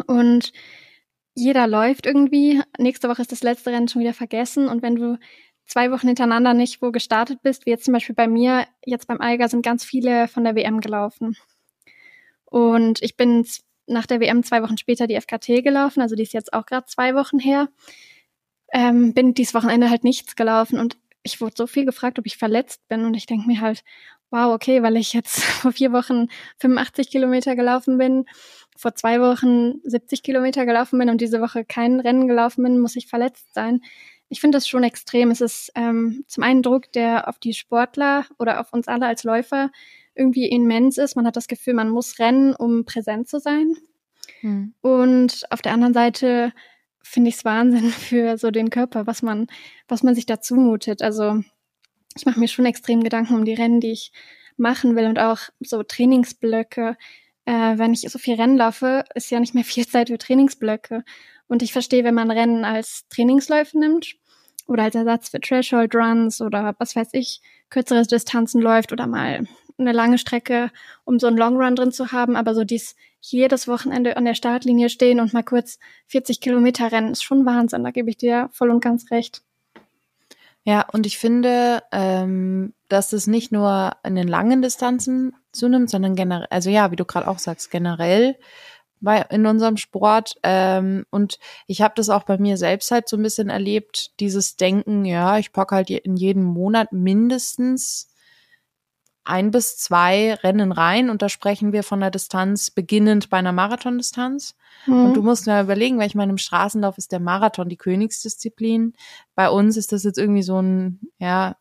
Und 0.06 0.52
jeder 1.34 1.66
läuft 1.66 2.06
irgendwie. 2.06 2.62
Nächste 2.78 3.08
Woche 3.08 3.22
ist 3.22 3.32
das 3.32 3.42
letzte 3.42 3.70
Rennen 3.70 3.88
schon 3.88 4.00
wieder 4.00 4.14
vergessen. 4.14 4.68
Und 4.68 4.82
wenn 4.82 4.96
du 4.96 5.18
zwei 5.68 5.90
Wochen 5.90 6.08
hintereinander 6.08 6.54
nicht 6.54 6.82
wo 6.82 6.90
gestartet 6.90 7.42
bist, 7.42 7.66
wie 7.66 7.70
jetzt 7.70 7.84
zum 7.84 7.94
Beispiel 7.94 8.14
bei 8.14 8.26
mir, 8.26 8.66
jetzt 8.84 9.06
beim 9.06 9.20
Eiger 9.20 9.48
sind 9.48 9.62
ganz 9.62 9.84
viele 9.84 10.26
von 10.26 10.44
der 10.44 10.56
WM 10.56 10.80
gelaufen. 10.80 11.36
Und 12.46 13.02
ich 13.02 13.16
bin 13.16 13.46
nach 13.86 14.06
der 14.06 14.20
WM 14.20 14.42
zwei 14.42 14.62
Wochen 14.62 14.78
später 14.78 15.06
die 15.06 15.20
FKT 15.20 15.62
gelaufen, 15.62 16.00
also 16.00 16.16
die 16.16 16.22
ist 16.22 16.32
jetzt 16.32 16.52
auch 16.52 16.66
gerade 16.66 16.86
zwei 16.86 17.14
Wochen 17.14 17.38
her. 17.38 17.68
Ähm, 18.72 19.14
bin 19.14 19.34
dieses 19.34 19.54
Wochenende 19.54 19.88
halt 19.88 20.04
nichts 20.04 20.36
gelaufen 20.36 20.78
und 20.78 20.98
ich 21.22 21.40
wurde 21.40 21.54
so 21.56 21.66
viel 21.66 21.84
gefragt, 21.84 22.18
ob 22.18 22.26
ich 22.26 22.36
verletzt 22.36 22.86
bin 22.88 23.04
und 23.04 23.14
ich 23.14 23.26
denke 23.26 23.46
mir 23.46 23.60
halt, 23.60 23.82
wow, 24.30 24.54
okay, 24.54 24.82
weil 24.82 24.96
ich 24.96 25.12
jetzt 25.12 25.42
vor 25.42 25.72
vier 25.72 25.92
Wochen 25.92 26.28
85 26.58 27.10
Kilometer 27.10 27.56
gelaufen 27.56 27.98
bin, 27.98 28.26
vor 28.76 28.94
zwei 28.94 29.20
Wochen 29.20 29.80
70 29.84 30.22
Kilometer 30.22 30.66
gelaufen 30.66 30.98
bin 30.98 31.10
und 31.10 31.20
diese 31.20 31.40
Woche 31.40 31.64
kein 31.64 32.00
Rennen 32.00 32.28
gelaufen 32.28 32.62
bin, 32.62 32.78
muss 32.78 32.96
ich 32.96 33.08
verletzt 33.08 33.52
sein. 33.54 33.80
Ich 34.28 34.40
finde 34.40 34.56
das 34.56 34.68
schon 34.68 34.84
extrem. 34.84 35.30
Es 35.30 35.40
ist 35.40 35.72
ähm, 35.74 36.24
zum 36.26 36.42
einen 36.42 36.62
Druck, 36.62 36.92
der 36.92 37.28
auf 37.28 37.38
die 37.38 37.54
Sportler 37.54 38.26
oder 38.38 38.60
auf 38.60 38.72
uns 38.72 38.88
alle 38.88 39.06
als 39.06 39.24
Läufer 39.24 39.70
irgendwie 40.14 40.48
immens 40.48 40.98
ist. 40.98 41.16
Man 41.16 41.26
hat 41.26 41.36
das 41.36 41.48
Gefühl, 41.48 41.74
man 41.74 41.90
muss 41.90 42.18
rennen, 42.18 42.54
um 42.54 42.84
präsent 42.84 43.28
zu 43.28 43.40
sein. 43.40 43.76
Und 44.82 45.44
auf 45.50 45.62
der 45.62 45.72
anderen 45.72 45.94
Seite 45.94 46.52
finde 47.02 47.30
ich 47.30 47.36
es 47.36 47.44
Wahnsinn 47.44 47.90
für 47.90 48.38
so 48.38 48.50
den 48.50 48.70
Körper, 48.70 49.06
was 49.06 49.22
man, 49.22 49.46
was 49.86 50.02
man 50.02 50.14
sich 50.14 50.26
da 50.26 50.40
zumutet. 50.40 51.02
Also 51.02 51.42
ich 52.16 52.26
mache 52.26 52.40
mir 52.40 52.48
schon 52.48 52.66
extrem 52.66 53.02
Gedanken 53.02 53.34
um 53.34 53.44
die 53.44 53.54
Rennen, 53.54 53.80
die 53.80 53.92
ich 53.92 54.12
machen 54.56 54.96
will 54.96 55.06
und 55.06 55.18
auch 55.18 55.38
so 55.60 55.82
Trainingsblöcke. 55.82 56.96
Äh, 57.44 57.78
wenn 57.78 57.92
ich 57.92 58.00
so 58.00 58.18
viel 58.18 58.34
Rennen 58.34 58.56
laufe, 58.56 59.04
ist 59.14 59.30
ja 59.30 59.40
nicht 59.40 59.54
mehr 59.54 59.64
viel 59.64 59.86
Zeit 59.86 60.08
für 60.08 60.18
Trainingsblöcke. 60.18 61.04
Und 61.46 61.62
ich 61.62 61.72
verstehe, 61.72 62.04
wenn 62.04 62.14
man 62.14 62.30
Rennen 62.30 62.64
als 62.64 63.08
Trainingsläufe 63.08 63.78
nimmt 63.78 64.17
oder 64.68 64.84
als 64.84 64.94
Ersatz 64.94 65.30
für 65.30 65.40
Threshold 65.40 65.94
Runs 65.94 66.40
oder 66.40 66.74
was 66.78 66.94
weiß 66.94 67.08
ich, 67.12 67.40
kürzere 67.70 68.06
Distanzen 68.06 68.62
läuft 68.62 68.92
oder 68.92 69.06
mal 69.06 69.46
eine 69.78 69.92
lange 69.92 70.18
Strecke, 70.18 70.70
um 71.04 71.18
so 71.18 71.26
einen 71.26 71.38
Long 71.38 71.56
Run 71.56 71.76
drin 71.76 71.92
zu 71.92 72.12
haben. 72.12 72.36
Aber 72.36 72.54
so 72.54 72.64
dies 72.64 72.96
jedes 73.20 73.66
Wochenende 73.66 74.16
an 74.16 74.24
der 74.24 74.34
Startlinie 74.34 74.88
stehen 74.88 75.20
und 75.20 75.32
mal 75.32 75.42
kurz 75.42 75.78
40 76.06 76.40
Kilometer 76.40 76.92
rennen, 76.92 77.12
ist 77.12 77.24
schon 77.24 77.46
Wahnsinn. 77.46 77.84
Da 77.84 77.90
gebe 77.90 78.10
ich 78.10 78.16
dir 78.16 78.48
voll 78.52 78.70
und 78.70 78.80
ganz 78.80 79.10
recht. 79.10 79.42
Ja, 80.64 80.86
und 80.92 81.06
ich 81.06 81.18
finde, 81.18 81.82
ähm, 81.92 82.74
dass 82.88 83.12
es 83.12 83.26
nicht 83.26 83.52
nur 83.52 83.92
in 84.04 84.14
den 84.14 84.28
langen 84.28 84.60
Distanzen 84.60 85.34
zunimmt, 85.52 85.90
sondern 85.90 86.14
generell, 86.14 86.46
also 86.50 86.70
ja, 86.70 86.90
wie 86.90 86.96
du 86.96 87.04
gerade 87.04 87.26
auch 87.26 87.38
sagst, 87.38 87.70
generell 87.70 88.36
bei, 89.00 89.22
in 89.30 89.46
unserem 89.46 89.76
Sport. 89.76 90.36
Ähm, 90.42 91.04
und 91.10 91.38
ich 91.66 91.82
habe 91.82 91.94
das 91.96 92.10
auch 92.10 92.24
bei 92.24 92.38
mir 92.38 92.56
selbst 92.56 92.90
halt 92.90 93.08
so 93.08 93.16
ein 93.16 93.22
bisschen 93.22 93.48
erlebt, 93.48 94.12
dieses 94.20 94.56
Denken, 94.56 95.04
ja, 95.04 95.38
ich 95.38 95.52
packe 95.52 95.74
halt 95.74 95.90
in 95.90 96.16
jedem 96.16 96.44
Monat 96.44 96.92
mindestens 96.92 98.08
ein 99.28 99.50
bis 99.50 99.76
zwei 99.76 100.34
Rennen 100.34 100.72
rein 100.72 101.10
und 101.10 101.20
da 101.20 101.28
sprechen 101.28 101.72
wir 101.72 101.82
von 101.82 102.00
der 102.00 102.10
Distanz 102.10 102.70
beginnend 102.70 103.28
bei 103.28 103.36
einer 103.36 103.52
Marathondistanz. 103.52 104.56
Und 104.86 105.14
du 105.14 105.22
musst 105.22 105.46
mir 105.46 105.60
überlegen, 105.60 105.98
weil 105.98 106.06
ich 106.06 106.14
meine, 106.14 106.30
im 106.30 106.38
Straßenlauf 106.38 106.96
ist 106.96 107.12
der 107.12 107.20
Marathon 107.20 107.68
die 107.68 107.76
Königsdisziplin. 107.76 108.94
Bei 109.34 109.50
uns 109.50 109.76
ist 109.76 109.92
das 109.92 110.04
jetzt 110.04 110.18
irgendwie 110.18 110.42
so 110.42 110.62
ein, 110.62 111.00
ja, 111.18 111.56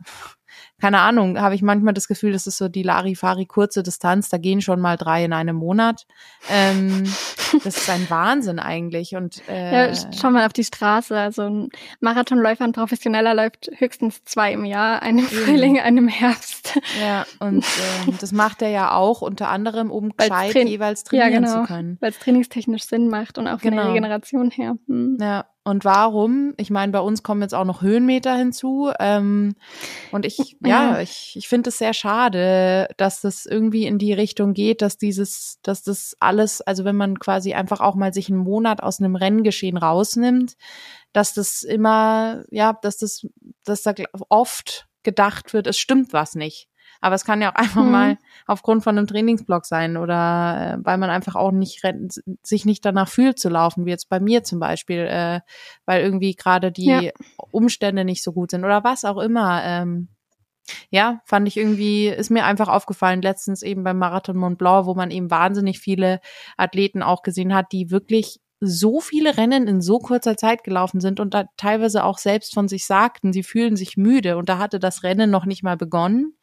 keine 0.79 0.99
Ahnung, 0.99 1.39
habe 1.39 1.55
ich 1.55 1.63
manchmal 1.63 1.95
das 1.95 2.07
Gefühl, 2.07 2.31
das 2.31 2.45
ist 2.45 2.57
so 2.57 2.67
die 2.69 2.83
Larifari 2.83 3.47
kurze 3.47 3.81
Distanz, 3.81 4.29
da 4.29 4.37
gehen 4.37 4.61
schon 4.61 4.79
mal 4.79 4.95
drei 4.95 5.25
in 5.25 5.33
einem 5.33 5.55
Monat. 5.55 6.05
Ähm, 6.49 7.03
das 7.63 7.77
ist 7.77 7.89
ein 7.89 8.07
Wahnsinn 8.09 8.59
eigentlich. 8.59 9.15
Und 9.15 9.41
äh, 9.49 9.89
ja, 9.89 9.93
schau 10.15 10.29
mal 10.29 10.45
auf 10.45 10.53
die 10.53 10.63
Straße. 10.63 11.17
Also 11.17 11.43
ein 11.43 11.69
Marathonläufer, 11.99 12.63
ein 12.63 12.73
Professioneller 12.73 13.33
läuft 13.33 13.71
höchstens 13.77 14.23
zwei 14.25 14.53
im 14.53 14.65
Jahr, 14.65 15.01
einem 15.01 15.19
im 15.19 15.25
Frühling, 15.25 15.79
einem 15.79 16.07
Herbst. 16.07 16.79
Ja, 17.01 17.25
und 17.39 17.63
äh, 17.63 18.11
das 18.19 18.31
macht 18.31 18.61
er 18.61 18.69
ja 18.69 18.93
auch 18.93 19.21
unter 19.21 19.49
anderem, 19.49 19.89
um 19.89 20.15
gescheit 20.15 20.53
jeweils 20.53 21.03
trainieren 21.03 21.31
ja, 21.31 21.39
genau, 21.39 21.61
zu 21.61 21.67
können. 21.67 21.97
Weil 22.01 22.11
es 22.11 22.19
trainingstechnisch 22.19 22.83
Sinn 22.83 23.07
macht 23.07 23.39
und 23.39 23.47
auch 23.47 23.61
von 23.61 23.71
genau. 23.71 23.83
der 23.83 23.91
Regeneration 23.91 24.51
her. 24.51 24.77
Hm. 24.87 25.17
Ja, 25.19 25.45
und 25.67 25.83
warum? 25.83 26.53
Ich 26.55 26.69
meine, 26.69 26.93
bei 26.93 27.01
uns 27.01 27.23
kommen 27.23 27.41
jetzt 27.41 27.53
auch 27.53 27.65
noch 27.65 27.81
Höhenmeter 27.81 28.33
hinzu. 28.35 28.89
Ähm, 29.01 29.55
und 30.13 30.25
ich, 30.25 30.55
ja, 30.67 30.99
ich, 30.99 31.33
ich 31.35 31.47
finde 31.47 31.69
es 31.69 31.77
sehr 31.77 31.93
schade, 31.93 32.87
dass 32.97 33.21
das 33.21 33.45
irgendwie 33.45 33.85
in 33.85 33.97
die 33.97 34.13
Richtung 34.13 34.53
geht, 34.53 34.81
dass 34.81 34.97
dieses, 34.97 35.59
dass 35.63 35.83
das 35.83 36.15
alles, 36.19 36.61
also 36.61 36.85
wenn 36.85 36.95
man 36.95 37.19
quasi 37.19 37.53
einfach 37.53 37.79
auch 37.79 37.95
mal 37.95 38.13
sich 38.13 38.29
einen 38.29 38.39
Monat 38.39 38.81
aus 38.83 38.99
einem 38.99 39.15
Renngeschehen 39.15 39.77
rausnimmt, 39.77 40.55
dass 41.13 41.33
das 41.33 41.63
immer, 41.63 42.43
ja, 42.51 42.73
dass 42.81 42.97
das, 42.97 43.27
dass 43.63 43.83
da 43.83 43.93
oft 44.29 44.87
gedacht 45.03 45.53
wird, 45.53 45.67
es 45.67 45.77
stimmt 45.77 46.13
was 46.13 46.35
nicht. 46.35 46.67
Aber 47.01 47.15
es 47.15 47.25
kann 47.25 47.41
ja 47.41 47.51
auch 47.51 47.55
einfach 47.55 47.83
mhm. 47.83 47.91
mal 47.91 48.17
aufgrund 48.45 48.83
von 48.83 48.97
einem 48.97 49.07
Trainingsblock 49.07 49.65
sein 49.65 49.97
oder 49.97 50.75
äh, 50.75 50.85
weil 50.85 50.97
man 50.97 51.09
einfach 51.09 51.35
auch 51.35 51.51
nicht 51.51 51.81
sich 52.43 52.65
nicht 52.65 52.85
danach 52.85 53.09
fühlt 53.09 53.39
zu 53.39 53.49
laufen, 53.49 53.85
wie 53.85 53.91
jetzt 53.91 54.09
bei 54.09 54.19
mir 54.19 54.43
zum 54.43 54.59
Beispiel, 54.59 55.07
äh, 55.09 55.41
weil 55.85 56.01
irgendwie 56.01 56.35
gerade 56.35 56.71
die 56.71 56.85
ja. 56.85 57.11
Umstände 57.51 58.05
nicht 58.05 58.23
so 58.23 58.33
gut 58.33 58.51
sind 58.51 58.63
oder 58.63 58.83
was 58.83 59.05
auch 59.05 59.17
immer. 59.17 59.63
Ähm, 59.63 60.09
ja, 60.89 61.21
fand 61.25 61.47
ich 61.47 61.57
irgendwie, 61.57 62.07
ist 62.07 62.31
mir 62.31 62.45
einfach 62.45 62.67
aufgefallen, 62.67 63.21
letztens 63.21 63.61
eben 63.61 63.83
beim 63.83 63.97
Marathon 63.97 64.37
Mont 64.37 64.57
Blanc, 64.57 64.85
wo 64.85 64.93
man 64.95 65.11
eben 65.11 65.31
wahnsinnig 65.31 65.79
viele 65.79 66.19
Athleten 66.57 67.03
auch 67.03 67.21
gesehen 67.21 67.53
hat, 67.53 67.71
die 67.71 67.91
wirklich 67.91 68.39
so 68.59 68.99
viele 68.99 69.37
Rennen 69.37 69.67
in 69.67 69.81
so 69.81 69.99
kurzer 69.99 70.35
Zeit 70.35 70.63
gelaufen 70.63 70.99
sind 70.99 71.19
und 71.19 71.33
da 71.33 71.45
teilweise 71.57 72.03
auch 72.03 72.17
selbst 72.17 72.53
von 72.53 72.67
sich 72.67 72.85
sagten, 72.85 73.31
sie 73.31 73.43
fühlen 73.43 73.75
sich 73.75 73.97
müde 73.97 74.37
und 74.37 74.49
da 74.49 74.57
hatte 74.57 74.79
das 74.79 75.03
Rennen 75.03 75.29
noch 75.29 75.45
nicht 75.45 75.63
mal 75.63 75.77
begonnen. 75.77 76.33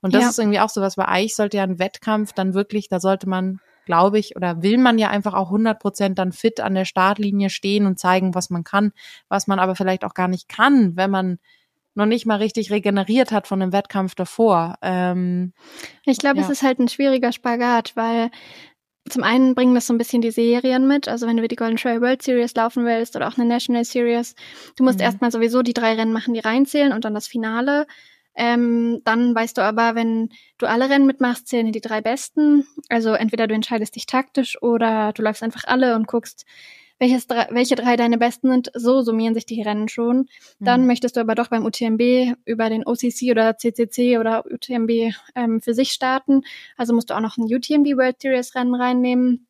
Und 0.00 0.14
das 0.14 0.22
ja. 0.22 0.28
ist 0.30 0.38
irgendwie 0.38 0.60
auch 0.60 0.70
so 0.70 0.80
was, 0.80 0.96
weil 0.96 1.06
eigentlich 1.06 1.36
sollte 1.36 1.58
ja 1.58 1.62
ein 1.62 1.78
Wettkampf 1.78 2.32
dann 2.32 2.54
wirklich, 2.54 2.88
da 2.88 3.00
sollte 3.00 3.28
man, 3.28 3.60
glaube 3.84 4.18
ich, 4.18 4.34
oder 4.34 4.62
will 4.62 4.78
man 4.78 4.98
ja 4.98 5.10
einfach 5.10 5.34
auch 5.34 5.48
100 5.48 5.78
Prozent 5.78 6.18
dann 6.18 6.32
fit 6.32 6.60
an 6.60 6.74
der 6.74 6.86
Startlinie 6.86 7.50
stehen 7.50 7.86
und 7.86 7.98
zeigen, 7.98 8.34
was 8.34 8.48
man 8.48 8.64
kann, 8.64 8.92
was 9.28 9.46
man 9.46 9.58
aber 9.58 9.76
vielleicht 9.76 10.04
auch 10.04 10.14
gar 10.14 10.28
nicht 10.28 10.48
kann, 10.48 10.96
wenn 10.96 11.10
man 11.10 11.38
noch 11.94 12.06
nicht 12.06 12.26
mal 12.26 12.36
richtig 12.36 12.70
regeneriert 12.70 13.32
hat 13.32 13.46
von 13.46 13.60
dem 13.60 13.72
Wettkampf 13.72 14.14
davor. 14.14 14.76
Ähm, 14.82 15.52
ich 16.04 16.18
glaube, 16.18 16.38
ja. 16.38 16.44
es 16.44 16.50
ist 16.50 16.62
halt 16.62 16.78
ein 16.78 16.88
schwieriger 16.88 17.32
Spagat, 17.32 17.92
weil 17.94 18.30
zum 19.08 19.24
einen 19.24 19.54
bringen 19.54 19.74
das 19.74 19.86
so 19.86 19.94
ein 19.94 19.98
bisschen 19.98 20.22
die 20.22 20.30
Serien 20.30 20.86
mit, 20.86 21.08
also 21.08 21.26
wenn 21.26 21.36
du 21.36 21.46
die 21.48 21.56
Golden 21.56 21.76
Trail 21.76 22.00
World 22.00 22.22
Series 22.22 22.54
laufen 22.54 22.84
willst 22.84 23.16
oder 23.16 23.28
auch 23.28 23.36
eine 23.36 23.46
National 23.46 23.84
Series, 23.84 24.34
du 24.76 24.84
musst 24.84 24.98
mhm. 24.98 25.04
erstmal 25.04 25.32
sowieso 25.32 25.62
die 25.62 25.74
drei 25.74 25.94
Rennen 25.94 26.12
machen, 26.12 26.34
die 26.34 26.40
reinzählen 26.40 26.92
und 26.92 27.04
dann 27.04 27.14
das 27.14 27.26
Finale. 27.26 27.86
Ähm, 28.34 29.00
dann 29.04 29.34
weißt 29.34 29.58
du 29.58 29.62
aber, 29.62 29.94
wenn 29.94 30.30
du 30.56 30.66
alle 30.66 30.88
Rennen 30.88 31.06
mitmachst, 31.06 31.48
zählen 31.48 31.72
die 31.72 31.80
drei 31.80 32.00
besten. 32.00 32.66
Also 32.88 33.12
entweder 33.12 33.46
du 33.46 33.54
entscheidest 33.54 33.96
dich 33.96 34.06
taktisch 34.06 34.60
oder 34.62 35.12
du 35.12 35.22
läufst 35.22 35.42
einfach 35.42 35.64
alle 35.64 35.96
und 35.96 36.06
guckst, 36.06 36.46
welches, 37.02 37.28
welche 37.28 37.74
drei 37.74 37.96
deine 37.96 38.16
besten 38.16 38.48
sind. 38.48 38.70
So 38.74 39.02
summieren 39.02 39.34
sich 39.34 39.44
die 39.44 39.60
Rennen 39.60 39.88
schon. 39.88 40.28
Dann 40.60 40.82
mhm. 40.82 40.86
möchtest 40.86 41.16
du 41.16 41.20
aber 41.20 41.34
doch 41.34 41.48
beim 41.48 41.66
UTMB 41.66 42.36
über 42.44 42.70
den 42.70 42.86
OCC 42.86 43.32
oder 43.32 43.58
CCC 43.58 44.18
oder 44.18 44.44
UTMB 44.46 45.12
ähm, 45.34 45.60
für 45.60 45.74
sich 45.74 45.90
starten. 45.90 46.42
Also 46.76 46.94
musst 46.94 47.10
du 47.10 47.14
auch 47.14 47.20
noch 47.20 47.36
ein 47.36 47.52
UTMB 47.52 47.98
World 47.98 48.20
Series 48.20 48.54
Rennen 48.54 48.74
reinnehmen. 48.74 49.48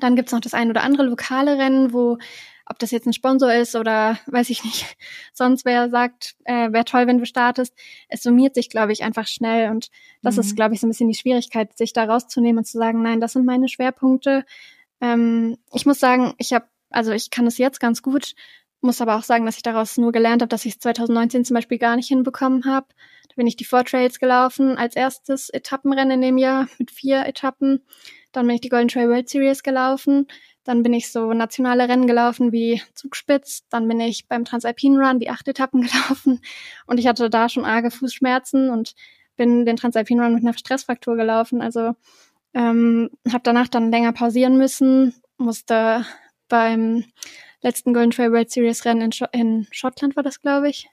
Dann 0.00 0.16
gibt's 0.16 0.32
noch 0.32 0.40
das 0.40 0.54
ein 0.54 0.70
oder 0.70 0.82
andere 0.82 1.04
lokale 1.04 1.58
Rennen, 1.58 1.92
wo 1.92 2.16
ob 2.68 2.80
das 2.80 2.90
jetzt 2.90 3.06
ein 3.06 3.12
Sponsor 3.12 3.52
ist 3.52 3.76
oder 3.76 4.18
weiß 4.26 4.50
ich 4.50 4.64
nicht, 4.64 4.96
sonst 5.34 5.66
wer 5.66 5.90
sagt, 5.90 6.34
äh, 6.44 6.72
wäre 6.72 6.84
toll, 6.84 7.06
wenn 7.06 7.18
du 7.18 7.26
startest. 7.26 7.74
Es 8.08 8.22
summiert 8.22 8.54
sich, 8.54 8.70
glaube 8.70 8.92
ich, 8.92 9.04
einfach 9.04 9.28
schnell 9.28 9.70
und 9.70 9.90
das 10.22 10.36
mhm. 10.36 10.40
ist, 10.40 10.56
glaube 10.56 10.74
ich, 10.74 10.80
so 10.80 10.86
ein 10.86 10.90
bisschen 10.90 11.08
die 11.08 11.14
Schwierigkeit, 11.14 11.76
sich 11.76 11.92
da 11.92 12.04
rauszunehmen 12.04 12.58
und 12.58 12.64
zu 12.64 12.78
sagen, 12.78 13.02
nein, 13.02 13.20
das 13.20 13.34
sind 13.34 13.44
meine 13.44 13.68
Schwerpunkte. 13.68 14.44
Ähm, 15.00 15.58
ich 15.72 15.86
muss 15.86 16.00
sagen, 16.00 16.34
ich 16.38 16.52
habe, 16.52 16.66
also 16.90 17.12
ich 17.12 17.30
kann 17.30 17.46
es 17.46 17.58
jetzt 17.58 17.80
ganz 17.80 18.02
gut, 18.02 18.34
muss 18.80 19.00
aber 19.00 19.16
auch 19.16 19.22
sagen, 19.22 19.46
dass 19.46 19.56
ich 19.56 19.62
daraus 19.62 19.98
nur 19.98 20.12
gelernt 20.12 20.42
habe, 20.42 20.48
dass 20.48 20.64
ich 20.64 20.74
es 20.74 20.78
2019 20.78 21.44
zum 21.44 21.54
Beispiel 21.54 21.78
gar 21.78 21.96
nicht 21.96 22.08
hinbekommen 22.08 22.64
habe. 22.64 22.86
Da 23.28 23.34
bin 23.36 23.46
ich 23.46 23.56
die 23.56 23.64
Four 23.64 23.84
Trails 23.84 24.18
gelaufen 24.18 24.78
als 24.78 24.96
erstes 24.96 25.50
Etappenrennen 25.50 26.12
in 26.12 26.20
dem 26.20 26.38
Jahr 26.38 26.68
mit 26.78 26.90
vier 26.90 27.26
Etappen. 27.26 27.84
Dann 28.32 28.46
bin 28.46 28.54
ich 28.54 28.60
die 28.60 28.68
Golden 28.68 28.88
Trail 28.88 29.08
World 29.08 29.28
Series 29.28 29.62
gelaufen. 29.62 30.26
Dann 30.64 30.82
bin 30.82 30.92
ich 30.92 31.10
so 31.10 31.32
nationale 31.32 31.88
Rennen 31.88 32.06
gelaufen 32.06 32.52
wie 32.52 32.82
Zugspitz. 32.94 33.64
Dann 33.70 33.88
bin 33.88 34.00
ich 34.00 34.28
beim 34.28 34.44
Transalpine 34.44 34.98
Run 34.98 35.20
die 35.20 35.30
acht 35.30 35.46
Etappen 35.48 35.82
gelaufen. 35.88 36.40
Und 36.86 36.98
ich 36.98 37.06
hatte 37.06 37.30
da 37.30 37.48
schon 37.48 37.64
arge 37.64 37.90
Fußschmerzen 37.90 38.70
und 38.70 38.94
bin 39.36 39.64
den 39.64 39.76
Transalpine 39.76 40.22
Run 40.22 40.34
mit 40.34 40.42
einer 40.42 40.56
Stressfraktur 40.56 41.16
gelaufen. 41.16 41.62
Also 41.62 41.92
ähm, 42.54 43.10
habe 43.28 43.42
danach 43.42 43.68
dann 43.68 43.90
länger 43.90 44.12
pausieren 44.12 44.56
müssen, 44.56 45.14
musste 45.36 46.04
beim 46.48 47.04
letzten 47.62 47.94
Golden 47.94 48.10
Trail 48.10 48.32
World 48.32 48.50
Series 48.50 48.84
Rennen 48.84 49.02
in, 49.02 49.12
Sch 49.12 49.24
in 49.32 49.66
Schottland 49.70 50.16
war 50.16 50.22
das, 50.22 50.40
glaube 50.40 50.68
ich. 50.68 50.88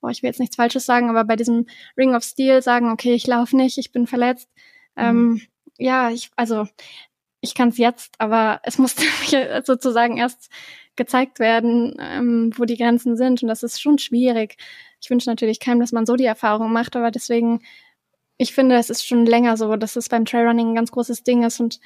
Oh, 0.00 0.08
ich 0.08 0.22
will 0.22 0.28
jetzt 0.28 0.40
nichts 0.40 0.56
Falsches 0.56 0.86
sagen, 0.86 1.10
aber 1.10 1.24
bei 1.24 1.36
diesem 1.36 1.66
Ring 1.96 2.14
of 2.14 2.22
Steel 2.22 2.62
sagen, 2.62 2.90
okay, 2.90 3.14
ich 3.14 3.26
laufe 3.26 3.56
nicht, 3.56 3.78
ich 3.78 3.90
bin 3.90 4.06
verletzt. 4.06 4.48
Mhm. 4.96 5.02
Ähm, 5.02 5.42
ja, 5.78 6.10
ich, 6.10 6.30
also 6.36 6.68
ich 7.40 7.54
kann 7.54 7.70
es 7.70 7.78
jetzt, 7.78 8.14
aber 8.18 8.60
es 8.62 8.78
musste 8.78 9.02
sozusagen 9.64 10.16
erst 10.16 10.50
gezeigt 10.96 11.40
werden, 11.40 11.96
ähm, 11.98 12.52
wo 12.56 12.64
die 12.64 12.76
Grenzen 12.76 13.16
sind. 13.16 13.42
Und 13.42 13.48
das 13.48 13.62
ist 13.62 13.80
schon 13.80 13.98
schwierig. 13.98 14.56
Ich 15.00 15.10
wünsche 15.10 15.28
natürlich 15.28 15.60
keinem, 15.60 15.80
dass 15.80 15.92
man 15.92 16.06
so 16.06 16.16
die 16.16 16.24
Erfahrung 16.24 16.72
macht, 16.72 16.96
aber 16.96 17.10
deswegen, 17.10 17.62
ich 18.38 18.54
finde, 18.54 18.76
es 18.76 18.90
ist 18.90 19.06
schon 19.06 19.26
länger 19.26 19.56
so, 19.56 19.74
dass 19.76 19.96
es 19.96 20.08
beim 20.08 20.24
Trailrunning 20.24 20.70
ein 20.70 20.74
ganz 20.74 20.92
großes 20.92 21.22
Ding 21.24 21.42
ist 21.42 21.60
und 21.60 21.80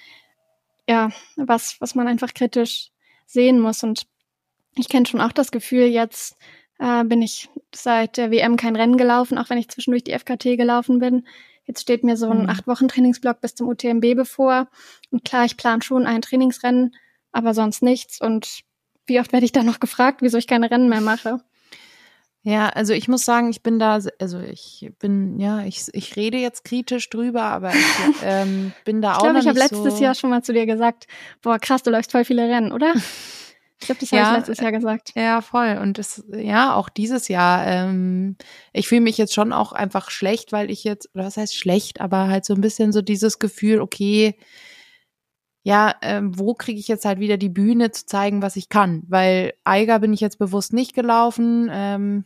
ja, 0.88 1.10
was, 1.36 1.80
was 1.80 1.94
man 1.94 2.08
einfach 2.08 2.32
kritisch 2.34 2.90
sehen 3.28 3.60
muss. 3.60 3.84
Und 3.84 4.06
ich 4.74 4.88
kenne 4.88 5.06
schon 5.06 5.20
auch 5.20 5.32
das 5.32 5.52
Gefühl, 5.52 5.86
jetzt 5.86 6.36
äh, 6.78 7.04
bin 7.04 7.22
ich 7.22 7.48
seit 7.74 8.16
der 8.16 8.30
WM 8.30 8.56
kein 8.56 8.74
Rennen 8.74 8.96
gelaufen, 8.96 9.38
auch 9.38 9.50
wenn 9.50 9.58
ich 9.58 9.68
zwischendurch 9.68 10.04
die 10.04 10.18
FKT 10.18 10.56
gelaufen 10.56 10.98
bin. 10.98 11.26
Jetzt 11.64 11.82
steht 11.82 12.02
mir 12.02 12.16
so 12.16 12.30
ein 12.30 12.44
mhm. 12.44 12.48
acht 12.48 12.66
Wochen 12.66 12.88
Trainingsblock 12.88 13.40
bis 13.40 13.54
zum 13.54 13.68
UTMB 13.68 14.14
bevor. 14.16 14.68
Und 15.10 15.24
klar, 15.24 15.44
ich 15.44 15.56
plane 15.56 15.82
schon 15.82 16.06
ein 16.06 16.22
Trainingsrennen, 16.22 16.94
aber 17.30 17.52
sonst 17.52 17.82
nichts. 17.82 18.20
Und 18.20 18.60
wie 19.06 19.20
oft 19.20 19.32
werde 19.32 19.44
ich 19.44 19.52
da 19.52 19.62
noch 19.62 19.78
gefragt, 19.78 20.22
wieso 20.22 20.38
ich 20.38 20.46
keine 20.46 20.70
Rennen 20.70 20.88
mehr 20.88 21.02
mache? 21.02 21.40
Ja, 22.48 22.70
also 22.70 22.94
ich 22.94 23.08
muss 23.08 23.26
sagen, 23.26 23.50
ich 23.50 23.62
bin 23.62 23.78
da, 23.78 24.00
also 24.18 24.40
ich 24.40 24.90
bin, 24.98 25.38
ja, 25.38 25.66
ich, 25.66 25.84
ich 25.92 26.16
rede 26.16 26.38
jetzt 26.38 26.64
kritisch 26.64 27.10
drüber, 27.10 27.42
aber 27.42 27.74
ich 27.74 27.76
ähm, 28.24 28.72
bin 28.86 29.02
da 29.02 29.10
ich 29.10 29.16
auch 29.18 29.20
glaub, 29.20 29.32
noch 29.34 29.40
ich 29.40 29.46
nicht 29.46 29.56
Ich 29.56 29.62
habe 29.64 29.74
letztes 29.74 29.98
so 29.98 30.02
Jahr 30.02 30.14
schon 30.14 30.30
mal 30.30 30.42
zu 30.42 30.54
dir 30.54 30.64
gesagt, 30.64 31.08
boah, 31.42 31.58
krass, 31.58 31.82
du 31.82 31.90
läufst 31.90 32.10
voll 32.10 32.24
viele 32.24 32.48
Rennen, 32.48 32.72
oder? 32.72 32.94
Ich 33.80 33.86
glaube, 33.86 34.00
das 34.00 34.10
ja, 34.10 34.24
habe 34.24 34.30
ich 34.32 34.38
letztes 34.38 34.60
Jahr 34.60 34.72
gesagt. 34.72 35.12
Ja, 35.14 35.40
voll. 35.40 35.78
Und 35.80 35.98
das, 35.98 36.24
ja, 36.32 36.74
auch 36.74 36.88
dieses 36.88 37.28
Jahr. 37.28 37.64
Ähm, 37.64 38.34
ich 38.72 38.88
fühle 38.88 39.02
mich 39.02 39.18
jetzt 39.18 39.32
schon 39.32 39.52
auch 39.52 39.70
einfach 39.70 40.10
schlecht, 40.10 40.50
weil 40.50 40.68
ich 40.68 40.82
jetzt, 40.82 41.14
oder 41.14 41.26
was 41.26 41.36
heißt 41.36 41.56
schlecht, 41.56 42.00
aber 42.00 42.26
halt 42.26 42.44
so 42.44 42.54
ein 42.54 42.60
bisschen 42.60 42.90
so 42.90 43.02
dieses 43.02 43.38
Gefühl, 43.38 43.80
okay, 43.80 44.34
ja, 45.62 45.94
ähm, 46.02 46.36
wo 46.36 46.54
kriege 46.54 46.80
ich 46.80 46.88
jetzt 46.88 47.04
halt 47.04 47.20
wieder 47.20 47.36
die 47.36 47.48
Bühne 47.48 47.92
zu 47.92 48.04
zeigen, 48.04 48.42
was 48.42 48.56
ich 48.56 48.68
kann? 48.68 49.04
Weil 49.06 49.54
Eiger 49.62 50.00
bin 50.00 50.12
ich 50.12 50.20
jetzt 50.20 50.40
bewusst 50.40 50.72
nicht 50.72 50.92
gelaufen. 50.92 51.70
Ähm, 51.70 52.24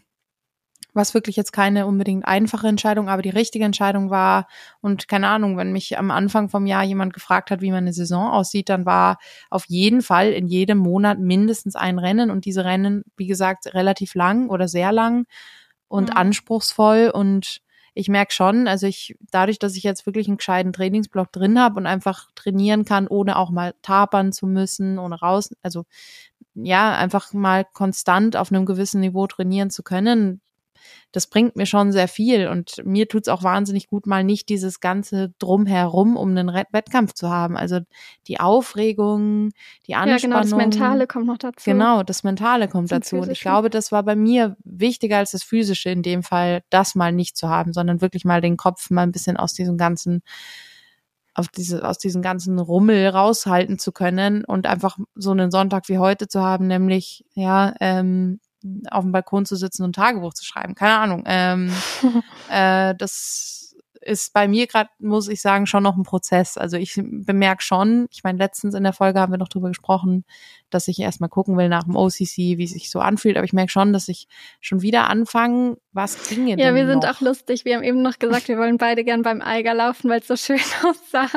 was 0.94 1.14
wirklich 1.14 1.36
jetzt 1.36 1.52
keine 1.52 1.86
unbedingt 1.86 2.26
einfache 2.26 2.68
Entscheidung, 2.68 3.08
aber 3.08 3.22
die 3.22 3.30
richtige 3.30 3.64
Entscheidung 3.64 4.10
war. 4.10 4.46
Und 4.80 5.08
keine 5.08 5.28
Ahnung, 5.28 5.56
wenn 5.56 5.72
mich 5.72 5.98
am 5.98 6.10
Anfang 6.10 6.48
vom 6.48 6.66
Jahr 6.66 6.84
jemand 6.84 7.14
gefragt 7.14 7.50
hat, 7.50 7.60
wie 7.60 7.70
meine 7.70 7.92
Saison 7.92 8.30
aussieht, 8.30 8.68
dann 8.68 8.84
war 8.84 9.18
auf 9.50 9.64
jeden 9.68 10.02
Fall 10.02 10.32
in 10.32 10.46
jedem 10.46 10.78
Monat 10.78 11.18
mindestens 11.18 11.76
ein 11.76 11.98
Rennen 11.98 12.30
und 12.30 12.44
diese 12.44 12.64
Rennen, 12.64 13.04
wie 13.16 13.26
gesagt, 13.26 13.72
relativ 13.74 14.14
lang 14.14 14.48
oder 14.48 14.68
sehr 14.68 14.92
lang 14.92 15.26
und 15.88 16.10
mhm. 16.10 16.16
anspruchsvoll 16.16 17.10
und 17.12 17.60
ich 17.94 18.08
merke 18.08 18.32
schon, 18.32 18.68
also 18.68 18.86
ich, 18.86 19.16
dadurch, 19.30 19.58
dass 19.58 19.76
ich 19.76 19.82
jetzt 19.82 20.06
wirklich 20.06 20.26
einen 20.26 20.38
gescheiten 20.38 20.72
Trainingsblock 20.72 21.30
drin 21.30 21.60
habe 21.60 21.78
und 21.78 21.86
einfach 21.86 22.30
trainieren 22.34 22.86
kann, 22.86 23.06
ohne 23.06 23.36
auch 23.36 23.50
mal 23.50 23.74
tapern 23.82 24.32
zu 24.32 24.46
müssen, 24.46 24.98
ohne 24.98 25.16
raus, 25.20 25.50
also 25.62 25.84
ja, 26.54 26.96
einfach 26.96 27.32
mal 27.32 27.64
konstant 27.64 28.36
auf 28.36 28.50
einem 28.50 28.66
gewissen 28.66 29.00
Niveau 29.00 29.26
trainieren 29.26 29.70
zu 29.70 29.82
können, 29.82 30.40
das 31.12 31.26
bringt 31.26 31.56
mir 31.56 31.66
schon 31.66 31.92
sehr 31.92 32.08
viel 32.08 32.48
und 32.48 32.76
mir 32.84 33.08
tut's 33.08 33.28
auch 33.28 33.42
wahnsinnig 33.42 33.88
gut, 33.88 34.06
mal 34.06 34.24
nicht 34.24 34.48
dieses 34.48 34.80
ganze 34.80 35.32
Drumherum, 35.38 36.16
um 36.16 36.30
einen 36.30 36.48
Wettkampf 36.48 37.12
zu 37.12 37.28
haben. 37.28 37.56
Also 37.56 37.80
die 38.28 38.40
Aufregung, 38.40 39.50
die 39.86 39.94
Anspannung. 39.94 40.18
Ja, 40.18 40.40
genau, 40.40 40.40
das 40.40 40.54
Mentale 40.54 41.06
kommt 41.06 41.26
noch 41.26 41.38
dazu. 41.38 41.64
Genau, 41.64 42.02
das 42.02 42.24
Mentale 42.24 42.68
kommt 42.68 42.88
Zum 42.88 43.00
dazu. 43.00 43.16
Und 43.16 43.30
ich 43.30 43.40
glaube, 43.40 43.70
das 43.70 43.92
war 43.92 44.02
bei 44.02 44.16
mir 44.16 44.56
wichtiger 44.64 45.18
als 45.18 45.32
das 45.32 45.42
Physische 45.42 45.90
in 45.90 46.02
dem 46.02 46.22
Fall, 46.22 46.62
das 46.70 46.94
mal 46.94 47.12
nicht 47.12 47.36
zu 47.36 47.48
haben, 47.48 47.72
sondern 47.72 48.00
wirklich 48.00 48.24
mal 48.24 48.40
den 48.40 48.56
Kopf 48.56 48.90
mal 48.90 49.02
ein 49.02 49.12
bisschen 49.12 49.36
aus 49.36 49.52
diesem 49.52 49.76
ganzen 49.76 50.22
auf 51.34 51.48
diese, 51.48 51.88
aus 51.88 51.98
diesem 51.98 52.22
ganzen 52.22 52.58
Rummel 52.58 53.08
raushalten 53.08 53.78
zu 53.78 53.92
können 53.92 54.44
und 54.44 54.66
einfach 54.66 54.98
so 55.14 55.30
einen 55.30 55.50
Sonntag 55.50 55.88
wie 55.88 55.98
heute 55.98 56.28
zu 56.28 56.42
haben, 56.42 56.66
nämlich 56.66 57.24
ja, 57.34 57.74
ähm, 57.80 58.40
auf 58.90 59.04
dem 59.04 59.12
Balkon 59.12 59.46
zu 59.46 59.56
sitzen 59.56 59.84
und 59.84 59.94
Tagebuch 59.94 60.34
zu 60.34 60.44
schreiben. 60.44 60.74
Keine 60.74 60.98
Ahnung. 60.98 61.24
Ähm, 61.26 61.72
äh, 62.50 62.94
das 62.96 63.61
ist 64.02 64.32
bei 64.32 64.48
mir 64.48 64.66
gerade, 64.66 64.90
muss 64.98 65.28
ich 65.28 65.40
sagen, 65.40 65.66
schon 65.66 65.82
noch 65.82 65.96
ein 65.96 66.02
Prozess. 66.02 66.56
Also 66.56 66.76
ich 66.76 67.00
bemerke 67.02 67.62
schon, 67.62 68.06
ich 68.10 68.24
meine, 68.24 68.38
letztens 68.38 68.74
in 68.74 68.82
der 68.82 68.92
Folge 68.92 69.20
haben 69.20 69.32
wir 69.32 69.38
noch 69.38 69.48
drüber 69.48 69.68
gesprochen, 69.68 70.24
dass 70.70 70.88
ich 70.88 70.98
erstmal 70.98 71.28
gucken 71.28 71.56
will 71.56 71.68
nach 71.68 71.84
dem 71.84 71.96
OCC, 71.96 72.36
wie 72.36 72.64
es 72.64 72.72
sich 72.72 72.90
so 72.90 73.00
anfühlt. 73.00 73.36
Aber 73.36 73.44
ich 73.44 73.52
merke 73.52 73.70
schon, 73.70 73.92
dass 73.92 74.08
ich 74.08 74.26
schon 74.60 74.82
wieder 74.82 75.08
anfange, 75.08 75.76
was 75.92 76.28
ginge 76.28 76.56
Ja, 76.58 76.74
wir 76.74 76.86
sind 76.86 77.02
noch? 77.02 77.16
auch 77.16 77.20
lustig. 77.20 77.64
Wir 77.64 77.76
haben 77.76 77.82
eben 77.82 78.02
noch 78.02 78.18
gesagt, 78.18 78.48
wir 78.48 78.56
wollen 78.58 78.78
beide 78.78 79.04
gern 79.04 79.22
beim 79.22 79.42
Eiger 79.42 79.74
laufen, 79.74 80.08
weil 80.08 80.20
es 80.20 80.28
so 80.28 80.36
schön 80.36 80.60
aussah. 80.82 81.28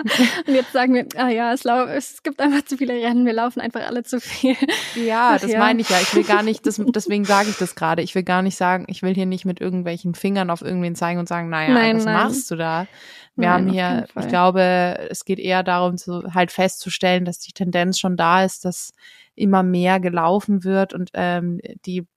Und 0.47 0.53
jetzt 0.53 0.71
sagen 0.71 0.93
wir, 0.93 1.07
ah 1.17 1.29
ja, 1.29 1.53
es, 1.53 1.65
es 1.65 2.23
gibt 2.23 2.39
einfach 2.39 2.63
zu 2.63 2.77
viele 2.77 2.93
Rennen, 2.93 3.25
wir 3.25 3.33
laufen 3.33 3.59
einfach 3.59 3.85
alle 3.85 4.03
zu 4.03 4.19
viel. 4.21 4.55
Ja, 4.95 5.37
das 5.37 5.51
ja. 5.51 5.59
meine 5.59 5.81
ich 5.81 5.89
ja. 5.89 5.99
Ich 6.01 6.15
will 6.15 6.23
gar 6.23 6.43
nicht, 6.43 6.65
das, 6.65 6.81
deswegen 6.83 7.25
sage 7.25 7.49
ich 7.49 7.57
das 7.57 7.75
gerade. 7.75 8.01
Ich 8.01 8.15
will 8.15 8.23
gar 8.23 8.41
nicht 8.41 8.55
sagen, 8.55 8.85
ich 8.87 9.03
will 9.03 9.13
hier 9.13 9.25
nicht 9.25 9.45
mit 9.45 9.59
irgendwelchen 9.59 10.15
Fingern 10.15 10.49
auf 10.49 10.61
irgendwen 10.61 10.95
zeigen 10.95 11.19
und 11.19 11.27
sagen, 11.27 11.49
naja, 11.49 11.73
nein, 11.73 11.97
was 11.97 12.05
nein. 12.05 12.13
machst 12.13 12.49
du 12.49 12.54
da? 12.55 12.87
Wir 13.35 13.49
Nein, 13.49 13.51
haben 13.51 13.69
hier, 13.69 14.07
ich 14.17 14.27
glaube, 14.27 15.07
es 15.09 15.25
geht 15.25 15.39
eher 15.39 15.63
darum, 15.63 15.97
zu, 15.97 16.33
halt 16.33 16.51
festzustellen, 16.51 17.25
dass 17.25 17.39
die 17.39 17.51
Tendenz 17.51 17.99
schon 17.99 18.15
da 18.15 18.43
ist, 18.43 18.63
dass 18.63 18.93
immer 19.35 19.63
mehr 19.63 19.99
gelaufen 19.99 20.63
wird 20.63 20.93
und 20.93 21.09
ähm, 21.13 21.59
die, 21.85 22.07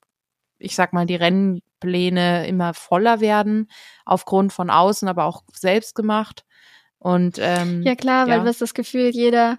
ich 0.58 0.76
sag 0.76 0.92
mal, 0.92 1.06
die 1.06 1.16
Rennpläne 1.16 2.46
immer 2.46 2.72
voller 2.74 3.20
werden, 3.20 3.68
aufgrund 4.04 4.52
von 4.52 4.70
außen, 4.70 5.08
aber 5.08 5.24
auch 5.24 5.42
selbst 5.52 5.94
gemacht. 5.94 6.44
Und 6.98 7.38
ähm, 7.40 7.82
ja 7.82 7.94
klar, 7.96 8.26
ja. 8.28 8.34
weil 8.34 8.40
du 8.42 8.48
hast 8.48 8.60
das 8.60 8.74
Gefühl, 8.74 9.10
jeder 9.12 9.58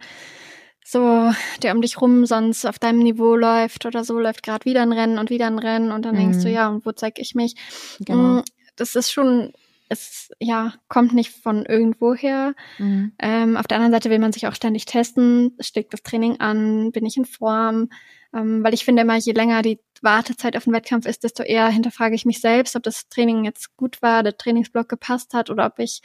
so, 0.86 1.32
der 1.62 1.76
um 1.76 1.82
dich 1.82 2.02
rum 2.02 2.26
sonst 2.26 2.66
auf 2.66 2.80
deinem 2.80 3.00
Niveau 3.00 3.36
läuft 3.36 3.86
oder 3.86 4.04
so, 4.04 4.20
läuft 4.20 4.44
gerade 4.44 4.66
wieder 4.66 4.82
ein 4.82 4.92
Rennen 4.92 5.20
und 5.20 5.30
wieder 5.30 5.48
ein 5.48 5.60
Rennen 5.60 5.92
und 5.92 6.04
dann 6.04 6.16
mhm. 6.16 6.20
denkst 6.20 6.40
du, 6.40 6.48
mhm. 6.48 6.54
ja, 6.54 6.68
und 6.70 6.86
wo 6.86 6.92
zeig 6.92 7.20
ich 7.20 7.36
mich? 7.36 7.56
Genau. 8.00 8.40
Mm, 8.40 8.44
das 8.76 8.96
ist 8.96 9.12
schon 9.12 9.54
es 9.90 10.30
ja 10.40 10.74
kommt 10.88 11.14
nicht 11.14 11.32
von 11.32 11.66
irgendwoher. 11.66 12.54
Mhm. 12.78 13.12
Ähm, 13.20 13.58
auf 13.58 13.68
der 13.68 13.78
anderen 13.78 13.94
Seite 13.94 14.10
will 14.10 14.20
man 14.20 14.32
sich 14.32 14.48
auch 14.48 14.56
ständig 14.56 14.86
testen, 14.86 15.58
steckt 15.60 15.94
das 15.94 16.04
Training 16.04 16.40
an, 16.40 16.92
bin 16.92 17.06
ich 17.06 17.18
in 17.18 17.26
Form, 17.26 17.90
ähm, 18.34 18.64
weil 18.64 18.74
ich 18.74 18.86
finde 18.86 19.02
immer, 19.02 19.18
je 19.18 19.34
länger 19.34 19.62
die 19.64 19.80
Wartezeit 20.02 20.56
auf 20.56 20.66
den 20.66 20.74
Wettkampf 20.74 21.06
ist, 21.06 21.24
desto 21.24 21.44
eher 21.44 21.68
hinterfrage 21.68 22.16
ich 22.16 22.26
mich 22.26 22.40
selbst, 22.40 22.76
ob 22.76 22.84
das 22.84 23.10
Training 23.10 23.44
jetzt 23.44 23.76
gut 23.76 24.02
war, 24.02 24.24
der 24.24 24.38
Trainingsblock 24.38 24.88
gepasst 24.88 25.34
hat 25.34 25.50
oder 25.50 25.66
ob 25.66 25.80
ich 25.80 26.02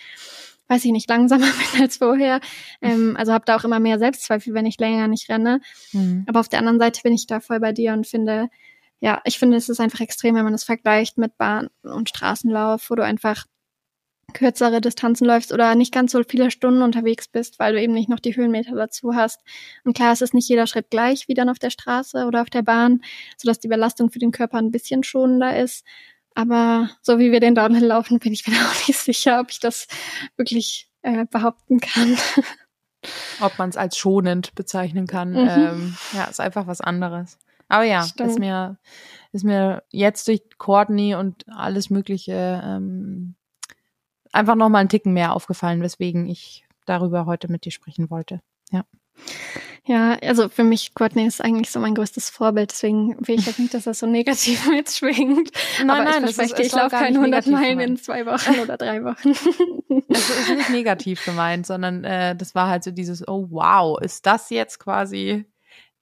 weiß 0.66 0.82
ich 0.86 0.92
nicht, 0.92 1.10
langsamer 1.10 1.46
bin 1.72 1.82
als 1.82 1.98
vorher. 1.98 2.40
Ähm, 2.80 3.16
also 3.18 3.32
habe 3.32 3.44
da 3.44 3.56
auch 3.56 3.64
immer 3.64 3.80
mehr 3.80 3.98
Selbstzweifel, 3.98 4.54
wenn 4.54 4.64
ich 4.64 4.78
länger 4.78 5.08
nicht 5.08 5.28
renne. 5.28 5.60
Mhm. 5.92 6.24
Aber 6.26 6.40
auf 6.40 6.48
der 6.48 6.58
anderen 6.58 6.78
Seite 6.78 7.02
bin 7.02 7.12
ich 7.12 7.26
da 7.26 7.40
voll 7.40 7.60
bei 7.60 7.72
dir 7.72 7.92
und 7.92 8.06
finde, 8.06 8.48
ja, 9.00 9.20
ich 9.24 9.38
finde, 9.38 9.58
es 9.58 9.68
ist 9.68 9.80
einfach 9.80 10.00
extrem, 10.00 10.34
wenn 10.34 10.44
man 10.44 10.54
es 10.54 10.64
vergleicht 10.64 11.18
mit 11.18 11.36
Bahn- 11.36 11.68
und 11.82 12.08
Straßenlauf, 12.08 12.88
wo 12.88 12.94
du 12.94 13.04
einfach 13.04 13.44
kürzere 14.32 14.80
Distanzen 14.80 15.26
läufst 15.26 15.52
oder 15.52 15.74
nicht 15.74 15.92
ganz 15.92 16.12
so 16.12 16.22
viele 16.26 16.50
Stunden 16.50 16.82
unterwegs 16.82 17.28
bist, 17.28 17.58
weil 17.58 17.74
du 17.74 17.80
eben 17.80 17.92
nicht 17.92 18.08
noch 18.08 18.20
die 18.20 18.34
Höhenmeter 18.34 18.74
dazu 18.74 19.14
hast. 19.14 19.40
Und 19.84 19.94
klar, 19.94 20.12
es 20.12 20.22
ist 20.22 20.34
nicht 20.34 20.48
jeder 20.48 20.66
Schritt 20.66 20.90
gleich 20.90 21.28
wie 21.28 21.34
dann 21.34 21.48
auf 21.48 21.58
der 21.58 21.70
Straße 21.70 22.26
oder 22.26 22.42
auf 22.42 22.50
der 22.50 22.62
Bahn, 22.62 23.02
sodass 23.36 23.60
die 23.60 23.68
Belastung 23.68 24.10
für 24.10 24.18
den 24.18 24.32
Körper 24.32 24.58
ein 24.58 24.70
bisschen 24.70 25.04
schonender 25.04 25.56
ist. 25.58 25.84
Aber 26.34 26.90
so 27.02 27.18
wie 27.18 27.30
wir 27.30 27.40
den 27.40 27.54
Downhill 27.54 27.86
laufen, 27.86 28.18
bin 28.18 28.32
ich 28.32 28.46
mir 28.46 28.54
auch 28.70 28.88
nicht 28.88 28.98
sicher, 28.98 29.40
ob 29.40 29.50
ich 29.50 29.60
das 29.60 29.86
wirklich 30.36 30.88
äh, 31.02 31.26
behaupten 31.26 31.80
kann. 31.80 32.16
Ob 33.40 33.58
man 33.58 33.68
es 33.68 33.76
als 33.76 33.98
schonend 33.98 34.54
bezeichnen 34.54 35.06
kann. 35.06 35.32
Mhm. 35.32 35.36
Ähm, 35.38 35.96
ja, 36.14 36.24
ist 36.24 36.40
einfach 36.40 36.66
was 36.66 36.80
anderes. 36.80 37.38
Aber 37.68 37.84
ja, 37.84 38.00
ist 38.02 38.38
mir, 38.38 38.78
ist 39.32 39.44
mir 39.44 39.82
jetzt 39.90 40.26
durch 40.26 40.42
Courtney 40.56 41.14
und 41.14 41.44
alles 41.48 41.90
Mögliche 41.90 42.62
ähm, 42.64 43.34
einfach 44.34 44.54
noch 44.54 44.68
mal 44.68 44.80
einen 44.80 44.88
Ticken 44.88 45.12
mehr 45.12 45.34
aufgefallen, 45.34 45.82
weswegen 45.82 46.26
ich 46.26 46.64
darüber 46.86 47.26
heute 47.26 47.50
mit 47.50 47.64
dir 47.64 47.72
sprechen 47.72 48.10
wollte. 48.10 48.40
Ja. 48.70 48.84
Ja, 49.86 50.16
also 50.22 50.48
für 50.48 50.64
mich 50.64 50.94
Courtney 50.94 51.26
ist 51.26 51.42
eigentlich 51.42 51.70
so 51.70 51.78
mein 51.78 51.94
größtes 51.94 52.30
Vorbild, 52.30 52.70
deswegen 52.70 53.16
will 53.28 53.38
ich 53.38 53.44
jetzt 53.44 53.58
nicht, 53.58 53.74
dass 53.74 53.84
das 53.84 53.98
so 53.98 54.06
negativ 54.06 54.66
mitschwingt. 54.70 55.50
Nein, 55.78 55.90
Aber 55.90 56.04
nein, 56.04 56.24
ich 56.26 56.38
ich 56.38 56.72
laufe 56.72 56.96
keine 56.96 57.18
100 57.18 57.46
Meilen 57.48 57.80
in 57.80 57.96
zwei 57.98 58.24
Wochen 58.24 58.60
oder 58.60 58.78
drei 58.78 59.04
Wochen. 59.04 59.34
Es 60.08 60.30
ist 60.30 60.48
nicht 60.48 60.70
negativ 60.70 61.24
gemeint, 61.24 61.66
sondern 61.66 62.04
äh, 62.04 62.36
das 62.36 62.54
war 62.54 62.68
halt 62.68 62.84
so 62.84 62.90
dieses, 62.90 63.26
oh 63.26 63.46
wow, 63.50 64.00
ist 64.00 64.26
das 64.26 64.50
jetzt 64.50 64.78
quasi 64.78 65.44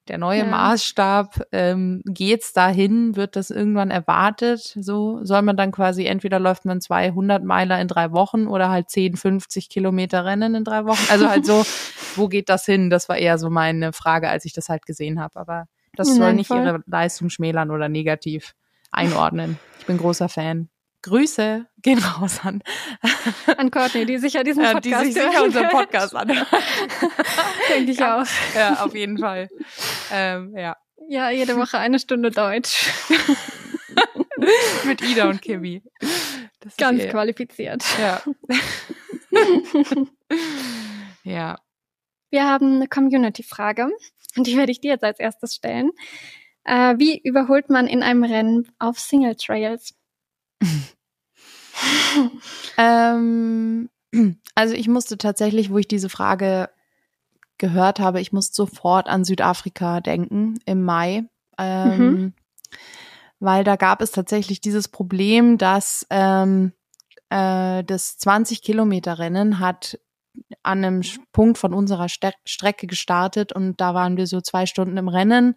der 0.07 0.17
neue 0.17 0.39
ja. 0.39 0.45
Maßstab, 0.45 1.47
ähm, 1.51 2.01
geht's 2.05 2.51
dahin, 2.53 3.15
wird 3.15 3.35
das 3.35 3.49
irgendwann 3.49 3.89
erwartet, 3.89 4.75
so 4.79 5.23
soll 5.23 5.41
man 5.41 5.55
dann 5.55 5.71
quasi, 5.71 6.05
entweder 6.05 6.39
läuft 6.39 6.65
man 6.65 6.81
200 6.81 7.43
Meiler 7.43 7.79
in 7.79 7.87
drei 7.87 8.11
Wochen 8.11 8.47
oder 8.47 8.69
halt 8.69 8.89
10, 8.89 9.15
50 9.15 9.69
Kilometer 9.69 10.25
Rennen 10.25 10.55
in 10.55 10.63
drei 10.63 10.85
Wochen, 10.85 11.05
also 11.09 11.29
halt 11.29 11.45
so, 11.45 11.63
wo 12.15 12.27
geht 12.27 12.49
das 12.49 12.65
hin? 12.65 12.89
Das 12.89 13.07
war 13.07 13.17
eher 13.17 13.37
so 13.37 13.49
meine 13.49 13.93
Frage, 13.93 14.29
als 14.29 14.45
ich 14.45 14.53
das 14.53 14.69
halt 14.69 14.85
gesehen 14.85 15.21
habe, 15.21 15.39
aber 15.39 15.67
das 15.95 16.09
soll 16.09 16.19
Nein, 16.19 16.35
nicht 16.37 16.47
voll. 16.47 16.65
ihre 16.65 16.83
Leistung 16.85 17.29
schmälern 17.29 17.71
oder 17.71 17.87
negativ 17.87 18.55
einordnen. 18.91 19.57
Ich 19.79 19.85
bin 19.85 19.97
großer 19.97 20.27
Fan. 20.27 20.69
Grüße 21.03 21.67
gehen 21.81 21.99
raus 21.99 22.39
an. 22.43 22.63
An 23.57 23.69
Courtney, 23.69 24.05
die 24.05 24.17
sicher 24.17 24.43
diesen 24.43 24.63
Podcast 24.63 24.85
ja, 24.85 25.01
Die 25.01 25.11
sich 25.11 25.21
sicher 25.21 25.43
unseren 25.43 25.69
Podcast 25.69 26.15
an. 26.15 26.27
Denke 27.69 27.91
ich 27.91 27.99
ja, 27.99 28.21
auch. 28.21 28.27
Ja, 28.55 28.83
auf 28.83 28.95
jeden 28.95 29.17
Fall. 29.17 29.49
Ähm, 30.11 30.57
ja. 30.57 30.77
Ja, 31.09 31.29
jede 31.29 31.57
Woche 31.57 31.77
eine 31.77 31.99
Stunde 31.99 32.31
Deutsch. 32.31 32.89
Mit 34.85 35.01
Ida 35.01 35.29
und 35.29 35.41
Kimi. 35.41 35.83
Ganz 36.77 37.03
eh. 37.03 37.09
qualifiziert. 37.09 37.83
Ja. 37.99 38.21
ja. 41.23 41.59
Wir 42.29 42.45
haben 42.45 42.75
eine 42.75 42.87
Community-Frage 42.87 43.89
und 44.37 44.47
die 44.47 44.57
werde 44.57 44.71
ich 44.71 44.79
dir 44.79 44.91
jetzt 44.91 45.03
als 45.03 45.19
erstes 45.19 45.53
stellen. 45.53 45.91
Äh, 46.63 46.95
wie 46.97 47.19
überholt 47.21 47.69
man 47.69 47.87
in 47.87 48.01
einem 48.01 48.23
Rennen 48.23 48.71
auf 48.79 48.97
Single 48.97 49.35
Trails? 49.35 49.93
Ähm, 52.77 53.89
also 54.55 54.75
ich 54.75 54.87
musste 54.87 55.17
tatsächlich, 55.17 55.69
wo 55.69 55.77
ich 55.77 55.87
diese 55.87 56.09
Frage 56.09 56.69
gehört 57.57 57.99
habe, 57.99 58.21
ich 58.21 58.33
musste 58.33 58.55
sofort 58.55 59.07
an 59.07 59.23
Südafrika 59.23 60.01
denken 60.01 60.59
im 60.65 60.83
Mai. 60.83 61.23
Ähm, 61.57 61.97
mhm. 61.97 62.33
Weil 63.39 63.63
da 63.63 63.75
gab 63.75 64.01
es 64.01 64.11
tatsächlich 64.11 64.61
dieses 64.61 64.87
Problem, 64.87 65.57
dass 65.57 66.07
ähm, 66.09 66.73
äh, 67.29 67.83
das 67.83 68.17
20 68.17 68.61
Kilometer 68.61 69.19
Rennen 69.19 69.59
hat 69.59 69.99
an 70.63 70.83
einem 70.83 71.01
Punkt 71.31 71.57
von 71.57 71.73
unserer 71.73 72.09
Ste 72.09 72.31
Strecke 72.45 72.87
gestartet 72.87 73.53
und 73.53 73.79
da 73.79 73.93
waren 73.93 74.17
wir 74.17 74.27
so 74.27 74.41
zwei 74.41 74.65
Stunden 74.65 74.97
im 74.97 75.07
Rennen 75.07 75.55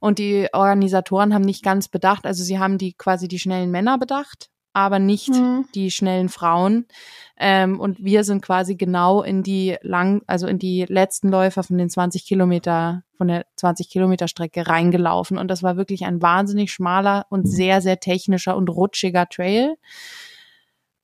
und 0.00 0.18
die 0.18 0.48
Organisatoren 0.52 1.34
haben 1.34 1.44
nicht 1.44 1.62
ganz 1.62 1.88
bedacht, 1.88 2.26
also 2.26 2.42
sie 2.42 2.58
haben 2.58 2.78
die 2.78 2.94
quasi 2.94 3.28
die 3.28 3.38
schnellen 3.38 3.70
Männer 3.70 3.98
bedacht, 3.98 4.50
aber 4.76 4.98
nicht 4.98 5.30
mhm. 5.30 5.64
die 5.74 5.90
schnellen 5.90 6.28
Frauen. 6.28 6.84
Ähm, 7.38 7.80
und 7.80 8.04
wir 8.04 8.24
sind 8.24 8.42
quasi 8.42 8.76
genau 8.76 9.22
in 9.22 9.42
die 9.42 9.76
lang, 9.80 10.20
also 10.26 10.46
in 10.46 10.58
die 10.58 10.84
letzten 10.86 11.30
Läufer 11.30 11.62
von 11.62 11.78
den 11.78 11.88
20 11.88 12.26
Kilometer, 12.26 13.02
von 13.16 13.28
der 13.28 13.46
20 13.56 13.88
Kilometer 13.88 14.28
Strecke 14.28 14.66
reingelaufen. 14.66 15.38
Und 15.38 15.48
das 15.48 15.62
war 15.62 15.78
wirklich 15.78 16.04
ein 16.04 16.20
wahnsinnig 16.20 16.72
schmaler 16.72 17.24
und 17.30 17.46
sehr, 17.46 17.80
sehr 17.80 18.00
technischer 18.00 18.54
und 18.54 18.68
rutschiger 18.68 19.26
Trail. 19.30 19.76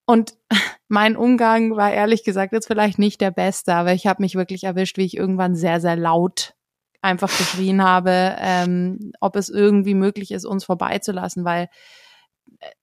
Und 0.04 0.34
mein 0.88 1.16
Umgang 1.16 1.74
war 1.74 1.90
ehrlich 1.90 2.24
gesagt 2.24 2.52
jetzt 2.52 2.66
vielleicht 2.66 2.98
nicht 2.98 3.22
der 3.22 3.30
beste, 3.30 3.74
aber 3.74 3.94
ich 3.94 4.06
habe 4.06 4.20
mich 4.20 4.34
wirklich 4.34 4.64
erwischt, 4.64 4.98
wie 4.98 5.06
ich 5.06 5.16
irgendwann 5.16 5.54
sehr, 5.54 5.80
sehr 5.80 5.96
laut 5.96 6.52
einfach 7.00 7.30
geschrien 7.38 7.82
habe, 7.82 8.36
ähm, 8.38 9.12
ob 9.18 9.34
es 9.36 9.48
irgendwie 9.48 9.94
möglich 9.94 10.30
ist, 10.30 10.44
uns 10.44 10.62
vorbeizulassen, 10.62 11.46
weil 11.46 11.70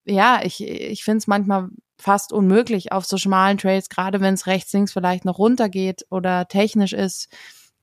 ja, 0.06 0.42
ich, 0.44 0.64
ich 0.64 1.04
finde 1.04 1.20
es 1.20 1.28
manchmal 1.28 1.70
fast 1.98 2.32
unmöglich 2.32 2.92
auf 2.92 3.06
so 3.06 3.18
schmalen 3.18 3.58
Trails, 3.58 3.90
gerade 3.90 4.22
wenn 4.22 4.34
es 4.34 4.48
rechts, 4.48 4.72
links 4.74 4.94
vielleicht 4.94 5.26
noch 5.26 5.38
runter 5.38 5.70
geht 5.70 6.06
oder 6.10 6.48
technisch 6.48 6.94
ist, 6.94 7.28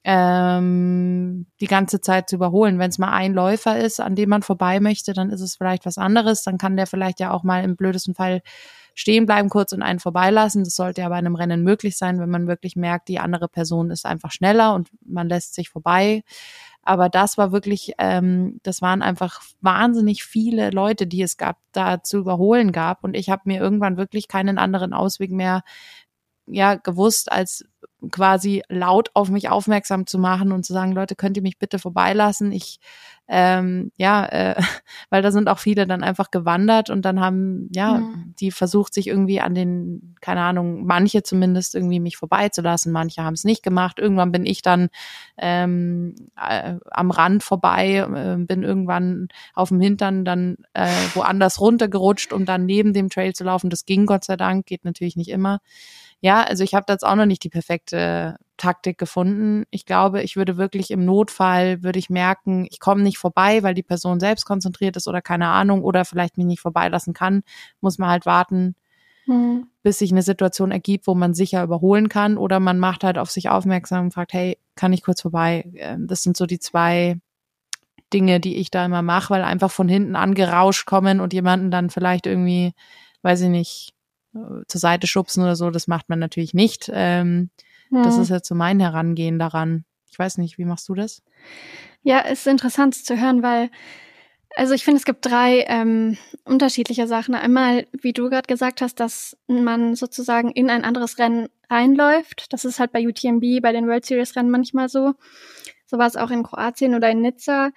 ähm, 0.05 1.47
die 1.61 1.67
ganze 1.67 2.01
Zeit 2.01 2.31
zu 2.31 2.37
überholen. 2.37 2.79
Wenn 2.79 2.91
es 2.91 2.99
mal 2.99 3.13
ein 3.13 3.35
Läufer 3.35 3.79
ist, 3.79 4.01
an 4.01 4.15
dem 4.15 4.31
man 4.31 4.43
vorbei 4.43 4.81
möchte, 4.81 5.13
dann 5.13 5.31
ist 5.31 5.41
es 5.41 5.57
vielleicht 5.57 5.85
was 5.85 5.99
anderes. 5.99 6.43
Dann 6.45 6.59
kann 6.59 6.77
der 6.77 6.87
vielleicht 6.87 7.21
ja 7.21 7.33
auch 7.33 7.43
mal 7.43 7.65
im 7.65 7.77
blödesten 7.77 8.15
Fall 8.15 8.41
stehen 8.95 9.27
bleiben 9.27 9.51
kurz 9.51 9.73
und 9.73 9.83
einen 9.83 9.99
vorbeilassen. 10.01 10.65
Das 10.65 10.75
sollte 10.75 11.03
ja 11.03 11.09
bei 11.09 11.17
einem 11.17 11.35
Rennen 11.35 11.63
möglich 11.63 11.99
sein, 11.99 12.19
wenn 12.19 12.31
man 12.31 12.47
wirklich 12.47 12.77
merkt, 12.77 13.09
die 13.09 13.19
andere 13.19 13.49
Person 13.49 13.91
ist 13.91 14.07
einfach 14.07 14.33
schneller 14.33 14.75
und 14.75 14.89
man 15.05 15.29
lässt 15.29 15.55
sich 15.55 15.69
vorbei. 15.69 16.23
Aber 16.87 17.09
das 17.09 17.37
war 17.37 17.53
wirklich, 17.53 17.95
ähm, 17.99 18.61
das 18.63 18.81
waren 18.83 19.03
einfach 19.03 19.43
wahnsinnig 19.61 20.25
viele 20.25 20.71
Leute, 20.71 21.07
die 21.07 21.23
es 21.23 21.37
gab, 21.37 21.59
da 21.73 22.03
zu 22.03 22.19
überholen 22.19 22.73
gab. 22.73 23.05
Und 23.05 23.15
ich 23.15 23.29
habe 23.31 23.43
mir 23.47 23.61
irgendwann 23.61 23.97
wirklich 23.97 24.29
keinen 24.29 24.59
anderen 24.59 24.93
Ausweg 24.93 25.31
mehr 25.33 25.63
ja 26.47 26.77
gewusst, 26.77 27.33
als 27.33 27.65
quasi 28.11 28.63
laut 28.69 29.11
auf 29.15 29.29
mich 29.29 29.49
aufmerksam 29.49 30.07
zu 30.07 30.19
machen 30.19 30.53
und 30.53 30.65
zu 30.65 30.73
sagen, 30.73 30.93
Leute, 30.93 31.17
könnt 31.17 31.37
ihr 31.37 31.43
mich 31.43 31.59
bitte 31.59 31.79
vorbeilassen? 31.79 32.53
Ich, 32.53 32.79
ähm, 33.29 33.91
ja, 33.97 34.25
äh, 34.27 34.55
weil 35.11 35.23
da 35.23 35.31
sind 35.31 35.49
auch 35.49 35.59
viele 35.59 35.87
dann 35.87 36.03
einfach 36.03 36.31
gewandert 36.31 36.91
und 36.91 37.05
dann 37.05 37.21
haben, 37.21 37.69
ja, 37.75 37.95
mhm. 37.99 38.35
die 38.39 38.51
versucht, 38.51 38.95
sich 38.95 39.09
irgendwie 39.09 39.41
an 39.41 39.55
den, 39.55 40.17
keine 40.21 40.43
Ahnung, 40.43 40.87
manche 40.87 41.23
zumindest 41.23 41.75
irgendwie 41.75 42.01
mich 42.01 42.17
vorbeizulassen, 42.17 42.93
manche 42.93 43.25
haben 43.25 43.35
es 43.35 43.45
nicht 43.45 43.63
gemacht. 43.63 43.99
Irgendwann 43.99 44.33
bin 44.33 44.47
ich 44.47 44.63
dann 44.63 44.89
ähm, 45.39 46.15
äh, 46.37 46.75
am 46.91 47.11
Rand 47.11 47.43
vorbei, 47.43 47.97
äh, 47.99 48.37
bin 48.39 48.63
irgendwann 48.63 49.29
auf 49.55 49.69
dem 49.71 49.81
Hintern 49.81 50.25
dann 50.25 50.57
äh, 50.75 50.89
woanders 51.15 51.61
runtergerutscht, 51.61 52.33
um 52.33 52.45
dann 52.45 52.67
neben 52.67 52.93
dem 52.93 53.09
Trail 53.09 53.35
zu 53.35 53.45
laufen. 53.45 53.71
Das 53.71 53.87
ging 53.87 54.07
Gott 54.07 54.25
sei 54.25 54.37
Dank, 54.37 54.67
geht 54.67 54.85
natürlich 54.85 55.17
nicht 55.17 55.31
immer 55.31 55.61
ja, 56.21 56.43
also 56.43 56.65
ich 56.65 56.75
habe 56.75 56.85
da 56.87 56.95
jetzt 56.95 57.07
auch 57.07 57.15
noch 57.15 57.27
nicht 57.27 57.45
die 57.45 57.49
perfekte 57.49 58.37
Taktik 58.57 58.99
gefunden. 58.99 59.65
Ich 59.71 59.85
glaube, 59.85 60.23
ich 60.23 60.37
würde 60.37 60.57
wirklich 60.57 60.91
im 60.91 61.05
Notfall, 61.05 61.83
würde 61.83 61.99
ich 61.99 62.11
merken, 62.11 62.67
ich 62.71 62.81
komme 62.81 63.03
nicht 63.03 63.19
vorbei, 63.19 63.63
weil 63.63 63.75
die 63.75 63.83
Person 63.83 64.19
selbst 64.19 64.47
konzentriert 64.47 64.97
ist 64.97 65.09
oder 65.09 65.21
keine 65.21 65.49
Ahnung 65.49 65.83
oder 65.83 66.05
vielleicht 66.05 66.39
mich 66.39 66.47
nicht 66.47 66.61
vorbeilassen 66.61 67.13
kann, 67.13 67.43
muss 67.81 67.99
man 67.99 68.09
halt 68.09 68.25
warten, 68.25 68.75
mhm. 69.27 69.67
bis 69.83 69.99
sich 69.99 70.11
eine 70.11 70.23
Situation 70.23 70.71
ergibt, 70.71 71.07
wo 71.07 71.15
man 71.15 71.35
sicher 71.35 71.63
überholen 71.63 72.09
kann 72.09 72.39
oder 72.39 72.61
man 72.61 72.79
macht 72.79 73.05
halt 73.05 73.19
auf 73.19 73.31
sich 73.31 73.51
aufmerksam 73.51 74.07
und 74.07 74.15
fragt, 74.15 74.33
hey, 74.33 74.59
kann 74.75 74.93
ich 74.93 75.03
kurz 75.03 75.21
vorbei? 75.21 75.71
Ähm, 75.75 76.07
das 76.07 76.23
sind 76.23 76.37
so 76.37 76.47
die 76.47 76.59
zwei 76.59 77.19
Dinge, 78.13 78.41
die 78.41 78.57
ich 78.57 78.71
da 78.71 78.85
immer 78.87 79.03
mache, 79.03 79.35
weil 79.35 79.43
einfach 79.43 79.71
von 79.71 79.89
hinten 79.89 80.17
angerauscht 80.17 80.87
kommen 80.87 81.21
und 81.21 81.33
jemanden 81.33 81.71
dann 81.71 81.91
vielleicht 81.91 82.27
irgendwie, 82.27 82.73
weiß 83.23 83.43
ich 83.43 83.49
nicht, 83.49 83.96
zur 84.67 84.81
Seite 84.81 85.07
schubsen 85.07 85.43
oder 85.43 85.57
so, 85.57 85.71
das 85.71 85.87
macht 85.87 86.09
man 86.09 86.19
natürlich 86.19 86.55
nicht. 86.55 86.91
Ähm, 86.93 87.51
hm. 87.91 88.03
Das 88.03 88.19
ist 88.19 88.31
jetzt 88.31 88.49
so 88.49 88.55
mein 88.55 88.81
Herangehen 88.81 89.39
daran. 89.39 89.85
Ich 90.11 90.19
weiß 90.19 90.39
nicht, 90.39 90.59
wie 90.59 90.65
machst 90.65 90.89
du 90.89 90.95
das? 90.95 91.23
Ja, 92.03 92.23
es 92.25 92.41
ist 92.41 92.47
interessant 92.47 92.95
zu 92.95 93.21
hören, 93.21 93.43
weil 93.43 93.71
also 94.57 94.73
ich 94.73 94.85
finde, 94.85 94.99
es 94.99 95.05
gibt 95.05 95.27
drei 95.27 95.67
ähm, 95.69 96.17
unterschiedliche 96.45 97.07
Sachen. 97.07 97.35
Einmal, 97.35 97.87
wie 97.93 98.15
du 98.15 98.31
gerade 98.31 98.47
gesagt 98.47 98.81
hast, 98.81 98.99
dass 99.01 99.37
man 99.47 99.95
sozusagen 99.95 100.51
in 100.51 100.71
ein 100.71 100.83
anderes 100.83 101.19
Rennen 101.19 101.49
reinläuft. 101.69 102.53
Das 102.55 102.65
ist 102.65 102.81
halt 102.81 102.91
bei 102.91 103.07
UTMB, 103.07 103.61
bei 103.61 103.73
den 103.73 103.87
World 103.87 104.07
Series 104.07 104.35
Rennen 104.35 104.51
manchmal 104.51 104.89
so. 104.89 105.13
So 105.85 105.99
war 105.99 106.07
es 106.07 106.17
auch 106.17 106.31
in 106.31 106.43
Kroatien 106.43 106.95
oder 106.95 107.11
in 107.11 107.21
Nizza. 107.21 107.71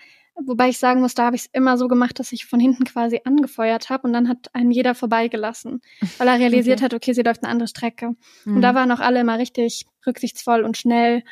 Wobei 0.46 0.70
ich 0.70 0.78
sagen 0.78 1.02
muss, 1.02 1.16
da 1.16 1.26
habe 1.26 1.36
ich 1.36 1.44
es 1.44 1.50
immer 1.52 1.78
so 1.78 1.88
gemacht, 1.88 2.20
dass 2.20 2.32
ich 2.32 2.46
von 2.46 2.60
hinten 2.60 2.86
quasi 2.86 3.22
angefeuert 3.26 3.90
habe 3.90 4.08
und 4.08 4.14
dann 4.14 4.30
hat 4.30 4.54
einen 4.54 4.72
jeder 4.72 4.96
vorbeigelassen, 4.96 5.82
weil 6.18 6.28
er 6.28 6.40
realisiert 6.40 6.80
okay. 6.80 6.86
hat, 6.86 6.94
okay, 6.94 7.14
sie 7.14 7.24
läuft 7.24 7.44
eine 7.44 7.52
andere 7.52 7.68
Strecke. 7.68 8.16
Mhm. 8.46 8.56
Und 8.56 8.62
da 8.62 8.74
waren 8.76 8.92
auch 8.92 9.00
alle 9.00 9.20
immer 9.20 9.38
richtig 9.38 9.86
rücksichtsvoll 10.06 10.64
und 10.64 10.78
schnell. 10.78 11.24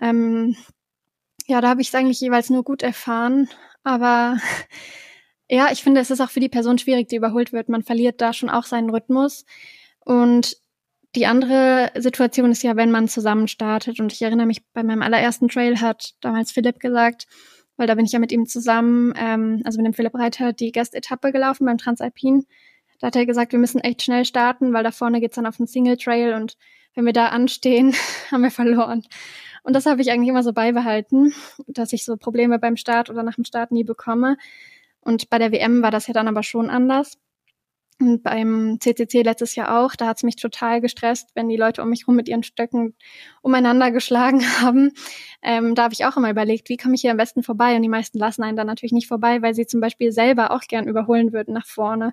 Ähm, 0.00 0.56
ja, 1.46 1.60
da 1.60 1.68
habe 1.68 1.80
ich 1.80 1.88
es 1.88 1.94
eigentlich 1.94 2.20
jeweils 2.20 2.50
nur 2.50 2.64
gut 2.64 2.82
erfahren. 2.82 3.48
Aber 3.84 4.38
ja, 5.48 5.70
ich 5.70 5.82
finde, 5.82 6.00
es 6.00 6.10
ist 6.10 6.20
auch 6.20 6.30
für 6.30 6.40
die 6.40 6.48
Person 6.48 6.78
schwierig, 6.78 7.08
die 7.08 7.16
überholt 7.16 7.52
wird. 7.52 7.68
Man 7.68 7.82
verliert 7.82 8.20
da 8.20 8.32
schon 8.32 8.50
auch 8.50 8.64
seinen 8.64 8.90
Rhythmus. 8.90 9.44
Und 10.04 10.56
die 11.14 11.26
andere 11.26 11.92
Situation 11.96 12.50
ist 12.50 12.62
ja, 12.62 12.76
wenn 12.76 12.90
man 12.90 13.08
zusammen 13.08 13.48
startet. 13.48 14.00
Und 14.00 14.12
ich 14.12 14.22
erinnere 14.22 14.46
mich, 14.46 14.64
bei 14.72 14.82
meinem 14.82 15.02
allerersten 15.02 15.48
Trail 15.48 15.80
hat 15.80 16.14
damals 16.20 16.52
Philipp 16.52 16.80
gesagt, 16.80 17.26
weil 17.76 17.86
da 17.86 17.94
bin 17.94 18.04
ich 18.04 18.12
ja 18.12 18.18
mit 18.18 18.32
ihm 18.32 18.46
zusammen, 18.46 19.12
ähm, 19.16 19.62
also 19.64 19.78
mit 19.78 19.86
dem 19.86 19.94
Philipp 19.94 20.14
Reiter, 20.14 20.52
die 20.52 20.72
Gastetappe 20.72 21.32
gelaufen 21.32 21.66
beim 21.66 21.78
Transalpin. 21.78 22.46
Da 23.00 23.08
hat 23.08 23.16
er 23.16 23.26
gesagt, 23.26 23.52
wir 23.52 23.58
müssen 23.58 23.80
echt 23.80 24.02
schnell 24.02 24.24
starten, 24.24 24.72
weil 24.72 24.84
da 24.84 24.90
vorne 24.90 25.20
geht's 25.20 25.36
dann 25.36 25.46
auf 25.46 25.58
den 25.58 25.66
Single 25.66 25.96
Trail 25.96 26.34
und 26.34 26.56
wenn 26.94 27.04
wir 27.04 27.12
da 27.12 27.28
anstehen, 27.28 27.94
haben 28.30 28.42
wir 28.42 28.50
verloren. 28.50 29.02
Und 29.62 29.74
das 29.74 29.86
habe 29.86 30.00
ich 30.00 30.10
eigentlich 30.10 30.28
immer 30.28 30.42
so 30.42 30.52
beibehalten, 30.52 31.34
dass 31.66 31.92
ich 31.92 32.04
so 32.04 32.16
Probleme 32.16 32.58
beim 32.58 32.76
Start 32.76 33.10
oder 33.10 33.22
nach 33.22 33.34
dem 33.34 33.44
Start 33.44 33.72
nie 33.72 33.84
bekomme. 33.84 34.36
Und 35.00 35.28
bei 35.28 35.38
der 35.38 35.52
WM 35.52 35.82
war 35.82 35.90
das 35.90 36.06
ja 36.06 36.14
dann 36.14 36.28
aber 36.28 36.42
schon 36.42 36.70
anders. 36.70 37.18
Und 37.98 38.22
beim 38.22 38.76
CCC 38.78 39.22
letztes 39.22 39.54
Jahr 39.54 39.80
auch, 39.80 39.96
da 39.96 40.08
hat's 40.08 40.22
mich 40.22 40.36
total 40.36 40.82
gestresst, 40.82 41.30
wenn 41.34 41.48
die 41.48 41.56
Leute 41.56 41.80
um 41.80 41.88
mich 41.88 42.06
rum 42.06 42.14
mit 42.14 42.28
ihren 42.28 42.42
Stöcken 42.42 42.94
umeinander 43.40 43.90
geschlagen 43.90 44.42
haben. 44.60 44.92
Ähm, 45.40 45.74
da 45.74 45.84
habe 45.84 45.94
ich 45.94 46.04
auch 46.04 46.18
immer 46.18 46.28
überlegt, 46.28 46.68
wie 46.68 46.76
komme 46.76 46.94
ich 46.94 47.00
hier 47.00 47.12
am 47.12 47.16
besten 47.16 47.42
vorbei? 47.42 47.74
Und 47.74 47.80
die 47.80 47.88
meisten 47.88 48.18
lassen 48.18 48.42
einen 48.42 48.56
dann 48.56 48.66
natürlich 48.66 48.92
nicht 48.92 49.08
vorbei, 49.08 49.40
weil 49.40 49.54
sie 49.54 49.66
zum 49.66 49.80
Beispiel 49.80 50.12
selber 50.12 50.50
auch 50.50 50.60
gern 50.68 50.86
überholen 50.86 51.32
würden 51.32 51.54
nach 51.54 51.66
vorne 51.66 52.12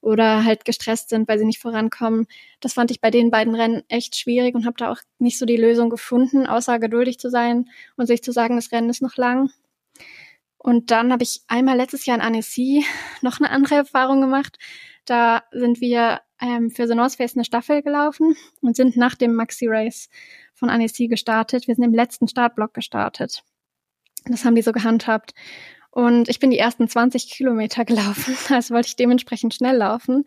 oder 0.00 0.44
halt 0.44 0.64
gestresst 0.64 1.08
sind, 1.08 1.26
weil 1.26 1.40
sie 1.40 1.46
nicht 1.46 1.60
vorankommen. 1.60 2.26
Das 2.60 2.74
fand 2.74 2.92
ich 2.92 3.00
bei 3.00 3.10
den 3.10 3.32
beiden 3.32 3.56
Rennen 3.56 3.82
echt 3.88 4.14
schwierig 4.16 4.54
und 4.54 4.66
habe 4.66 4.76
da 4.78 4.92
auch 4.92 5.00
nicht 5.18 5.38
so 5.38 5.46
die 5.46 5.56
Lösung 5.56 5.90
gefunden, 5.90 6.46
außer 6.46 6.78
geduldig 6.78 7.18
zu 7.18 7.28
sein 7.28 7.68
und 7.96 8.06
sich 8.06 8.22
zu 8.22 8.30
sagen, 8.30 8.54
das 8.54 8.70
Rennen 8.70 8.90
ist 8.90 9.02
noch 9.02 9.16
lang. 9.16 9.50
Und 10.58 10.92
dann 10.92 11.12
habe 11.12 11.24
ich 11.24 11.42
einmal 11.48 11.76
letztes 11.76 12.06
Jahr 12.06 12.16
in 12.16 12.22
Annecy 12.22 12.84
noch 13.20 13.40
eine 13.40 13.50
andere 13.50 13.74
Erfahrung 13.74 14.20
gemacht 14.20 14.58
da 15.04 15.42
sind 15.52 15.80
wir 15.80 16.20
ähm, 16.40 16.70
für 16.70 16.86
The 16.86 16.94
North 16.94 17.14
Face 17.14 17.34
eine 17.34 17.44
Staffel 17.44 17.82
gelaufen 17.82 18.36
und 18.60 18.76
sind 18.76 18.96
nach 18.96 19.14
dem 19.14 19.34
Maxi 19.34 19.66
Race 19.68 20.08
von 20.54 20.70
Annecy 20.70 21.08
gestartet. 21.08 21.66
Wir 21.68 21.74
sind 21.74 21.84
im 21.84 21.94
letzten 21.94 22.28
Startblock 22.28 22.74
gestartet. 22.74 23.42
Das 24.26 24.44
haben 24.44 24.54
die 24.54 24.62
so 24.62 24.72
gehandhabt. 24.72 25.34
Und 25.90 26.28
ich 26.28 26.40
bin 26.40 26.50
die 26.50 26.58
ersten 26.58 26.88
20 26.88 27.30
Kilometer 27.30 27.84
gelaufen, 27.84 28.36
also 28.54 28.74
wollte 28.74 28.88
ich 28.88 28.96
dementsprechend 28.96 29.54
schnell 29.54 29.76
laufen. 29.76 30.24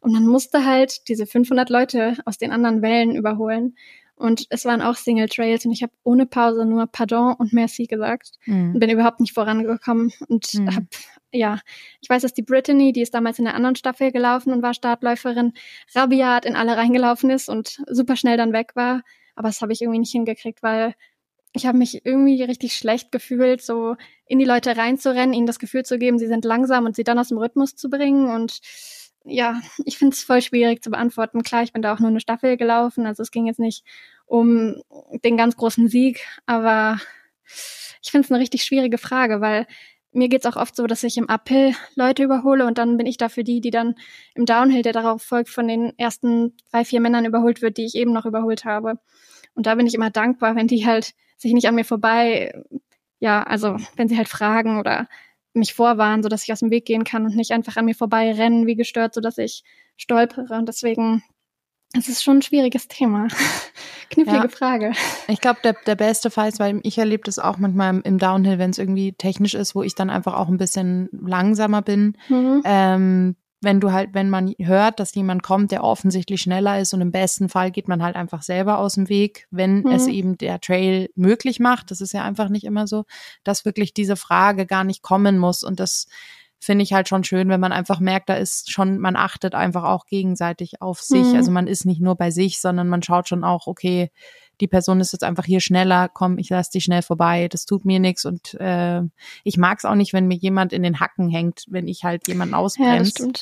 Und 0.00 0.12
man 0.12 0.26
musste 0.26 0.64
halt 0.64 1.08
diese 1.08 1.26
500 1.26 1.68
Leute 1.68 2.16
aus 2.24 2.38
den 2.38 2.52
anderen 2.52 2.80
Wellen 2.80 3.16
überholen. 3.16 3.74
Und 4.14 4.46
es 4.50 4.64
waren 4.66 4.82
auch 4.82 4.96
Single 4.96 5.28
Trails 5.28 5.64
und 5.64 5.72
ich 5.72 5.82
habe 5.82 5.92
ohne 6.04 6.26
Pause 6.26 6.66
nur 6.66 6.86
Pardon 6.86 7.34
und 7.38 7.54
Merci 7.54 7.86
gesagt 7.86 8.32
mhm. 8.44 8.74
und 8.74 8.78
bin 8.78 8.90
überhaupt 8.90 9.18
nicht 9.18 9.32
vorangekommen 9.32 10.12
und 10.28 10.52
mhm. 10.54 10.74
habe 10.74 10.86
ja, 11.32 11.60
ich 12.00 12.08
weiß, 12.08 12.22
dass 12.22 12.34
die 12.34 12.42
Brittany, 12.42 12.92
die 12.92 13.02
ist 13.02 13.14
damals 13.14 13.38
in 13.38 13.44
der 13.44 13.54
anderen 13.54 13.76
Staffel 13.76 14.12
gelaufen 14.12 14.52
und 14.52 14.62
war 14.62 14.74
Startläuferin, 14.74 15.52
rabiat 15.94 16.44
in 16.44 16.56
alle 16.56 16.76
reingelaufen 16.76 17.30
ist 17.30 17.48
und 17.48 17.82
super 17.88 18.16
schnell 18.16 18.36
dann 18.36 18.52
weg 18.52 18.72
war. 18.74 19.02
Aber 19.36 19.48
das 19.48 19.62
habe 19.62 19.72
ich 19.72 19.80
irgendwie 19.80 20.00
nicht 20.00 20.12
hingekriegt, 20.12 20.62
weil 20.62 20.94
ich 21.52 21.66
habe 21.66 21.78
mich 21.78 22.04
irgendwie 22.04 22.42
richtig 22.42 22.74
schlecht 22.74 23.10
gefühlt, 23.12 23.62
so 23.62 23.96
in 24.26 24.38
die 24.38 24.44
Leute 24.44 24.76
reinzurennen, 24.76 25.34
ihnen 25.34 25.46
das 25.46 25.58
Gefühl 25.58 25.84
zu 25.84 25.98
geben, 25.98 26.18
sie 26.18 26.28
sind 26.28 26.44
langsam 26.44 26.86
und 26.86 26.94
sie 26.94 27.04
dann 27.04 27.18
aus 27.18 27.28
dem 27.28 27.38
Rhythmus 27.38 27.74
zu 27.74 27.90
bringen. 27.90 28.30
Und 28.30 28.60
ja, 29.24 29.60
ich 29.84 29.98
finde 29.98 30.14
es 30.14 30.22
voll 30.22 30.42
schwierig 30.42 30.82
zu 30.82 30.90
beantworten. 30.90 31.42
Klar, 31.42 31.62
ich 31.62 31.72
bin 31.72 31.82
da 31.82 31.92
auch 31.92 31.98
nur 31.98 32.08
eine 32.08 32.20
Staffel 32.20 32.56
gelaufen, 32.56 33.06
also 33.06 33.22
es 33.22 33.30
ging 33.30 33.46
jetzt 33.46 33.58
nicht 33.58 33.84
um 34.26 34.80
den 35.24 35.36
ganz 35.36 35.56
großen 35.56 35.88
Sieg, 35.88 36.24
aber 36.46 37.00
ich 38.02 38.10
finde 38.10 38.26
es 38.26 38.32
eine 38.32 38.40
richtig 38.40 38.62
schwierige 38.62 38.98
Frage, 38.98 39.40
weil 39.40 39.66
mir 40.12 40.28
geht's 40.28 40.46
auch 40.46 40.56
oft 40.56 40.74
so, 40.74 40.86
dass 40.86 41.02
ich 41.04 41.16
im 41.16 41.28
Uphill 41.28 41.74
Leute 41.94 42.24
überhole 42.24 42.66
und 42.66 42.78
dann 42.78 42.96
bin 42.96 43.06
ich 43.06 43.16
dafür 43.16 43.44
die, 43.44 43.60
die 43.60 43.70
dann 43.70 43.94
im 44.34 44.44
Downhill, 44.44 44.82
der 44.82 44.92
darauf 44.92 45.22
folgt, 45.22 45.50
von 45.50 45.68
den 45.68 45.96
ersten 45.98 46.56
drei, 46.70 46.84
vier 46.84 47.00
Männern 47.00 47.24
überholt 47.24 47.62
wird, 47.62 47.76
die 47.76 47.84
ich 47.84 47.94
eben 47.94 48.12
noch 48.12 48.26
überholt 48.26 48.64
habe. 48.64 48.98
Und 49.54 49.66
da 49.66 49.74
bin 49.74 49.86
ich 49.86 49.94
immer 49.94 50.10
dankbar, 50.10 50.56
wenn 50.56 50.66
die 50.66 50.86
halt 50.86 51.12
sich 51.36 51.52
nicht 51.52 51.68
an 51.68 51.74
mir 51.74 51.84
vorbei, 51.84 52.52
ja, 53.20 53.42
also 53.42 53.76
wenn 53.96 54.08
sie 54.08 54.16
halt 54.16 54.28
fragen 54.28 54.78
oder 54.78 55.08
mich 55.52 55.74
vorwarnen, 55.74 56.22
so 56.22 56.28
dass 56.28 56.44
ich 56.44 56.52
aus 56.52 56.60
dem 56.60 56.70
Weg 56.70 56.86
gehen 56.86 57.04
kann 57.04 57.24
und 57.24 57.36
nicht 57.36 57.52
einfach 57.52 57.76
an 57.76 57.84
mir 57.84 57.94
vorbei 57.94 58.32
rennen 58.32 58.66
wie 58.66 58.76
gestört, 58.76 59.14
so 59.14 59.20
dass 59.20 59.38
ich 59.38 59.64
stolpere. 59.96 60.54
Und 60.54 60.68
deswegen 60.68 61.22
es 61.92 62.08
ist 62.08 62.22
schon 62.22 62.38
ein 62.38 62.42
schwieriges 62.42 62.88
Thema. 62.88 63.28
Knifflige 64.10 64.44
ja. 64.44 64.48
Frage. 64.48 64.92
Ich 65.28 65.40
glaube, 65.40 65.60
der, 65.64 65.74
der 65.86 65.96
beste 65.96 66.30
Fall 66.30 66.48
ist, 66.48 66.60
weil 66.60 66.80
ich 66.82 66.98
erlebe 66.98 67.24
das 67.24 67.38
auch 67.38 67.58
manchmal 67.58 68.00
im 68.00 68.18
Downhill, 68.18 68.58
wenn 68.58 68.70
es 68.70 68.78
irgendwie 68.78 69.12
technisch 69.12 69.54
ist, 69.54 69.74
wo 69.74 69.82
ich 69.82 69.94
dann 69.94 70.10
einfach 70.10 70.34
auch 70.34 70.48
ein 70.48 70.58
bisschen 70.58 71.08
langsamer 71.12 71.82
bin. 71.82 72.16
Mhm. 72.28 72.62
Ähm, 72.64 73.36
wenn 73.62 73.80
du 73.80 73.92
halt, 73.92 74.10
wenn 74.14 74.30
man 74.30 74.54
hört, 74.58 75.00
dass 75.00 75.14
jemand 75.14 75.42
kommt, 75.42 75.70
der 75.70 75.84
offensichtlich 75.84 76.40
schneller 76.40 76.80
ist 76.80 76.94
und 76.94 77.02
im 77.02 77.12
besten 77.12 77.48
Fall 77.48 77.70
geht 77.70 77.88
man 77.88 78.02
halt 78.02 78.16
einfach 78.16 78.42
selber 78.42 78.78
aus 78.78 78.94
dem 78.94 79.08
Weg, 79.08 79.46
wenn 79.50 79.80
mhm. 79.80 79.90
es 79.90 80.06
eben 80.06 80.38
der 80.38 80.60
Trail 80.60 81.10
möglich 81.14 81.60
macht. 81.60 81.90
Das 81.90 82.00
ist 82.00 82.12
ja 82.12 82.24
einfach 82.24 82.48
nicht 82.48 82.64
immer 82.64 82.86
so, 82.86 83.04
dass 83.44 83.64
wirklich 83.64 83.92
diese 83.92 84.16
Frage 84.16 84.64
gar 84.64 84.84
nicht 84.84 85.02
kommen 85.02 85.38
muss 85.38 85.62
und 85.62 85.78
das 85.78 86.06
finde 86.60 86.82
ich 86.82 86.92
halt 86.92 87.08
schon 87.08 87.24
schön, 87.24 87.48
wenn 87.48 87.58
man 87.58 87.72
einfach 87.72 88.00
merkt, 88.00 88.28
da 88.28 88.34
ist 88.34 88.70
schon, 88.70 88.98
man 88.98 89.16
achtet 89.16 89.54
einfach 89.54 89.84
auch 89.84 90.04
gegenseitig 90.04 90.82
auf 90.82 91.00
sich. 91.00 91.28
Mhm. 91.28 91.36
Also 91.36 91.50
man 91.50 91.66
ist 91.66 91.86
nicht 91.86 92.02
nur 92.02 92.16
bei 92.16 92.30
sich, 92.30 92.60
sondern 92.60 92.86
man 92.86 93.02
schaut 93.02 93.28
schon 93.28 93.44
auch, 93.44 93.66
okay, 93.66 94.10
die 94.60 94.68
Person 94.68 95.00
ist 95.00 95.12
jetzt 95.12 95.24
einfach 95.24 95.46
hier 95.46 95.60
schneller, 95.60 96.10
komm, 96.12 96.36
ich 96.36 96.50
lass 96.50 96.68
dich 96.68 96.84
schnell 96.84 97.00
vorbei, 97.00 97.48
das 97.48 97.64
tut 97.64 97.86
mir 97.86 97.98
nichts 97.98 98.26
und 98.26 98.54
äh, 98.60 99.00
ich 99.42 99.56
mag 99.56 99.78
es 99.78 99.86
auch 99.86 99.94
nicht, 99.94 100.12
wenn 100.12 100.26
mir 100.26 100.36
jemand 100.36 100.74
in 100.74 100.82
den 100.82 101.00
Hacken 101.00 101.30
hängt, 101.30 101.64
wenn 101.68 101.88
ich 101.88 102.04
halt 102.04 102.28
jemanden 102.28 102.54
ausbremse. 102.54 103.26
Ja, 103.26 103.32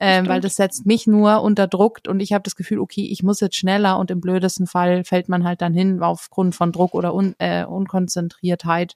ähm, 0.00 0.28
weil 0.28 0.40
das 0.40 0.54
setzt 0.54 0.86
mich 0.86 1.08
nur 1.08 1.42
unter 1.42 1.66
Druck 1.66 2.02
und 2.06 2.20
ich 2.20 2.32
habe 2.32 2.44
das 2.44 2.54
Gefühl, 2.54 2.78
okay, 2.78 3.08
ich 3.10 3.24
muss 3.24 3.40
jetzt 3.40 3.56
schneller 3.56 3.98
und 3.98 4.12
im 4.12 4.20
blödesten 4.20 4.68
Fall 4.68 5.02
fällt 5.02 5.28
man 5.28 5.42
halt 5.42 5.60
dann 5.60 5.74
hin 5.74 6.00
aufgrund 6.00 6.54
von 6.54 6.70
Druck 6.70 6.94
oder 6.94 7.12
Un 7.12 7.34
äh, 7.38 7.64
Unkonzentriertheit. 7.64 8.94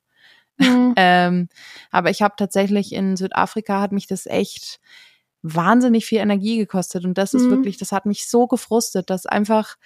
Mhm. 0.59 0.95
ähm, 0.97 1.49
aber 1.91 2.11
ich 2.11 2.23
habe 2.23 2.35
tatsächlich 2.37 2.93
in 2.93 3.17
Südafrika 3.17 3.81
hat 3.81 3.93
mich 3.93 4.07
das 4.07 4.27
echt 4.27 4.81
wahnsinnig 5.43 6.07
viel 6.07 6.19
Energie 6.19 6.57
gekostet 6.57 7.05
und 7.05 7.19
das 7.19 7.35
ist 7.35 7.45
mhm. 7.45 7.51
wirklich, 7.51 7.77
das 7.77 7.93
hat 7.93 8.07
mich 8.07 8.29
so 8.29 8.47
gefrustet, 8.47 9.11
dass 9.11 9.27
einfach 9.27 9.77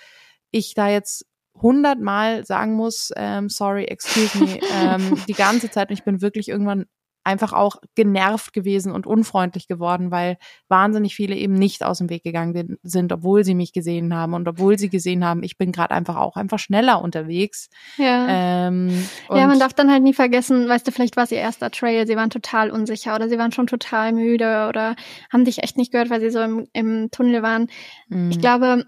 ich 0.51 0.75
da 0.75 0.89
jetzt 0.89 1.27
hundertmal 1.61 2.45
sagen 2.45 2.75
muss, 2.75 3.11
ähm, 3.17 3.49
sorry, 3.49 3.85
excuse 3.85 4.39
me, 4.39 4.61
ähm, 4.73 5.19
die 5.27 5.33
ganze 5.33 5.71
Zeit 5.71 5.89
und 5.89 5.95
ich 5.95 6.05
bin 6.05 6.21
wirklich 6.21 6.49
irgendwann 6.49 6.87
einfach 7.27 7.53
auch 7.53 7.77
genervt 7.95 8.53
gewesen 8.53 8.93
und 8.93 9.07
unfreundlich 9.07 9.69
geworden, 9.69 10.11
weil 10.11 10.39
wahnsinnig 10.69 11.15
viele 11.15 11.35
eben 11.35 11.55
nicht 11.55 11.85
aus 11.85 11.99
dem 11.99 12.09
Weg 12.09 12.23
gegangen 12.23 12.79
sind, 12.83 13.13
obwohl 13.13 13.45
sie 13.45 13.55
mich 13.55 13.73
gesehen 13.73 14.15
haben 14.15 14.33
und 14.35 14.47
obwohl 14.49 14.79
sie 14.79 14.89
gesehen 14.89 15.25
haben, 15.25 15.43
ich 15.43 15.59
bin 15.59 15.73
gerade 15.73 15.95
einfach 15.95 16.17
auch 16.17 16.37
einfach 16.37 16.59
schneller 16.59 17.03
unterwegs. 17.03 17.69
Ja. 17.97 18.69
Ähm, 18.69 19.07
ja, 19.29 19.47
man 19.47 19.59
darf 19.59 19.75
dann 19.75 19.91
halt 19.91 20.03
nie 20.03 20.15
vergessen, 20.15 20.69
weißt 20.69 20.87
du, 20.87 20.93
vielleicht 20.93 21.17
war 21.17 21.25
es 21.25 21.33
ihr 21.33 21.39
erster 21.39 21.71
Trail, 21.71 22.07
sie 22.07 22.17
waren 22.17 22.31
total 22.31 22.71
unsicher 22.71 23.15
oder 23.15 23.29
sie 23.29 23.39
waren 23.39 23.53
schon 23.53 23.67
total 23.67 24.13
müde 24.13 24.67
oder 24.69 24.95
haben 25.33 25.45
dich 25.45 25.63
echt 25.63 25.77
nicht 25.77 25.93
gehört, 25.93 26.11
weil 26.11 26.21
sie 26.21 26.31
so 26.31 26.41
im, 26.41 26.69
im 26.73 27.11
Tunnel 27.11 27.43
waren. 27.43 27.67
Mhm. 28.09 28.31
Ich 28.31 28.39
glaube, 28.39 28.85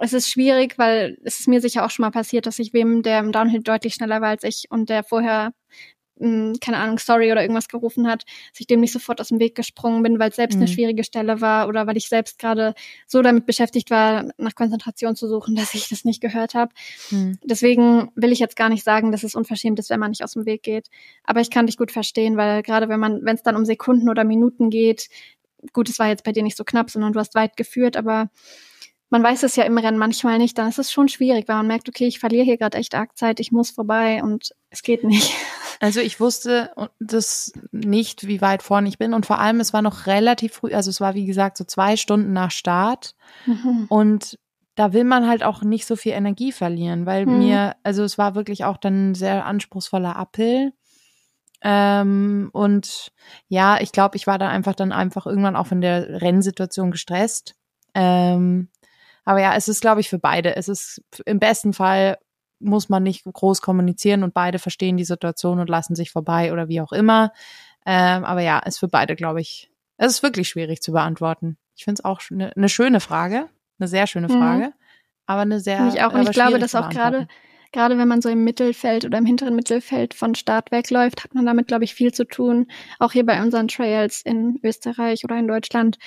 es 0.00 0.12
ist 0.12 0.30
schwierig, 0.30 0.78
weil 0.78 1.18
es 1.24 1.40
ist 1.40 1.48
mir 1.48 1.60
sicher 1.60 1.84
auch 1.84 1.90
schon 1.90 2.04
mal 2.04 2.10
passiert, 2.10 2.46
dass 2.46 2.58
ich 2.58 2.72
wem, 2.72 3.02
der 3.02 3.20
im 3.20 3.32
Downhill 3.32 3.62
deutlich 3.62 3.94
schneller 3.94 4.20
war 4.20 4.28
als 4.28 4.44
ich 4.44 4.66
und 4.70 4.88
der 4.88 5.04
vorher 5.04 5.52
hm, 6.18 6.54
keine 6.60 6.78
Ahnung, 6.78 6.98
Story 6.98 7.32
oder 7.32 7.42
irgendwas 7.42 7.68
gerufen 7.68 8.06
hat, 8.06 8.24
dass 8.52 8.60
ich 8.60 8.66
dem 8.66 8.80
nicht 8.80 8.92
sofort 8.92 9.20
aus 9.20 9.28
dem 9.28 9.40
Weg 9.40 9.54
gesprungen 9.54 10.02
bin, 10.02 10.18
weil 10.18 10.30
es 10.30 10.36
selbst 10.36 10.56
mhm. 10.56 10.62
eine 10.62 10.72
schwierige 10.72 11.04
Stelle 11.04 11.40
war 11.40 11.68
oder 11.68 11.86
weil 11.86 11.96
ich 11.96 12.08
selbst 12.08 12.38
gerade 12.38 12.74
so 13.06 13.20
damit 13.22 13.46
beschäftigt 13.46 13.90
war, 13.90 14.30
nach 14.38 14.54
Konzentration 14.54 15.16
zu 15.16 15.28
suchen, 15.28 15.56
dass 15.56 15.74
ich 15.74 15.88
das 15.88 16.04
nicht 16.04 16.20
gehört 16.20 16.54
habe. 16.54 16.72
Mhm. 17.10 17.38
Deswegen 17.42 18.10
will 18.14 18.32
ich 18.32 18.38
jetzt 18.38 18.56
gar 18.56 18.68
nicht 18.68 18.84
sagen, 18.84 19.12
dass 19.12 19.24
es 19.24 19.34
unverschämt 19.34 19.78
ist, 19.78 19.90
wenn 19.90 20.00
man 20.00 20.10
nicht 20.10 20.22
aus 20.22 20.32
dem 20.32 20.46
Weg 20.46 20.62
geht. 20.62 20.88
Aber 21.24 21.40
ich 21.40 21.50
kann 21.50 21.66
dich 21.66 21.76
gut 21.76 21.90
verstehen, 21.90 22.36
weil 22.36 22.62
gerade 22.62 22.88
wenn 22.88 23.00
man, 23.00 23.24
wenn 23.24 23.36
es 23.36 23.42
dann 23.42 23.56
um 23.56 23.64
Sekunden 23.64 24.08
oder 24.08 24.24
Minuten 24.24 24.70
geht, 24.70 25.08
gut, 25.72 25.88
es 25.88 25.98
war 25.98 26.08
jetzt 26.08 26.24
bei 26.24 26.32
dir 26.32 26.42
nicht 26.42 26.56
so 26.56 26.64
knapp, 26.64 26.90
sondern 26.90 27.12
du 27.12 27.20
hast 27.20 27.34
weit 27.34 27.56
geführt, 27.56 27.96
aber 27.96 28.30
man 29.10 29.22
weiß 29.22 29.42
es 29.44 29.56
ja 29.56 29.64
im 29.64 29.78
Rennen 29.78 29.98
manchmal 29.98 30.38
nicht, 30.38 30.58
dann 30.58 30.68
ist 30.68 30.78
es 30.78 30.90
schon 30.90 31.08
schwierig, 31.08 31.46
weil 31.48 31.56
man 31.56 31.66
merkt, 31.66 31.88
okay, 31.88 32.06
ich 32.06 32.18
verliere 32.18 32.44
hier 32.44 32.56
gerade 32.56 32.78
echt 32.78 32.94
arg 32.94 33.16
Zeit, 33.16 33.40
ich 33.40 33.52
muss 33.52 33.70
vorbei 33.70 34.22
und 34.22 34.54
es 34.70 34.82
geht 34.82 35.04
nicht. 35.04 35.32
Also 35.84 36.00
ich 36.00 36.18
wusste 36.18 36.70
das 36.98 37.52
nicht, 37.70 38.26
wie 38.26 38.40
weit 38.40 38.62
vorne 38.62 38.88
ich 38.88 38.96
bin. 38.96 39.12
Und 39.12 39.26
vor 39.26 39.38
allem, 39.38 39.60
es 39.60 39.74
war 39.74 39.82
noch 39.82 40.06
relativ 40.06 40.54
früh, 40.54 40.72
also 40.72 40.88
es 40.88 40.98
war 40.98 41.12
wie 41.12 41.26
gesagt 41.26 41.58
so 41.58 41.64
zwei 41.64 41.98
Stunden 41.98 42.32
nach 42.32 42.50
Start. 42.50 43.14
Mhm. 43.44 43.84
Und 43.90 44.38
da 44.76 44.94
will 44.94 45.04
man 45.04 45.28
halt 45.28 45.42
auch 45.42 45.60
nicht 45.60 45.84
so 45.84 45.94
viel 45.94 46.12
Energie 46.12 46.52
verlieren, 46.52 47.04
weil 47.04 47.26
mhm. 47.26 47.36
mir, 47.36 47.76
also 47.82 48.02
es 48.02 48.16
war 48.16 48.34
wirklich 48.34 48.64
auch 48.64 48.78
dann 48.78 49.10
ein 49.10 49.14
sehr 49.14 49.44
anspruchsvoller 49.44 50.16
Uphill. 50.16 50.72
Ähm, 51.60 52.48
und 52.54 53.12
ja, 53.48 53.78
ich 53.78 53.92
glaube, 53.92 54.16
ich 54.16 54.26
war 54.26 54.38
dann 54.38 54.48
einfach 54.48 54.74
dann 54.74 54.90
einfach 54.90 55.26
irgendwann 55.26 55.54
auch 55.54 55.66
von 55.66 55.82
der 55.82 56.22
Rennsituation 56.22 56.92
gestresst. 56.92 57.56
Ähm, 57.92 58.70
aber 59.26 59.42
ja, 59.42 59.54
es 59.54 59.68
ist, 59.68 59.82
glaube 59.82 60.00
ich, 60.00 60.08
für 60.08 60.18
beide. 60.18 60.56
Es 60.56 60.68
ist 60.68 61.02
im 61.26 61.40
besten 61.40 61.74
Fall 61.74 62.16
muss 62.58 62.88
man 62.88 63.02
nicht 63.02 63.24
groß 63.24 63.60
kommunizieren 63.60 64.22
und 64.22 64.34
beide 64.34 64.58
verstehen 64.58 64.96
die 64.96 65.04
Situation 65.04 65.60
und 65.60 65.68
lassen 65.68 65.94
sich 65.94 66.10
vorbei 66.10 66.52
oder 66.52 66.68
wie 66.68 66.80
auch 66.80 66.92
immer. 66.92 67.32
Ähm, 67.86 68.24
aber 68.24 68.40
ja, 68.40 68.58
ist 68.60 68.78
für 68.78 68.88
beide, 68.88 69.16
glaube 69.16 69.40
ich, 69.40 69.70
es 69.96 70.14
ist 70.14 70.22
wirklich 70.22 70.48
schwierig 70.48 70.80
zu 70.80 70.92
beantworten. 70.92 71.58
Ich 71.76 71.84
finde 71.84 72.00
es 72.00 72.04
auch 72.04 72.20
eine, 72.30 72.56
eine 72.56 72.68
schöne 72.68 73.00
Frage, 73.00 73.48
eine 73.78 73.88
sehr 73.88 74.06
schöne 74.06 74.28
mhm. 74.28 74.38
Frage, 74.38 74.64
mhm. 74.66 74.72
aber 75.26 75.42
eine 75.42 75.60
sehr. 75.60 75.88
Ich 75.88 76.02
auch. 76.02 76.12
Und 76.12 76.22
ich 76.22 76.30
glaube, 76.30 76.58
dass 76.58 76.74
auch 76.74 76.88
gerade 76.88 77.28
gerade 77.74 77.98
wenn 77.98 78.08
man 78.08 78.22
so 78.22 78.28
im 78.28 78.44
Mittelfeld 78.44 79.04
oder 79.04 79.18
im 79.18 79.26
hinteren 79.26 79.56
Mittelfeld 79.56 80.14
von 80.14 80.34
Start 80.36 80.70
wegläuft, 80.70 81.24
hat 81.24 81.34
man 81.34 81.44
damit, 81.44 81.66
glaube 81.66 81.84
ich, 81.84 81.92
viel 81.92 82.12
zu 82.12 82.24
tun. 82.24 82.68
Auch 83.00 83.12
hier 83.12 83.26
bei 83.26 83.42
unseren 83.42 83.68
Trails 83.68 84.22
in 84.22 84.60
Österreich 84.62 85.24
oder 85.24 85.36
in 85.36 85.48
Deutschland 85.48 85.98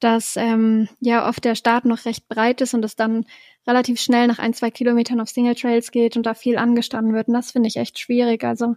dass 0.00 0.36
ähm, 0.36 0.88
ja 1.00 1.28
oft 1.28 1.44
der 1.44 1.54
Start 1.54 1.84
noch 1.84 2.04
recht 2.04 2.28
breit 2.28 2.60
ist 2.60 2.74
und 2.74 2.84
es 2.84 2.96
dann 2.96 3.26
relativ 3.66 4.00
schnell 4.00 4.26
nach 4.26 4.38
ein, 4.38 4.54
zwei 4.54 4.70
Kilometern 4.70 5.20
auf 5.20 5.28
Single 5.28 5.54
Trails 5.54 5.90
geht 5.90 6.16
und 6.16 6.24
da 6.24 6.34
viel 6.34 6.56
angestanden 6.56 7.14
wird. 7.14 7.28
Und 7.28 7.34
das 7.34 7.52
finde 7.52 7.68
ich 7.68 7.76
echt 7.76 7.98
schwierig. 7.98 8.44
Also 8.44 8.76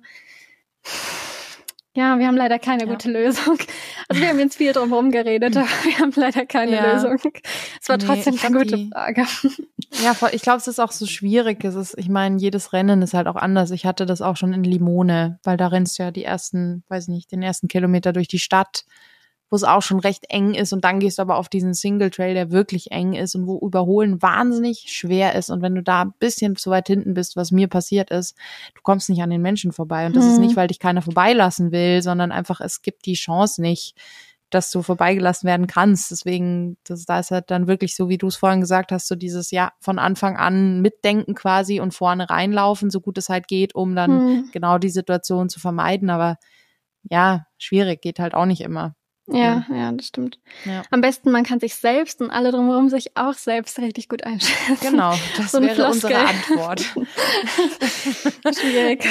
ja, 1.93 2.17
wir 2.19 2.27
haben 2.27 2.37
leider 2.37 2.57
keine 2.57 2.85
ja. 2.85 2.89
gute 2.89 3.11
Lösung. 3.11 3.57
Also 4.07 4.21
wir 4.21 4.29
haben 4.29 4.39
jetzt 4.39 4.55
viel 4.55 4.71
drum 4.71 5.11
geredet, 5.11 5.57
aber 5.57 5.67
wir 5.83 5.99
haben 5.99 6.13
leider 6.15 6.45
keine 6.45 6.75
ja. 6.75 6.93
Lösung. 6.93 7.19
Es 7.81 7.89
war 7.89 7.97
trotzdem 7.97 8.35
nee, 8.35 8.41
eine 8.45 8.57
gute 8.57 8.75
die, 8.77 8.89
Frage. 8.89 9.25
Ja, 10.01 10.15
ich 10.31 10.41
glaube, 10.41 10.59
es 10.59 10.67
ist 10.67 10.79
auch 10.79 10.91
so 10.91 11.05
schwierig. 11.05 11.63
Es 11.65 11.75
ist, 11.75 11.97
ich 11.97 12.07
meine, 12.07 12.37
jedes 12.37 12.71
Rennen 12.71 13.01
ist 13.01 13.13
halt 13.13 13.27
auch 13.27 13.35
anders. 13.35 13.71
Ich 13.71 13.85
hatte 13.85 14.05
das 14.05 14.21
auch 14.21 14.37
schon 14.37 14.53
in 14.53 14.63
Limone, 14.63 15.39
weil 15.43 15.57
da 15.57 15.67
rennst 15.67 15.99
du 15.99 16.03
ja 16.03 16.11
die 16.11 16.23
ersten, 16.23 16.83
weiß 16.87 17.09
nicht, 17.09 17.31
den 17.31 17.41
ersten 17.41 17.67
Kilometer 17.67 18.13
durch 18.13 18.29
die 18.29 18.39
Stadt 18.39 18.85
wo 19.51 19.55
es 19.57 19.63
auch 19.63 19.81
schon 19.81 19.99
recht 19.99 20.25
eng 20.29 20.53
ist 20.53 20.71
und 20.71 20.85
dann 20.85 20.99
gehst 20.99 21.17
du 21.17 21.21
aber 21.21 21.35
auf 21.35 21.49
diesen 21.49 21.73
Single 21.73 22.09
Trail, 22.09 22.33
der 22.33 22.51
wirklich 22.51 22.91
eng 22.91 23.13
ist 23.13 23.35
und 23.35 23.45
wo 23.45 23.59
Überholen 23.59 24.21
wahnsinnig 24.21 24.85
schwer 24.87 25.35
ist 25.35 25.49
und 25.49 25.61
wenn 25.61 25.75
du 25.75 25.83
da 25.83 26.03
ein 26.03 26.13
bisschen 26.19 26.55
zu 26.55 26.71
weit 26.71 26.87
hinten 26.87 27.13
bist, 27.13 27.35
was 27.35 27.51
mir 27.51 27.67
passiert 27.67 28.09
ist, 28.11 28.35
du 28.73 28.81
kommst 28.81 29.09
nicht 29.09 29.21
an 29.21 29.29
den 29.29 29.41
Menschen 29.41 29.73
vorbei 29.73 30.07
und 30.07 30.15
das 30.15 30.23
mhm. 30.23 30.31
ist 30.31 30.39
nicht, 30.39 30.55
weil 30.55 30.69
dich 30.69 30.79
keiner 30.79 31.01
vorbeilassen 31.01 31.73
will, 31.73 32.01
sondern 32.01 32.31
einfach 32.31 32.61
es 32.61 32.81
gibt 32.81 33.05
die 33.05 33.13
Chance 33.13 33.61
nicht, 33.61 33.95
dass 34.51 34.69
du 34.69 34.81
vorbeigelassen 34.81 35.47
werden 35.47 35.65
kannst. 35.65 36.11
Deswegen, 36.11 36.77
das, 36.83 37.05
da 37.05 37.19
ist 37.19 37.31
halt 37.31 37.49
dann 37.49 37.67
wirklich 37.67 37.95
so, 37.95 38.09
wie 38.09 38.17
du 38.17 38.27
es 38.27 38.35
vorhin 38.35 38.59
gesagt 38.59 38.91
hast, 38.91 39.07
so 39.07 39.15
dieses, 39.15 39.49
ja, 39.51 39.71
von 39.79 39.97
Anfang 39.97 40.35
an 40.35 40.81
mitdenken 40.81 41.35
quasi 41.35 41.79
und 41.79 41.93
vorne 41.93 42.29
reinlaufen, 42.29 42.89
so 42.89 42.99
gut 42.99 43.17
es 43.17 43.29
halt 43.29 43.47
geht, 43.47 43.73
um 43.75 43.95
dann 43.95 44.11
mhm. 44.11 44.49
genau 44.51 44.77
die 44.77 44.89
Situation 44.89 45.47
zu 45.49 45.59
vermeiden. 45.59 46.09
Aber 46.09 46.37
ja, 47.09 47.45
schwierig, 47.57 48.01
geht 48.01 48.19
halt 48.19 48.33
auch 48.33 48.45
nicht 48.45 48.61
immer. 48.61 48.95
Ja, 49.33 49.65
ja, 49.69 49.91
das 49.91 50.07
stimmt. 50.07 50.39
Ja. 50.65 50.83
Am 50.91 51.01
besten, 51.01 51.31
man 51.31 51.43
kann 51.43 51.59
sich 51.59 51.75
selbst 51.75 52.21
und 52.21 52.29
alle 52.31 52.51
drumherum 52.51 52.89
sich 52.89 53.15
auch 53.15 53.33
selbst 53.33 53.79
richtig 53.79 54.09
gut 54.09 54.23
einschätzen. 54.23 54.77
Genau, 54.81 55.13
das 55.37 55.51
so 55.51 55.61
wäre 55.61 55.75
Floskel. 55.75 56.11
unsere 56.11 56.27
Antwort. 56.27 56.81
Schwierig. 58.59 59.05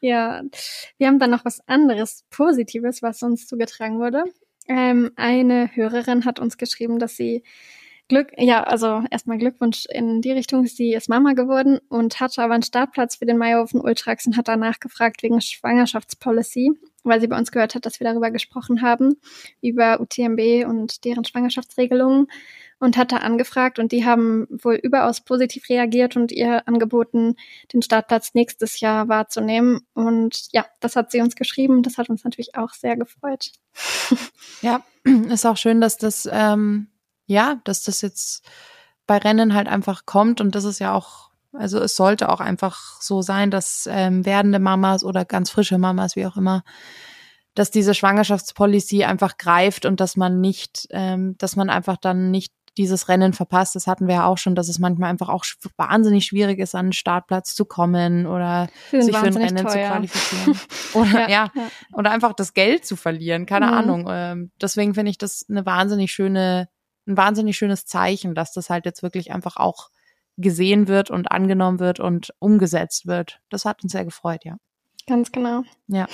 ja, 0.00 0.42
wir 0.98 1.06
haben 1.06 1.18
dann 1.18 1.30
noch 1.30 1.44
was 1.44 1.66
anderes 1.68 2.24
Positives, 2.30 3.02
was 3.02 3.22
uns 3.22 3.46
zugetragen 3.46 3.98
wurde. 3.98 4.24
Ähm, 4.68 5.10
eine 5.16 5.70
Hörerin 5.74 6.24
hat 6.24 6.40
uns 6.40 6.56
geschrieben, 6.56 6.98
dass 6.98 7.16
sie 7.16 7.42
Glück, 8.08 8.32
ja, 8.36 8.62
also 8.62 9.02
erstmal 9.10 9.38
Glückwunsch 9.38 9.86
in 9.86 10.20
die 10.20 10.32
Richtung. 10.32 10.66
Sie 10.66 10.92
ist 10.92 11.08
Mama 11.08 11.32
geworden 11.32 11.78
und 11.88 12.20
hatte 12.20 12.42
aber 12.42 12.54
einen 12.54 12.62
Startplatz 12.62 13.16
für 13.16 13.24
den 13.24 13.38
Meierhofen 13.38 13.80
Ultrax 13.80 14.26
und 14.26 14.36
hat 14.36 14.48
danach 14.48 14.78
gefragt 14.78 15.22
wegen 15.22 15.40
Schwangerschaftspolicy 15.40 16.72
weil 17.04 17.20
sie 17.20 17.28
bei 17.28 17.38
uns 17.38 17.52
gehört 17.52 17.74
hat, 17.74 17.86
dass 17.86 18.00
wir 18.00 18.06
darüber 18.06 18.30
gesprochen 18.30 18.82
haben, 18.82 19.16
über 19.60 20.00
UTMB 20.00 20.66
und 20.66 21.04
deren 21.04 21.24
Schwangerschaftsregelungen 21.24 22.26
und 22.78 22.96
hat 22.96 23.12
da 23.12 23.18
angefragt 23.18 23.78
und 23.78 23.92
die 23.92 24.04
haben 24.04 24.46
wohl 24.50 24.74
überaus 24.74 25.20
positiv 25.20 25.68
reagiert 25.68 26.16
und 26.16 26.32
ihr 26.32 26.66
angeboten, 26.66 27.36
den 27.72 27.82
Startplatz 27.82 28.34
nächstes 28.34 28.80
Jahr 28.80 29.08
wahrzunehmen. 29.08 29.80
Und 29.94 30.48
ja, 30.52 30.66
das 30.80 30.96
hat 30.96 31.10
sie 31.10 31.20
uns 31.20 31.36
geschrieben. 31.36 31.82
Das 31.82 31.98
hat 31.98 32.10
uns 32.10 32.24
natürlich 32.24 32.56
auch 32.56 32.72
sehr 32.72 32.96
gefreut. 32.96 33.52
Ja, 34.60 34.82
ist 35.04 35.44
auch 35.44 35.56
schön, 35.56 35.80
dass 35.80 35.98
das, 35.98 36.28
ähm, 36.30 36.88
ja, 37.26 37.60
dass 37.64 37.82
das 37.84 38.00
jetzt 38.00 38.48
bei 39.06 39.18
Rennen 39.18 39.54
halt 39.54 39.68
einfach 39.68 40.06
kommt 40.06 40.40
und 40.40 40.54
das 40.54 40.64
ist 40.64 40.78
ja 40.78 40.94
auch 40.94 41.30
also 41.54 41.80
es 41.80 41.96
sollte 41.96 42.28
auch 42.28 42.40
einfach 42.40 43.00
so 43.00 43.22
sein, 43.22 43.50
dass 43.50 43.88
ähm, 43.90 44.24
werdende 44.26 44.58
Mamas 44.58 45.04
oder 45.04 45.24
ganz 45.24 45.50
frische 45.50 45.78
Mamas, 45.78 46.16
wie 46.16 46.26
auch 46.26 46.36
immer, 46.36 46.62
dass 47.54 47.70
diese 47.70 47.94
Schwangerschaftspolicy 47.94 49.04
einfach 49.04 49.38
greift 49.38 49.86
und 49.86 50.00
dass 50.00 50.16
man 50.16 50.40
nicht, 50.40 50.88
ähm, 50.90 51.36
dass 51.38 51.56
man 51.56 51.70
einfach 51.70 51.96
dann 51.96 52.30
nicht 52.30 52.52
dieses 52.76 53.08
Rennen 53.08 53.32
verpasst. 53.32 53.76
Das 53.76 53.86
hatten 53.86 54.08
wir 54.08 54.16
ja 54.16 54.26
auch 54.26 54.38
schon, 54.38 54.56
dass 54.56 54.68
es 54.68 54.80
manchmal 54.80 55.10
einfach 55.10 55.28
auch 55.28 55.44
wahnsinnig 55.76 56.26
schwierig 56.26 56.58
ist, 56.58 56.74
an 56.74 56.86
den 56.86 56.92
Startplatz 56.92 57.54
zu 57.54 57.64
kommen 57.64 58.26
oder 58.26 58.68
sich 58.90 59.16
für 59.16 59.26
ein 59.26 59.36
Rennen 59.36 59.64
teuer. 59.64 59.70
zu 59.70 59.78
qualifizieren. 59.78 60.60
Oder 60.94 61.28
ja, 61.28 61.50
ja, 61.54 61.68
oder 61.92 62.12
einfach 62.12 62.34
das 62.34 62.54
Geld 62.54 62.86
zu 62.86 62.94
verlieren. 62.94 63.46
Keine 63.46 63.66
mhm. 63.66 63.72
Ahnung. 63.72 64.08
Ähm, 64.08 64.52
deswegen 64.60 64.94
finde 64.94 65.10
ich 65.10 65.18
das 65.18 65.44
eine 65.48 65.66
wahnsinnig 65.66 66.12
schöne, 66.12 66.68
ein 67.08 67.16
wahnsinnig 67.16 67.56
schönes 67.56 67.84
Zeichen, 67.84 68.36
dass 68.36 68.52
das 68.52 68.70
halt 68.70 68.84
jetzt 68.84 69.02
wirklich 69.02 69.32
einfach 69.32 69.56
auch 69.56 69.90
gesehen 70.36 70.88
wird 70.88 71.10
und 71.10 71.30
angenommen 71.30 71.78
wird 71.80 72.00
und 72.00 72.32
umgesetzt 72.38 73.06
wird. 73.06 73.40
Das 73.50 73.64
hat 73.64 73.82
uns 73.82 73.92
sehr 73.92 74.04
gefreut, 74.04 74.44
ja. 74.44 74.56
Ganz 75.06 75.32
genau. 75.32 75.62
Ja. 75.86 76.06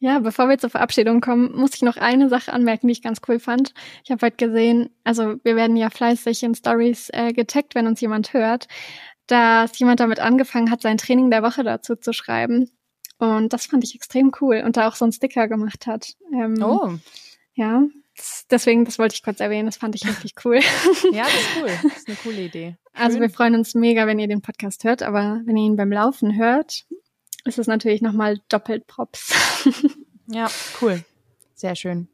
Ja, 0.00 0.20
bevor 0.20 0.48
wir 0.48 0.58
zur 0.58 0.70
Verabschiedung 0.70 1.20
kommen, 1.20 1.56
muss 1.56 1.74
ich 1.74 1.82
noch 1.82 1.96
eine 1.96 2.28
Sache 2.28 2.52
anmerken, 2.52 2.86
die 2.86 2.92
ich 2.92 3.02
ganz 3.02 3.20
cool 3.26 3.40
fand. 3.40 3.74
Ich 4.04 4.12
habe 4.12 4.24
heute 4.26 4.36
gesehen, 4.36 4.90
also 5.02 5.36
wir 5.42 5.56
werden 5.56 5.76
ja 5.76 5.90
fleißig 5.90 6.44
in 6.44 6.54
Stories 6.54 7.08
äh, 7.12 7.32
getaggt, 7.32 7.74
wenn 7.74 7.86
uns 7.88 8.00
jemand 8.00 8.32
hört. 8.32 8.68
dass 9.26 9.78
jemand 9.78 10.00
damit 10.00 10.20
angefangen 10.20 10.70
hat, 10.70 10.80
sein 10.82 10.96
Training 10.98 11.30
der 11.30 11.42
Woche 11.42 11.62
dazu 11.64 11.96
zu 11.96 12.12
schreiben. 12.14 12.70
Und 13.18 13.52
das 13.52 13.66
fand 13.66 13.82
ich 13.84 13.94
extrem 13.94 14.32
cool 14.40 14.62
und 14.64 14.76
da 14.76 14.88
auch 14.88 14.94
so 14.94 15.04
einen 15.04 15.12
Sticker 15.12 15.48
gemacht 15.48 15.86
hat. 15.86 16.14
Ähm, 16.32 16.62
Oh, 16.62 16.94
Ja, 17.54 17.82
deswegen, 18.50 18.84
das 18.84 18.98
wollte 18.98 19.14
ich 19.14 19.22
kurz 19.22 19.40
erwähnen, 19.40 19.66
das 19.66 19.76
fand 19.76 19.94
ich 19.94 20.06
richtig 20.06 20.34
cool. 20.44 20.56
ja, 21.12 21.24
das 21.24 21.34
ist 21.34 21.48
cool. 21.60 21.70
Das 21.82 21.96
ist 21.96 22.08
eine 22.08 22.16
coole 22.22 22.40
Idee. 22.40 22.76
Also 22.94 23.14
Schön. 23.14 23.22
wir 23.22 23.30
freuen 23.30 23.54
uns 23.54 23.74
mega, 23.74 24.06
wenn 24.06 24.18
ihr 24.18 24.28
den 24.28 24.42
Podcast 24.42 24.84
hört, 24.84 25.02
aber 25.02 25.40
wenn 25.44 25.56
ihr 25.56 25.66
ihn 25.66 25.76
beim 25.76 25.92
Laufen 25.92 26.36
hört, 26.36 26.84
ist 27.44 27.58
es 27.58 27.66
natürlich 27.66 28.02
nochmal 28.02 28.40
doppelt 28.48 28.86
Props. 28.86 29.34
Ja, 30.30 30.50
cool. 30.82 31.02
Sehr 31.54 31.74
schön. 31.74 32.06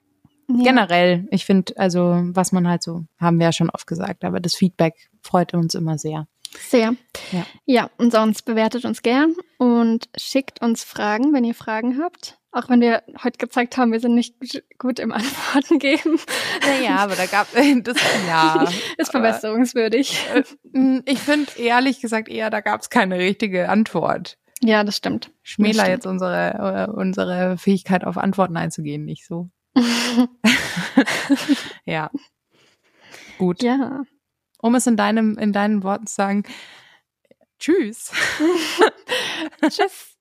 Ja. 0.49 0.63
Generell, 0.63 1.27
ich 1.31 1.45
finde, 1.45 1.77
also, 1.77 2.21
was 2.27 2.53
man 2.53 2.69
halt 2.69 2.83
so, 2.83 3.05
haben 3.19 3.39
wir 3.39 3.47
ja 3.47 3.53
schon 3.53 3.71
oft 3.71 3.87
gesagt, 3.87 4.25
aber 4.25 4.39
das 4.39 4.55
Feedback 4.55 4.95
freut 5.21 5.53
uns 5.53 5.75
immer 5.75 5.99
sehr. 5.99 6.29
Sehr. 6.69 6.95
Ja. 7.33 7.47
ja, 7.67 7.91
und 7.99 8.13
sonst 8.13 8.43
bewertet 8.45 8.85
uns 8.85 9.03
gern 9.03 9.35
und 9.59 10.09
schickt 10.17 10.63
uns 10.63 10.85
Fragen, 10.85 11.33
wenn 11.33 11.45
ihr 11.45 11.55
Fragen 11.55 12.01
habt. 12.01 12.39
Auch 12.55 12.69
wenn 12.69 12.81
wir 12.81 13.03
heute 13.25 13.37
gezeigt 13.39 13.77
haben, 13.77 13.91
wir 13.91 13.99
sind 13.99 14.15
nicht 14.15 14.37
gut 14.79 15.01
im 15.01 15.11
Antworten 15.13 15.81
geben. 15.81 16.21
Naja, 16.65 16.99
aber 16.99 17.17
da 17.17 17.27
gab 17.27 17.49
das, 17.83 17.97
ja. 18.29 18.69
Ist 18.97 19.11
verbesserungswürdig. 19.11 20.25
äh, 20.33 20.45
Ich 21.05 21.19
finde 21.19 21.51
ehrlich 21.59 22.01
gesagt 22.01 22.29
eher, 22.29 22.51
da 22.51 22.61
gab 22.61 22.81
es 22.81 22.91
keine 22.91 23.19
richtige 23.19 23.69
Antwort. 23.69 24.39
Ja, 24.63 24.85
das 24.85 24.97
stimmt. 24.97 25.33
Schmäler 25.43 25.75
stimmt. 25.83 25.89
jetzt 25.89 26.07
unsere, 26.07 26.87
äh, 26.89 26.91
unsere 26.93 27.59
Fähigkeit 27.59 28.05
auf 28.05 28.17
Antworten 28.19 28.57
einzugehen, 28.57 29.05
nicht 29.05 29.27
so. 29.27 29.51
Ja. 31.85 32.11
Gut. 33.39 33.63
ja. 33.65 34.03
Um 34.59 34.75
es 34.77 34.87
in 34.87 34.97
deinem, 34.97 35.37
in 35.39 35.53
deinen 35.53 35.83
Worten 35.83 36.07
zu 36.07 36.15
sagen, 36.15 36.45
tschüss. 37.59 38.13
Tschüss. 39.69 40.15